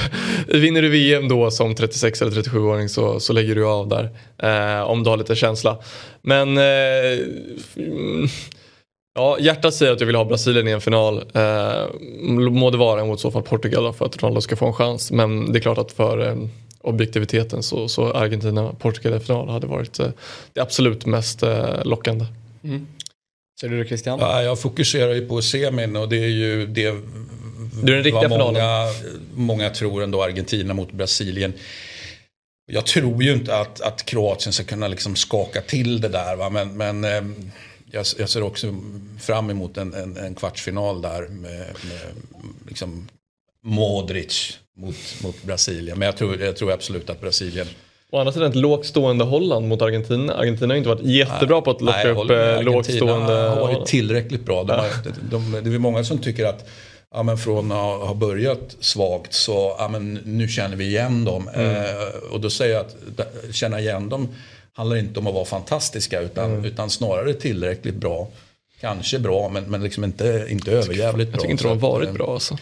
[0.48, 4.10] vinner du VM då som 36 eller 37-åring så, så lägger du av där.
[4.42, 5.78] Eh, om du har lite känsla.
[6.22, 7.18] Men eh,
[9.14, 11.22] ja, hjärtat säger att jag vill ha Brasilien i en final.
[11.34, 11.84] Eh,
[12.50, 15.12] må det vara mot så fall Portugal då, för att Ronaldo ska få en chans.
[15.12, 16.36] Men det är klart att för eh,
[16.86, 20.10] objektiviteten så, så Argentina Portugal i final hade varit eh,
[20.52, 22.26] det absolut mest eh, lockande.
[23.60, 24.18] Ser du det Christian?
[24.20, 26.94] Ja, jag fokuserar ju på semin och det är ju det
[27.82, 28.92] Du är den riktiga vad många, finalen.
[29.34, 31.52] många tror ändå Argentina mot Brasilien.
[32.72, 36.36] Jag tror ju inte att, att Kroatien ska kunna liksom skaka till det där.
[36.36, 36.50] Va?
[36.50, 37.50] Men, men ehm,
[37.90, 38.74] jag, jag ser också
[39.20, 42.14] fram emot en, en, en kvartsfinal där med, med
[42.68, 43.08] liksom
[43.62, 45.98] Modric mot, mot Brasilien.
[45.98, 47.66] Men jag tror, jag tror absolut att Brasilien
[48.10, 50.34] Å andra sidan ett lågt stående Holland mot Argentina.
[50.34, 52.54] Argentina har inte varit jättebra på att locka Nej, upp med.
[52.56, 54.64] eh, lågt stående har varit tillräckligt bra.
[54.64, 56.68] De har, de, de, det är många som tycker att
[57.14, 61.48] ja, men från att ha börjat svagt så ja, men nu känner vi igen dem.
[61.54, 61.76] Mm.
[61.76, 64.28] Eh, och då säger jag att känna igen dem
[64.72, 66.64] handlar inte om att vara fantastiska utan, Mm.
[66.64, 68.28] utan snarare tillräckligt bra.
[68.80, 71.34] Kanske bra men, men liksom inte, inte överjävligt bra.
[71.36, 72.58] Jag tycker inte de har varit eh, bra alltså.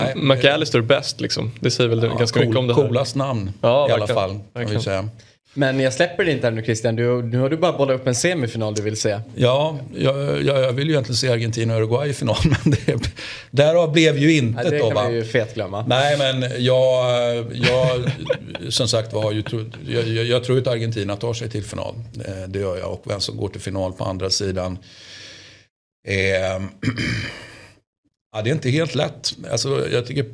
[0.00, 1.50] Nej, McAllister bäst liksom.
[1.60, 2.82] Det säger väl Ja, ganska cool, mycket om det här.
[2.82, 4.40] Coolast namn Ja, i alla verkligen.
[4.54, 4.66] fall.
[4.72, 5.08] Kan säga.
[5.54, 6.96] Men jag släpper det inte här nu Christian.
[6.96, 9.20] Du, nu har du bara bollat upp en semifinal du vill se.
[9.34, 12.36] Ja, jag, jag, jag vill ju egentligen se Argentina och Uruguay i final.
[12.44, 13.10] Men det,
[13.50, 15.08] därav blev ju Ja, intet det då kan va.
[15.08, 15.84] vi ju fetglömma.
[15.88, 17.06] Nej men jag,
[17.54, 18.10] jag
[18.72, 21.94] som sagt var, jag, jag, jag tror att Argentina tar sig till final.
[22.26, 22.92] Eh, Det gör jag.
[22.92, 24.78] Och vem som går till final på andra sidan.
[26.08, 26.62] Eh,
[28.32, 29.34] ja, det är inte helt lätt.
[29.50, 30.26] Alltså, jag tycker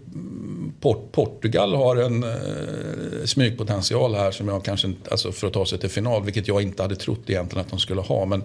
[0.81, 5.67] Port, Portugal har en eh, smygpotential här som jag kanske inte, alltså för att ta
[5.67, 6.25] sig till final.
[6.25, 8.25] Vilket jag inte hade trott egentligen att de skulle ha.
[8.25, 8.43] Men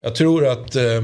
[0.00, 1.02] jag tror att eh,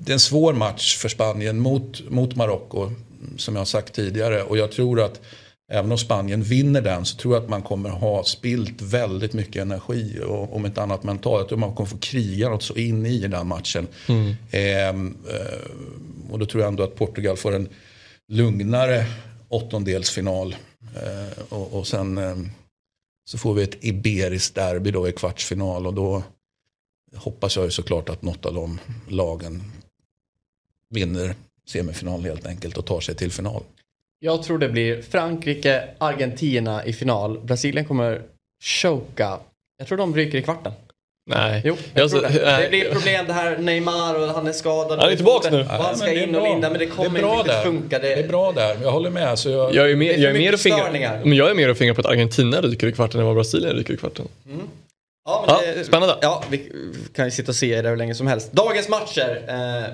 [0.00, 2.90] det är en svår match för Spanien mot, mot Marocko.
[3.36, 4.42] Som jag har sagt tidigare.
[4.42, 5.20] Och jag tror att
[5.72, 9.62] även om Spanien vinner den så tror jag att man kommer ha spilt väldigt mycket
[9.62, 10.20] energi.
[10.26, 11.40] Och om inte annat mentalt.
[11.40, 13.86] Jag tror man kommer få kriga något så in i den matchen.
[14.50, 15.70] Ehm, eh,
[16.30, 17.68] och då tror jag ändå att Portugal får en
[18.28, 19.06] lugnare
[19.48, 20.56] åttondelsfinal.
[20.94, 22.36] Eh, och, och sen eh,
[23.24, 25.86] så får vi ett Iberiskt derby då i kvartsfinal.
[25.86, 26.22] Och då
[27.14, 29.62] hoppas jag ju såklart att något av de lagen
[30.90, 31.34] vinner
[31.68, 33.62] semifinal helt enkelt och tar sig till final.
[34.20, 37.38] Jag tror det blir Frankrike-Argentina i final.
[37.40, 38.22] Brasilien kommer
[38.64, 39.38] choka.
[39.78, 40.72] Jag tror de ryker i kvarten.
[41.30, 41.62] Nej.
[41.64, 42.44] Jo, jag Jag tror så- det.
[42.44, 42.62] nej.
[42.62, 44.98] Det blir problem det här Neymar och han är skadad.
[45.00, 45.60] Han är tillbaks nu.
[45.60, 47.62] Och han ska det in och linda men det Det är kommer bra inte där.
[47.62, 47.98] funka.
[47.98, 49.38] Det är bra där, jag håller med.
[49.38, 51.70] Så jag, Jag är, mer, Det jag, är mer och fingrar, men jag är mer
[51.70, 54.28] och fingrar på att Argentina ryker i kvarten än vad Brasilien ryker i kvarten.
[54.44, 56.16] Ja, men Ja, det, spännande.
[56.22, 56.70] Ja, vi
[57.14, 58.52] kan ju sitta och se det hur länge som helst.
[58.52, 59.42] Dagens matcher.
[59.48, 59.84] Eh,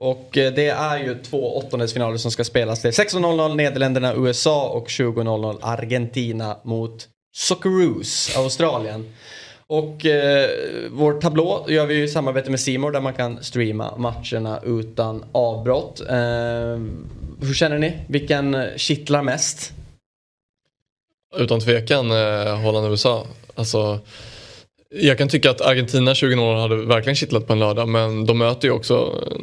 [0.00, 2.82] och eh, det är ju två åttondelsfinaler som ska spelas.
[2.82, 9.14] Det är 16.00 Nederländerna, USA och 20.00 Argentina mot Socceroos, Australien.
[9.66, 10.50] Och eh,
[10.90, 15.24] vår tablå gör vi ju i samarbete med Simor där man kan streama matcherna utan
[15.32, 16.00] avbrott.
[16.00, 16.16] Eh,
[17.40, 17.98] hur känner ni?
[18.06, 19.72] Vilken kittlar mest?
[21.36, 23.26] Utan tvekan eh, Holland-USA.
[23.54, 24.00] Alltså,
[24.94, 28.68] jag kan tycka att Argentina 2000 hade verkligen kittlat på en lördag men de möter
[28.68, 29.38] ju också eh,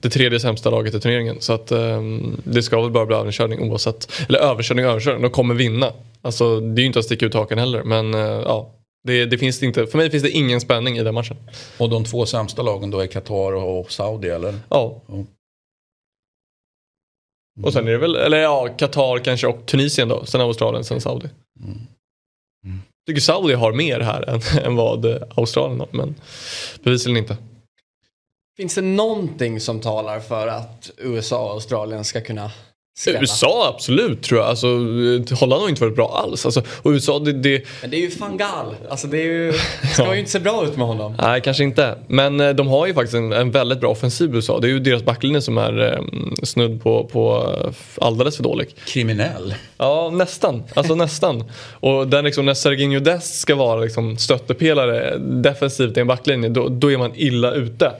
[0.00, 1.40] det tredje sämsta laget i turneringen.
[1.40, 2.02] Så att eh,
[2.44, 4.12] det ska väl bara bli överkörning oavsett.
[4.28, 5.92] Eller överkörning överkörning, de kommer vinna.
[6.22, 8.72] Alltså det är ju inte att sticka ut hakan heller men eh, ja.
[9.04, 11.36] Det, det finns inte, för mig finns det ingen spänning i den matchen.
[11.78, 14.54] Och de två sämsta lagen då är Qatar och Saudi eller?
[14.68, 15.02] Ja.
[17.62, 20.24] Och sen är det väl, eller ja, Qatar kanske och Tunisien då.
[20.24, 21.28] Sen Australien, sen Saudi.
[22.62, 22.72] Jag
[23.06, 26.14] tycker Saudi har mer här än, än vad Australien har, men
[26.82, 27.36] bevisligen inte.
[28.56, 32.50] Finns det någonting som talar för att USA och Australien ska kunna
[32.96, 33.20] skrälla?
[33.20, 34.48] USA absolut tror jag.
[34.48, 36.44] Alltså, eh, Holland har inte varit bra alls.
[36.44, 38.74] Alltså, och USA, det, det, Men det är ju fangal.
[38.88, 41.14] Alltså det ju, det ska ju inte se bra ut med honom.
[41.22, 41.98] nej kanske inte.
[42.06, 44.60] Men eh, de har ju faktiskt en, en väldigt bra offensiv USA.
[44.60, 46.00] Det är ju deras backlinje som är eh,
[46.42, 47.70] snudd på, på eh,
[48.00, 48.68] alldeles för dålig.
[48.86, 49.54] Kriminell.
[49.78, 50.62] Ja, nästan.
[50.74, 51.44] Alltså nästan.
[51.70, 56.68] Och där liksom, när Serginho Dest ska vara liksom, stöttepelare defensivt i en backlinje, då,
[56.68, 57.92] då är man illa ute.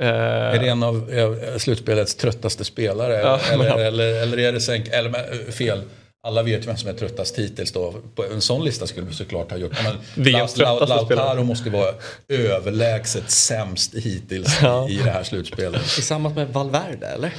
[0.00, 0.06] Eh,
[0.54, 3.12] Är det en av eh, slutspelets tröttaste spelare?
[3.20, 5.80] Ja, eller, men- eller, eller är det sänk, eller eh, fel?
[6.22, 7.94] Alla vet ju vem som är tröttast hittills då.
[8.14, 9.72] På en sån lista skulle vi såklart ha gjort.
[9.84, 11.26] Men VMs Lau- Lau- tröttaste spelare.
[11.26, 11.94] Lautaro måste vara
[12.28, 14.88] överlägset sämst hittills Ja.
[14.88, 15.88] i, det här slutspelet.
[15.94, 17.30] Tillsammans med Valverde eller?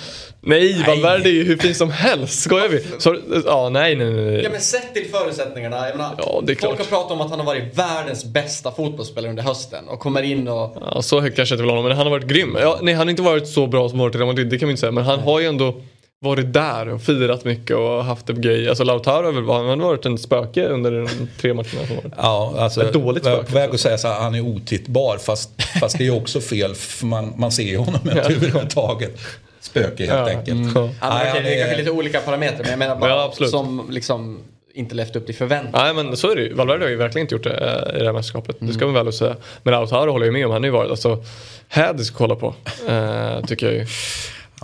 [0.41, 2.39] Nej, Valverde är ju hur fin som helst.
[2.41, 2.83] Skojar vi?
[2.99, 4.41] Så, ja, nej, nej, nej.
[4.43, 5.87] Ja men sett till förutsättningarna.
[5.87, 6.77] Jag menar, Ja, det är folk klart.
[6.77, 9.87] har pratat om att han har varit världens bästa fotbollsspelare under hösten.
[9.87, 10.77] Och kommer in och...
[10.81, 12.57] Ja, så högt kanske jag inte vill honom, men han har varit grym.
[12.61, 14.67] Ja, nej, han har inte varit så bra som varit i Real Madrid, det kan
[14.67, 14.91] vi inte säga.
[14.91, 15.81] Men han har ju ändå
[16.23, 18.69] varit där och firat mycket och haft det grej.
[18.69, 21.07] Alltså Lautaro har väl han har varit en spöke under de
[21.41, 22.13] tre matcherna som varit.
[22.17, 23.51] Ja, alltså, Ett dåligt jag är spöke.
[23.51, 25.17] på väg att säga så här, han är otittbar.
[25.17, 25.49] Fast,
[25.79, 29.17] fast det är också fel, för man, man ser ju honom överhuvudtaget.
[29.61, 30.49] Spöke helt Ja, enkelt.
[30.49, 30.73] mm.
[30.75, 33.51] Ja, han det är kanske lite olika parametrar men jag menar bara Ja, absolut.
[33.51, 34.39] som liksom
[34.73, 35.81] inte levt upp till förväntan.
[35.85, 36.53] Nej men så är det ju.
[36.53, 38.55] Valverde har ju verkligen inte gjort det eh, i det här mästerskapet.
[38.59, 39.35] Det ska man väl säga.
[39.63, 40.51] Men Lautaro håller jag med om.
[40.51, 41.23] Han har ju varit alltså,
[41.67, 42.55] hädisk att kolla på.
[42.87, 43.85] Eh, tycker jag ju.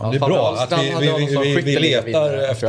[0.01, 2.67] Ja, det är bra att vi, vi, vi, vi, letar efter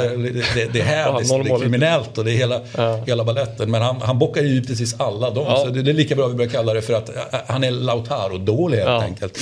[0.54, 2.60] det, det, här, det, är kriminellt och det är hela,
[3.06, 3.70] hela balletten.
[3.70, 5.56] Men han, han bockar ju precis alla dem.
[5.56, 7.10] Så det, är lika bra att vi börjar kalla det för att
[7.46, 9.02] han är Lautaro-dålig helt Ja.
[9.02, 9.38] enkelt.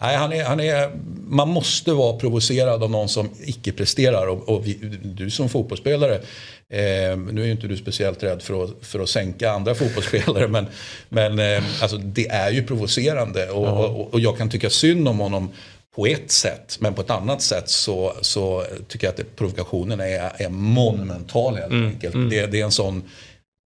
[0.00, 0.90] Nej, han är, han är,
[1.28, 4.26] man måste vara provocerad av någon som icke presterar.
[4.26, 8.64] Och, och vi, du som fotbollsspelare, eh, nu är ju inte du speciellt rädd för
[8.64, 10.48] att, för att sänka andra fotbollsspelare.
[10.48, 10.66] Men,
[11.08, 13.50] men eh, alltså, det är ju provocerande.
[13.50, 15.52] Och, och, och jag kan tycka synd om honom
[15.96, 16.76] på ett sätt.
[16.80, 21.56] Men på ett annat sätt så, så tycker jag att det, provokationen är, är monumental
[21.56, 22.14] helt enkelt.
[22.30, 23.02] Det, det är en sån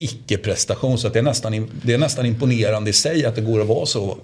[0.04, 3.62] icke-prestation så att det, är nästan, det är nästan imponerande i sig att det går
[3.62, 4.18] att vara så,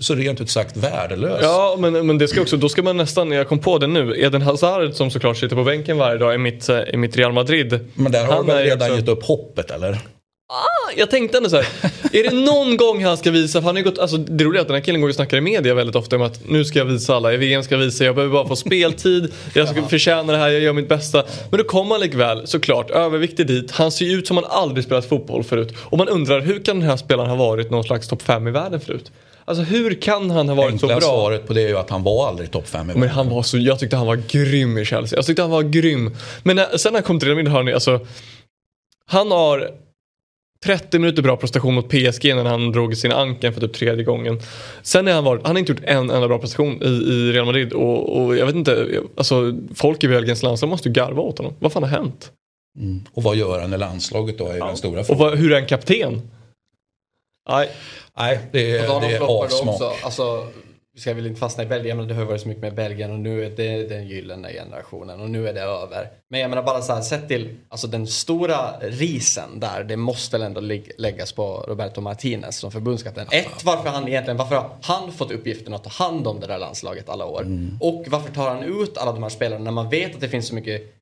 [0.00, 1.38] så rent ut sagt värdelös.
[1.42, 4.14] Ja men, men det ska också, då ska man nästan, jag kom på det nu,
[4.22, 7.80] Eden Hazard som såklart sitter på bänken varje dag i mitt, i mitt Real Madrid.
[7.94, 9.98] Men där har Han du väl redan också- gett upp hoppet eller?
[10.96, 11.66] Jag tänkte ändå så här.
[12.12, 14.60] är det någon gång han ska visa, för han har ju gått, alltså det roliga
[14.60, 16.64] är att den här killen går och snackar i media väldigt ofta om att nu
[16.64, 19.68] ska jag visa alla, i VM ska jag visa, jag behöver bara få speltid, jag
[19.68, 21.24] ska förtjäna det här, jag gör mitt bästa.
[21.50, 24.84] Men då kommer han likväl såklart överviktig dit, han ser ju ut som han aldrig
[24.84, 25.74] spelat fotboll förut.
[25.78, 28.50] Och man undrar hur kan den här spelaren ha varit någon slags topp 5 i
[28.50, 29.12] världen förut?
[29.44, 31.00] Alltså hur kan han ha varit Enkla så bra?
[31.00, 33.42] svaret på det är ju att han var aldrig topp 5 i Men han var
[33.42, 35.18] så, jag tyckte han var grym i Chelsea.
[35.18, 36.16] Jag tyckte han var grym.
[36.42, 38.00] Men när, sen när han kom till Real Madrid, hörni, alltså.
[39.06, 39.70] Han har
[40.64, 44.40] 30 minuter bra prestation mot PSG när han drog sin anken för typ tredje gången.
[44.82, 47.46] Sen har han varit, han har inte gjort en enda bra prestation i, i Real
[47.46, 51.38] Madrid och, och jag vet inte, alltså folk i Belgiens landslag måste ju garva åt
[51.38, 51.54] honom.
[51.58, 52.32] Vad fan har hänt?
[52.78, 53.04] Mm.
[53.12, 55.20] Och vad gör han i landslaget då är den stora Och frågan.
[55.30, 56.22] vad, hur är han kapten?
[57.50, 57.68] Nej,
[58.18, 59.68] Nej, det Och är, de det är avsmak.
[59.74, 59.92] också.
[60.02, 60.46] Alltså,
[60.98, 63.10] vi ska väl inte fastna i Belgien, men det har varit så mycket med Belgien
[63.10, 66.10] och nu är det den gyllene generationen och nu är det över.
[66.30, 70.38] Men jag menar bara så här, sett till alltså den stora risen där, det måste
[70.38, 70.60] väl ändå
[70.98, 73.26] läggas på Roberto Martinez som förbundskapten.
[73.30, 76.58] Ett, varför han egentligen, varför har han fått uppgiften att ta hand om det där
[76.58, 77.42] landslaget alla år?
[77.80, 80.48] Och varför tar han ut alla de här spelarna när man vet att det finns
[80.48, 80.94] så mycket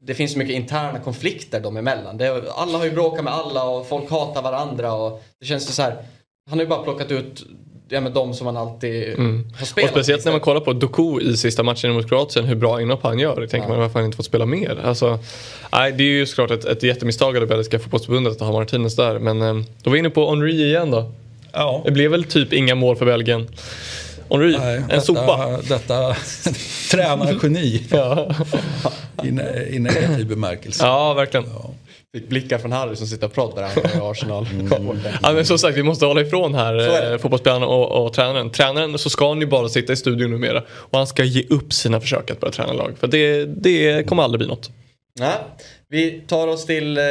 [0.00, 2.16] det finns så mycket interna konflikter dem emellan.
[2.16, 5.82] Det, alla har ju bråkat med alla och folk hatar varandra och det känns så
[5.82, 6.04] här.
[6.50, 7.44] Han har ju bara plockat ut
[7.92, 9.46] ja, men de som han alltid har Mm.
[9.60, 12.80] och spelat speciellt när man kollar på Doku i sista matchen mot Kroatien, hur bra
[12.82, 13.46] inhopp han gör.
[13.46, 14.78] tänker man varför han inte fått spela mer.
[14.84, 15.18] Alltså,
[15.72, 18.96] nej, det är ju såklart ett, ett jättemisstag av det belgiska fotbollsförbundet att ha Martinez
[18.96, 19.18] där.
[19.18, 21.12] Men eh, då var vi inne på Henry igen då.
[21.52, 21.82] Ja.
[21.84, 23.48] Det blev väl typ inga mål för Belgien.
[24.30, 25.58] Henry, Nej, en detta, sopa.
[25.68, 26.16] Detta
[26.90, 28.30] tränargeni Ja.
[29.24, 29.28] i,
[29.74, 30.84] i negativ bemärkelse.
[30.84, 31.46] ja, verkligen.
[32.14, 34.46] Fick blickar från Harry som sitter och proddar i Arsenal.
[35.22, 38.50] Ja, men som sagt, vi måste hålla ifrån här eh, fotbollsspelaren och, och tränaren.
[38.50, 40.62] Tränaren så ska han ju bara sitta i studion numera.
[40.70, 42.94] Och han ska ge upp sina försök att börja träna lag.
[43.00, 44.70] För det, det kommer aldrig bli något.
[45.18, 45.34] Nej.
[45.92, 47.02] Vi tar oss till, eh,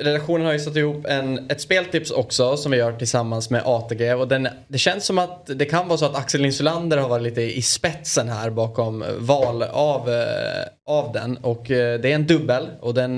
[0.00, 4.14] redaktionen har ju satt ihop en, ett speltips också som vi gör tillsammans med ATG
[4.14, 7.22] och den, det känns som att det kan vara så att Axel Insulander har varit
[7.22, 12.26] lite i spetsen här bakom eh, val av, eh, av den och det är en
[12.26, 13.16] dubbel och den,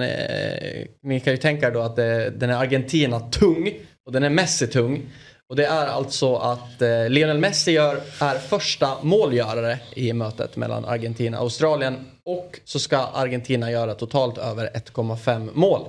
[1.03, 3.73] ni kan ju tänka er då att det, den är Argentina tung
[4.07, 5.03] och den är Messi tung.
[5.49, 11.39] Och det är alltså att Lionel Messi gör, är första målgörare i mötet mellan Argentina
[11.39, 11.97] och Australien.
[12.27, 15.81] Och så ska Argentina göra totalt över 1,5 mål.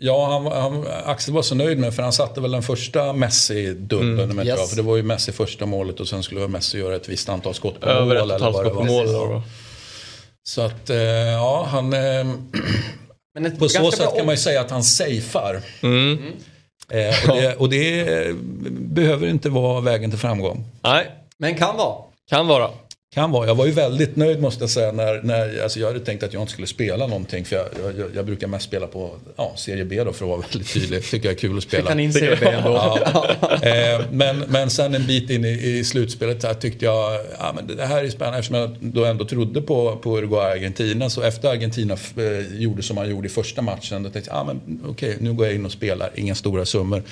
[0.00, 4.30] Ja, han, han, Axel var så nöjd med för han satte väl den första Messi-dubbeln
[4.30, 4.46] Mm.
[4.46, 4.70] Yes.
[4.70, 7.54] För det var ju Messi första målet och sen skulle Messi göra ett visst antal
[7.54, 8.16] skott på Över mål.
[8.16, 9.28] ett eller totalt vad det skott på mål.
[9.32, 9.42] vad?
[10.42, 11.92] Så att, eh, ja, han...
[11.92, 12.00] Eh,
[13.34, 15.62] Men ett på så sätt kan man ju säga att han safear.
[15.82, 16.32] Mm.
[16.90, 18.34] Eh, och det, och det eh,
[18.70, 20.64] behöver inte vara vägen till framgång.
[20.82, 21.96] Nej, Men kan vara.
[22.30, 22.70] kan vara.
[23.14, 23.46] Kan vara.
[23.46, 26.32] Jag var ju väldigt nöjd måste jag säga när, när alltså jag hade tänkt att
[26.32, 27.44] jag inte skulle spela någonting.
[27.44, 27.66] För jag,
[27.98, 31.04] jag, jag brukar mest spela på ja, Serie B då för att vara väldigt tydlig.
[31.04, 31.88] Tycker jag är kul att Fick spela.
[31.88, 32.98] han in CB ändå.
[33.12, 33.36] Ja.
[33.62, 37.52] Eh, men, men sen en bit in i, i slutspelet så här tyckte jag ja,
[37.54, 41.10] men det här är spännande eftersom jag då ändå trodde på, på Uruguay och Argentina.
[41.10, 44.44] Så efter Argentina eh, gjorde som man gjorde i första matchen då tänkte jag ah,
[44.44, 47.02] men, okej nu går jag in och spelar, inga stora summor.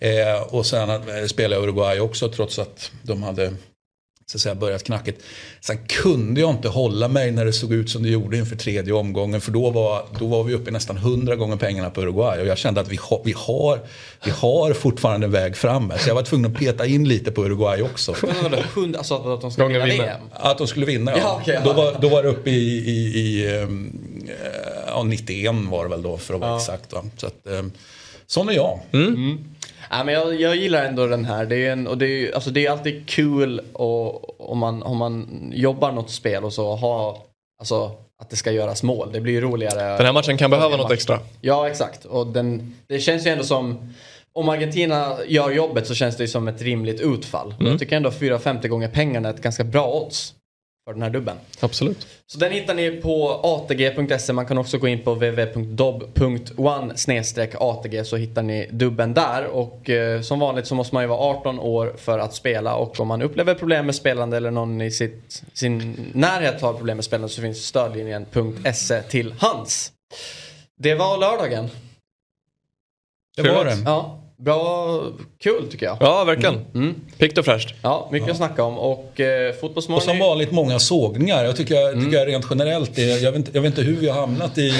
[0.00, 3.52] Eh, och sen eh, spelade jag Uruguay också trots att de hade
[4.32, 5.22] så att säga, börjat knackigt.
[5.60, 8.92] Sen kunde jag inte hålla mig när det såg ut som det gjorde inför tredje
[8.92, 9.40] omgången.
[9.40, 12.40] För då var, då var vi uppe i nästan hundra gånger pengarna på Uruguay.
[12.40, 13.80] Och jag kände att vi, ha, vi, har,
[14.24, 15.90] vi har fortfarande en väg fram.
[15.90, 15.98] här.
[15.98, 18.14] Så jag var tvungen att peta in lite på Uruguay också.
[18.22, 20.04] Men Alltså att de Gången vinna.
[20.04, 20.20] VM?
[20.32, 21.42] Att de skulle vinna, ja.
[21.46, 21.60] Ja, ja.
[21.64, 23.92] då, var, då var det uppe i, i, i ehm,
[24.28, 26.56] eh, ja, 91 var det väl då för att vara Ja.
[26.56, 26.92] exakt.
[26.92, 27.04] Va?
[27.16, 27.72] Så att, ehm,
[28.26, 28.80] sån är jag.
[29.92, 31.46] Ja, men jag, jag gillar ändå den här.
[31.46, 34.96] Det är, en, och det är, alltså det är alltid kul och, om, man, om
[34.96, 37.22] man jobbar något spel och så ha
[37.58, 37.90] alltså,
[38.22, 39.12] att det ska göras mål.
[39.12, 39.96] Det blir ju roligare.
[39.96, 40.92] Den här matchen kan behöva något match.
[40.92, 41.18] extra.
[41.40, 42.04] Ja, exakt.
[42.04, 43.92] Och den, det känns ju ändå som...
[44.34, 47.54] Om Argentina gör jobbet så känns det ju som ett rimligt utfall.
[47.58, 50.34] Men Jag tycker ändå 4,50 gånger pengarna är ett ganska bra odds
[50.84, 51.36] för den här dubben.
[51.60, 52.06] Absolut.
[52.26, 54.32] Så den hittar ni på atg.se.
[54.32, 56.94] Man kan också gå in på www.dob.one
[57.58, 59.46] atg så hittar ni dubben där.
[59.46, 62.74] Och eh, som vanligt så måste man ju vara 18 år för att spela.
[62.74, 66.96] Och om man upplever problem med spelande eller någon i sitt, sin närhet har problem
[66.96, 69.92] med spelande så finns stödlinjen.se till hands.
[70.78, 71.68] Det var lördagen.
[73.36, 73.76] Det var det.
[73.84, 74.21] Ja.
[74.44, 75.02] Bra,
[75.42, 75.96] kul tycker jag.
[76.00, 76.54] Ja, verkligen.
[76.74, 76.94] Mm.
[77.18, 77.74] Piggt och fräscht.
[77.82, 81.44] Ja, mycket att snacka om och eh, Och som vanligt många sågningar.
[81.44, 83.96] Jag tycker, jag, tycker jag rent generellt, det, jag, vet inte, jag vet inte hur
[83.96, 84.74] vi har hamnat i...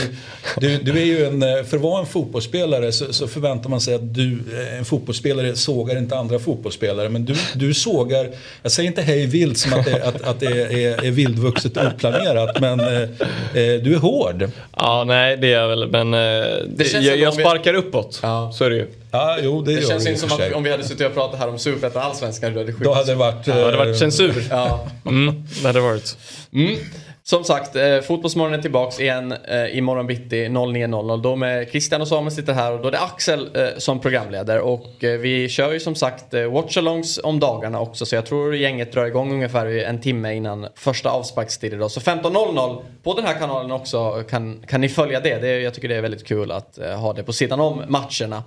[0.56, 3.80] Du, du är ju en, eh, för att vara en fotbollsspelare så, så förväntar man
[3.80, 7.08] sig att du, eh, en fotbollsspelare sågar inte andra fotbollsspelare.
[7.08, 8.28] Men du, du sågar,
[8.62, 11.86] jag säger inte hej vilt som att det, att, att det är, är vildvuxet och
[11.86, 12.60] oplanerat.
[12.60, 14.50] Men eh, eh, du är hård.
[14.76, 15.90] Ja, nej det är jag väl.
[15.90, 18.20] Men eh, jag, jag om vi- sparkar uppåt.
[18.22, 18.52] Ja.
[18.54, 18.86] Så är det ju.
[19.14, 21.40] Ja, jo det, Det gör känns inte som att om vi hade suttit och pratat
[21.40, 22.84] här om Superettan Allsvenskan, du hade skjutit.
[22.84, 23.46] Då hade det varit...
[23.46, 24.46] Ja, det hade eh, varit censur.
[24.50, 24.88] Ja.
[25.06, 26.16] Mm, det hade varit.
[26.52, 26.76] Mm.
[27.24, 31.22] Som sagt, eh, Fotbollsmorgon är tillbaks igen eh, imorgon bitti 09.00.
[31.22, 34.60] Då med Christian och Samuel sitter här och då är det Axel eh, som programleder.
[34.60, 38.06] Och eh, vi kör ju som sagt eh, watchalongs om dagarna också.
[38.06, 41.90] Så jag tror gänget drar igång ungefär en timme innan första avsparkstid idag.
[41.90, 45.38] Så 15.00 på den här kanalen också kan, kan ni följa det.
[45.38, 48.42] det jag tycker det är väldigt kul att eh, ha det på sidan om matcherna.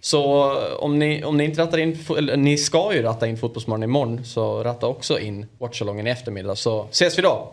[0.00, 3.36] Så eh, om ni, om ni inte rattar in, eller ni ska ju ratta in
[3.36, 4.24] Fotbollsmorgon imorgon.
[4.24, 6.56] Så ratta också in watchalongen i eftermiddag.
[6.56, 7.52] Så ses vi då.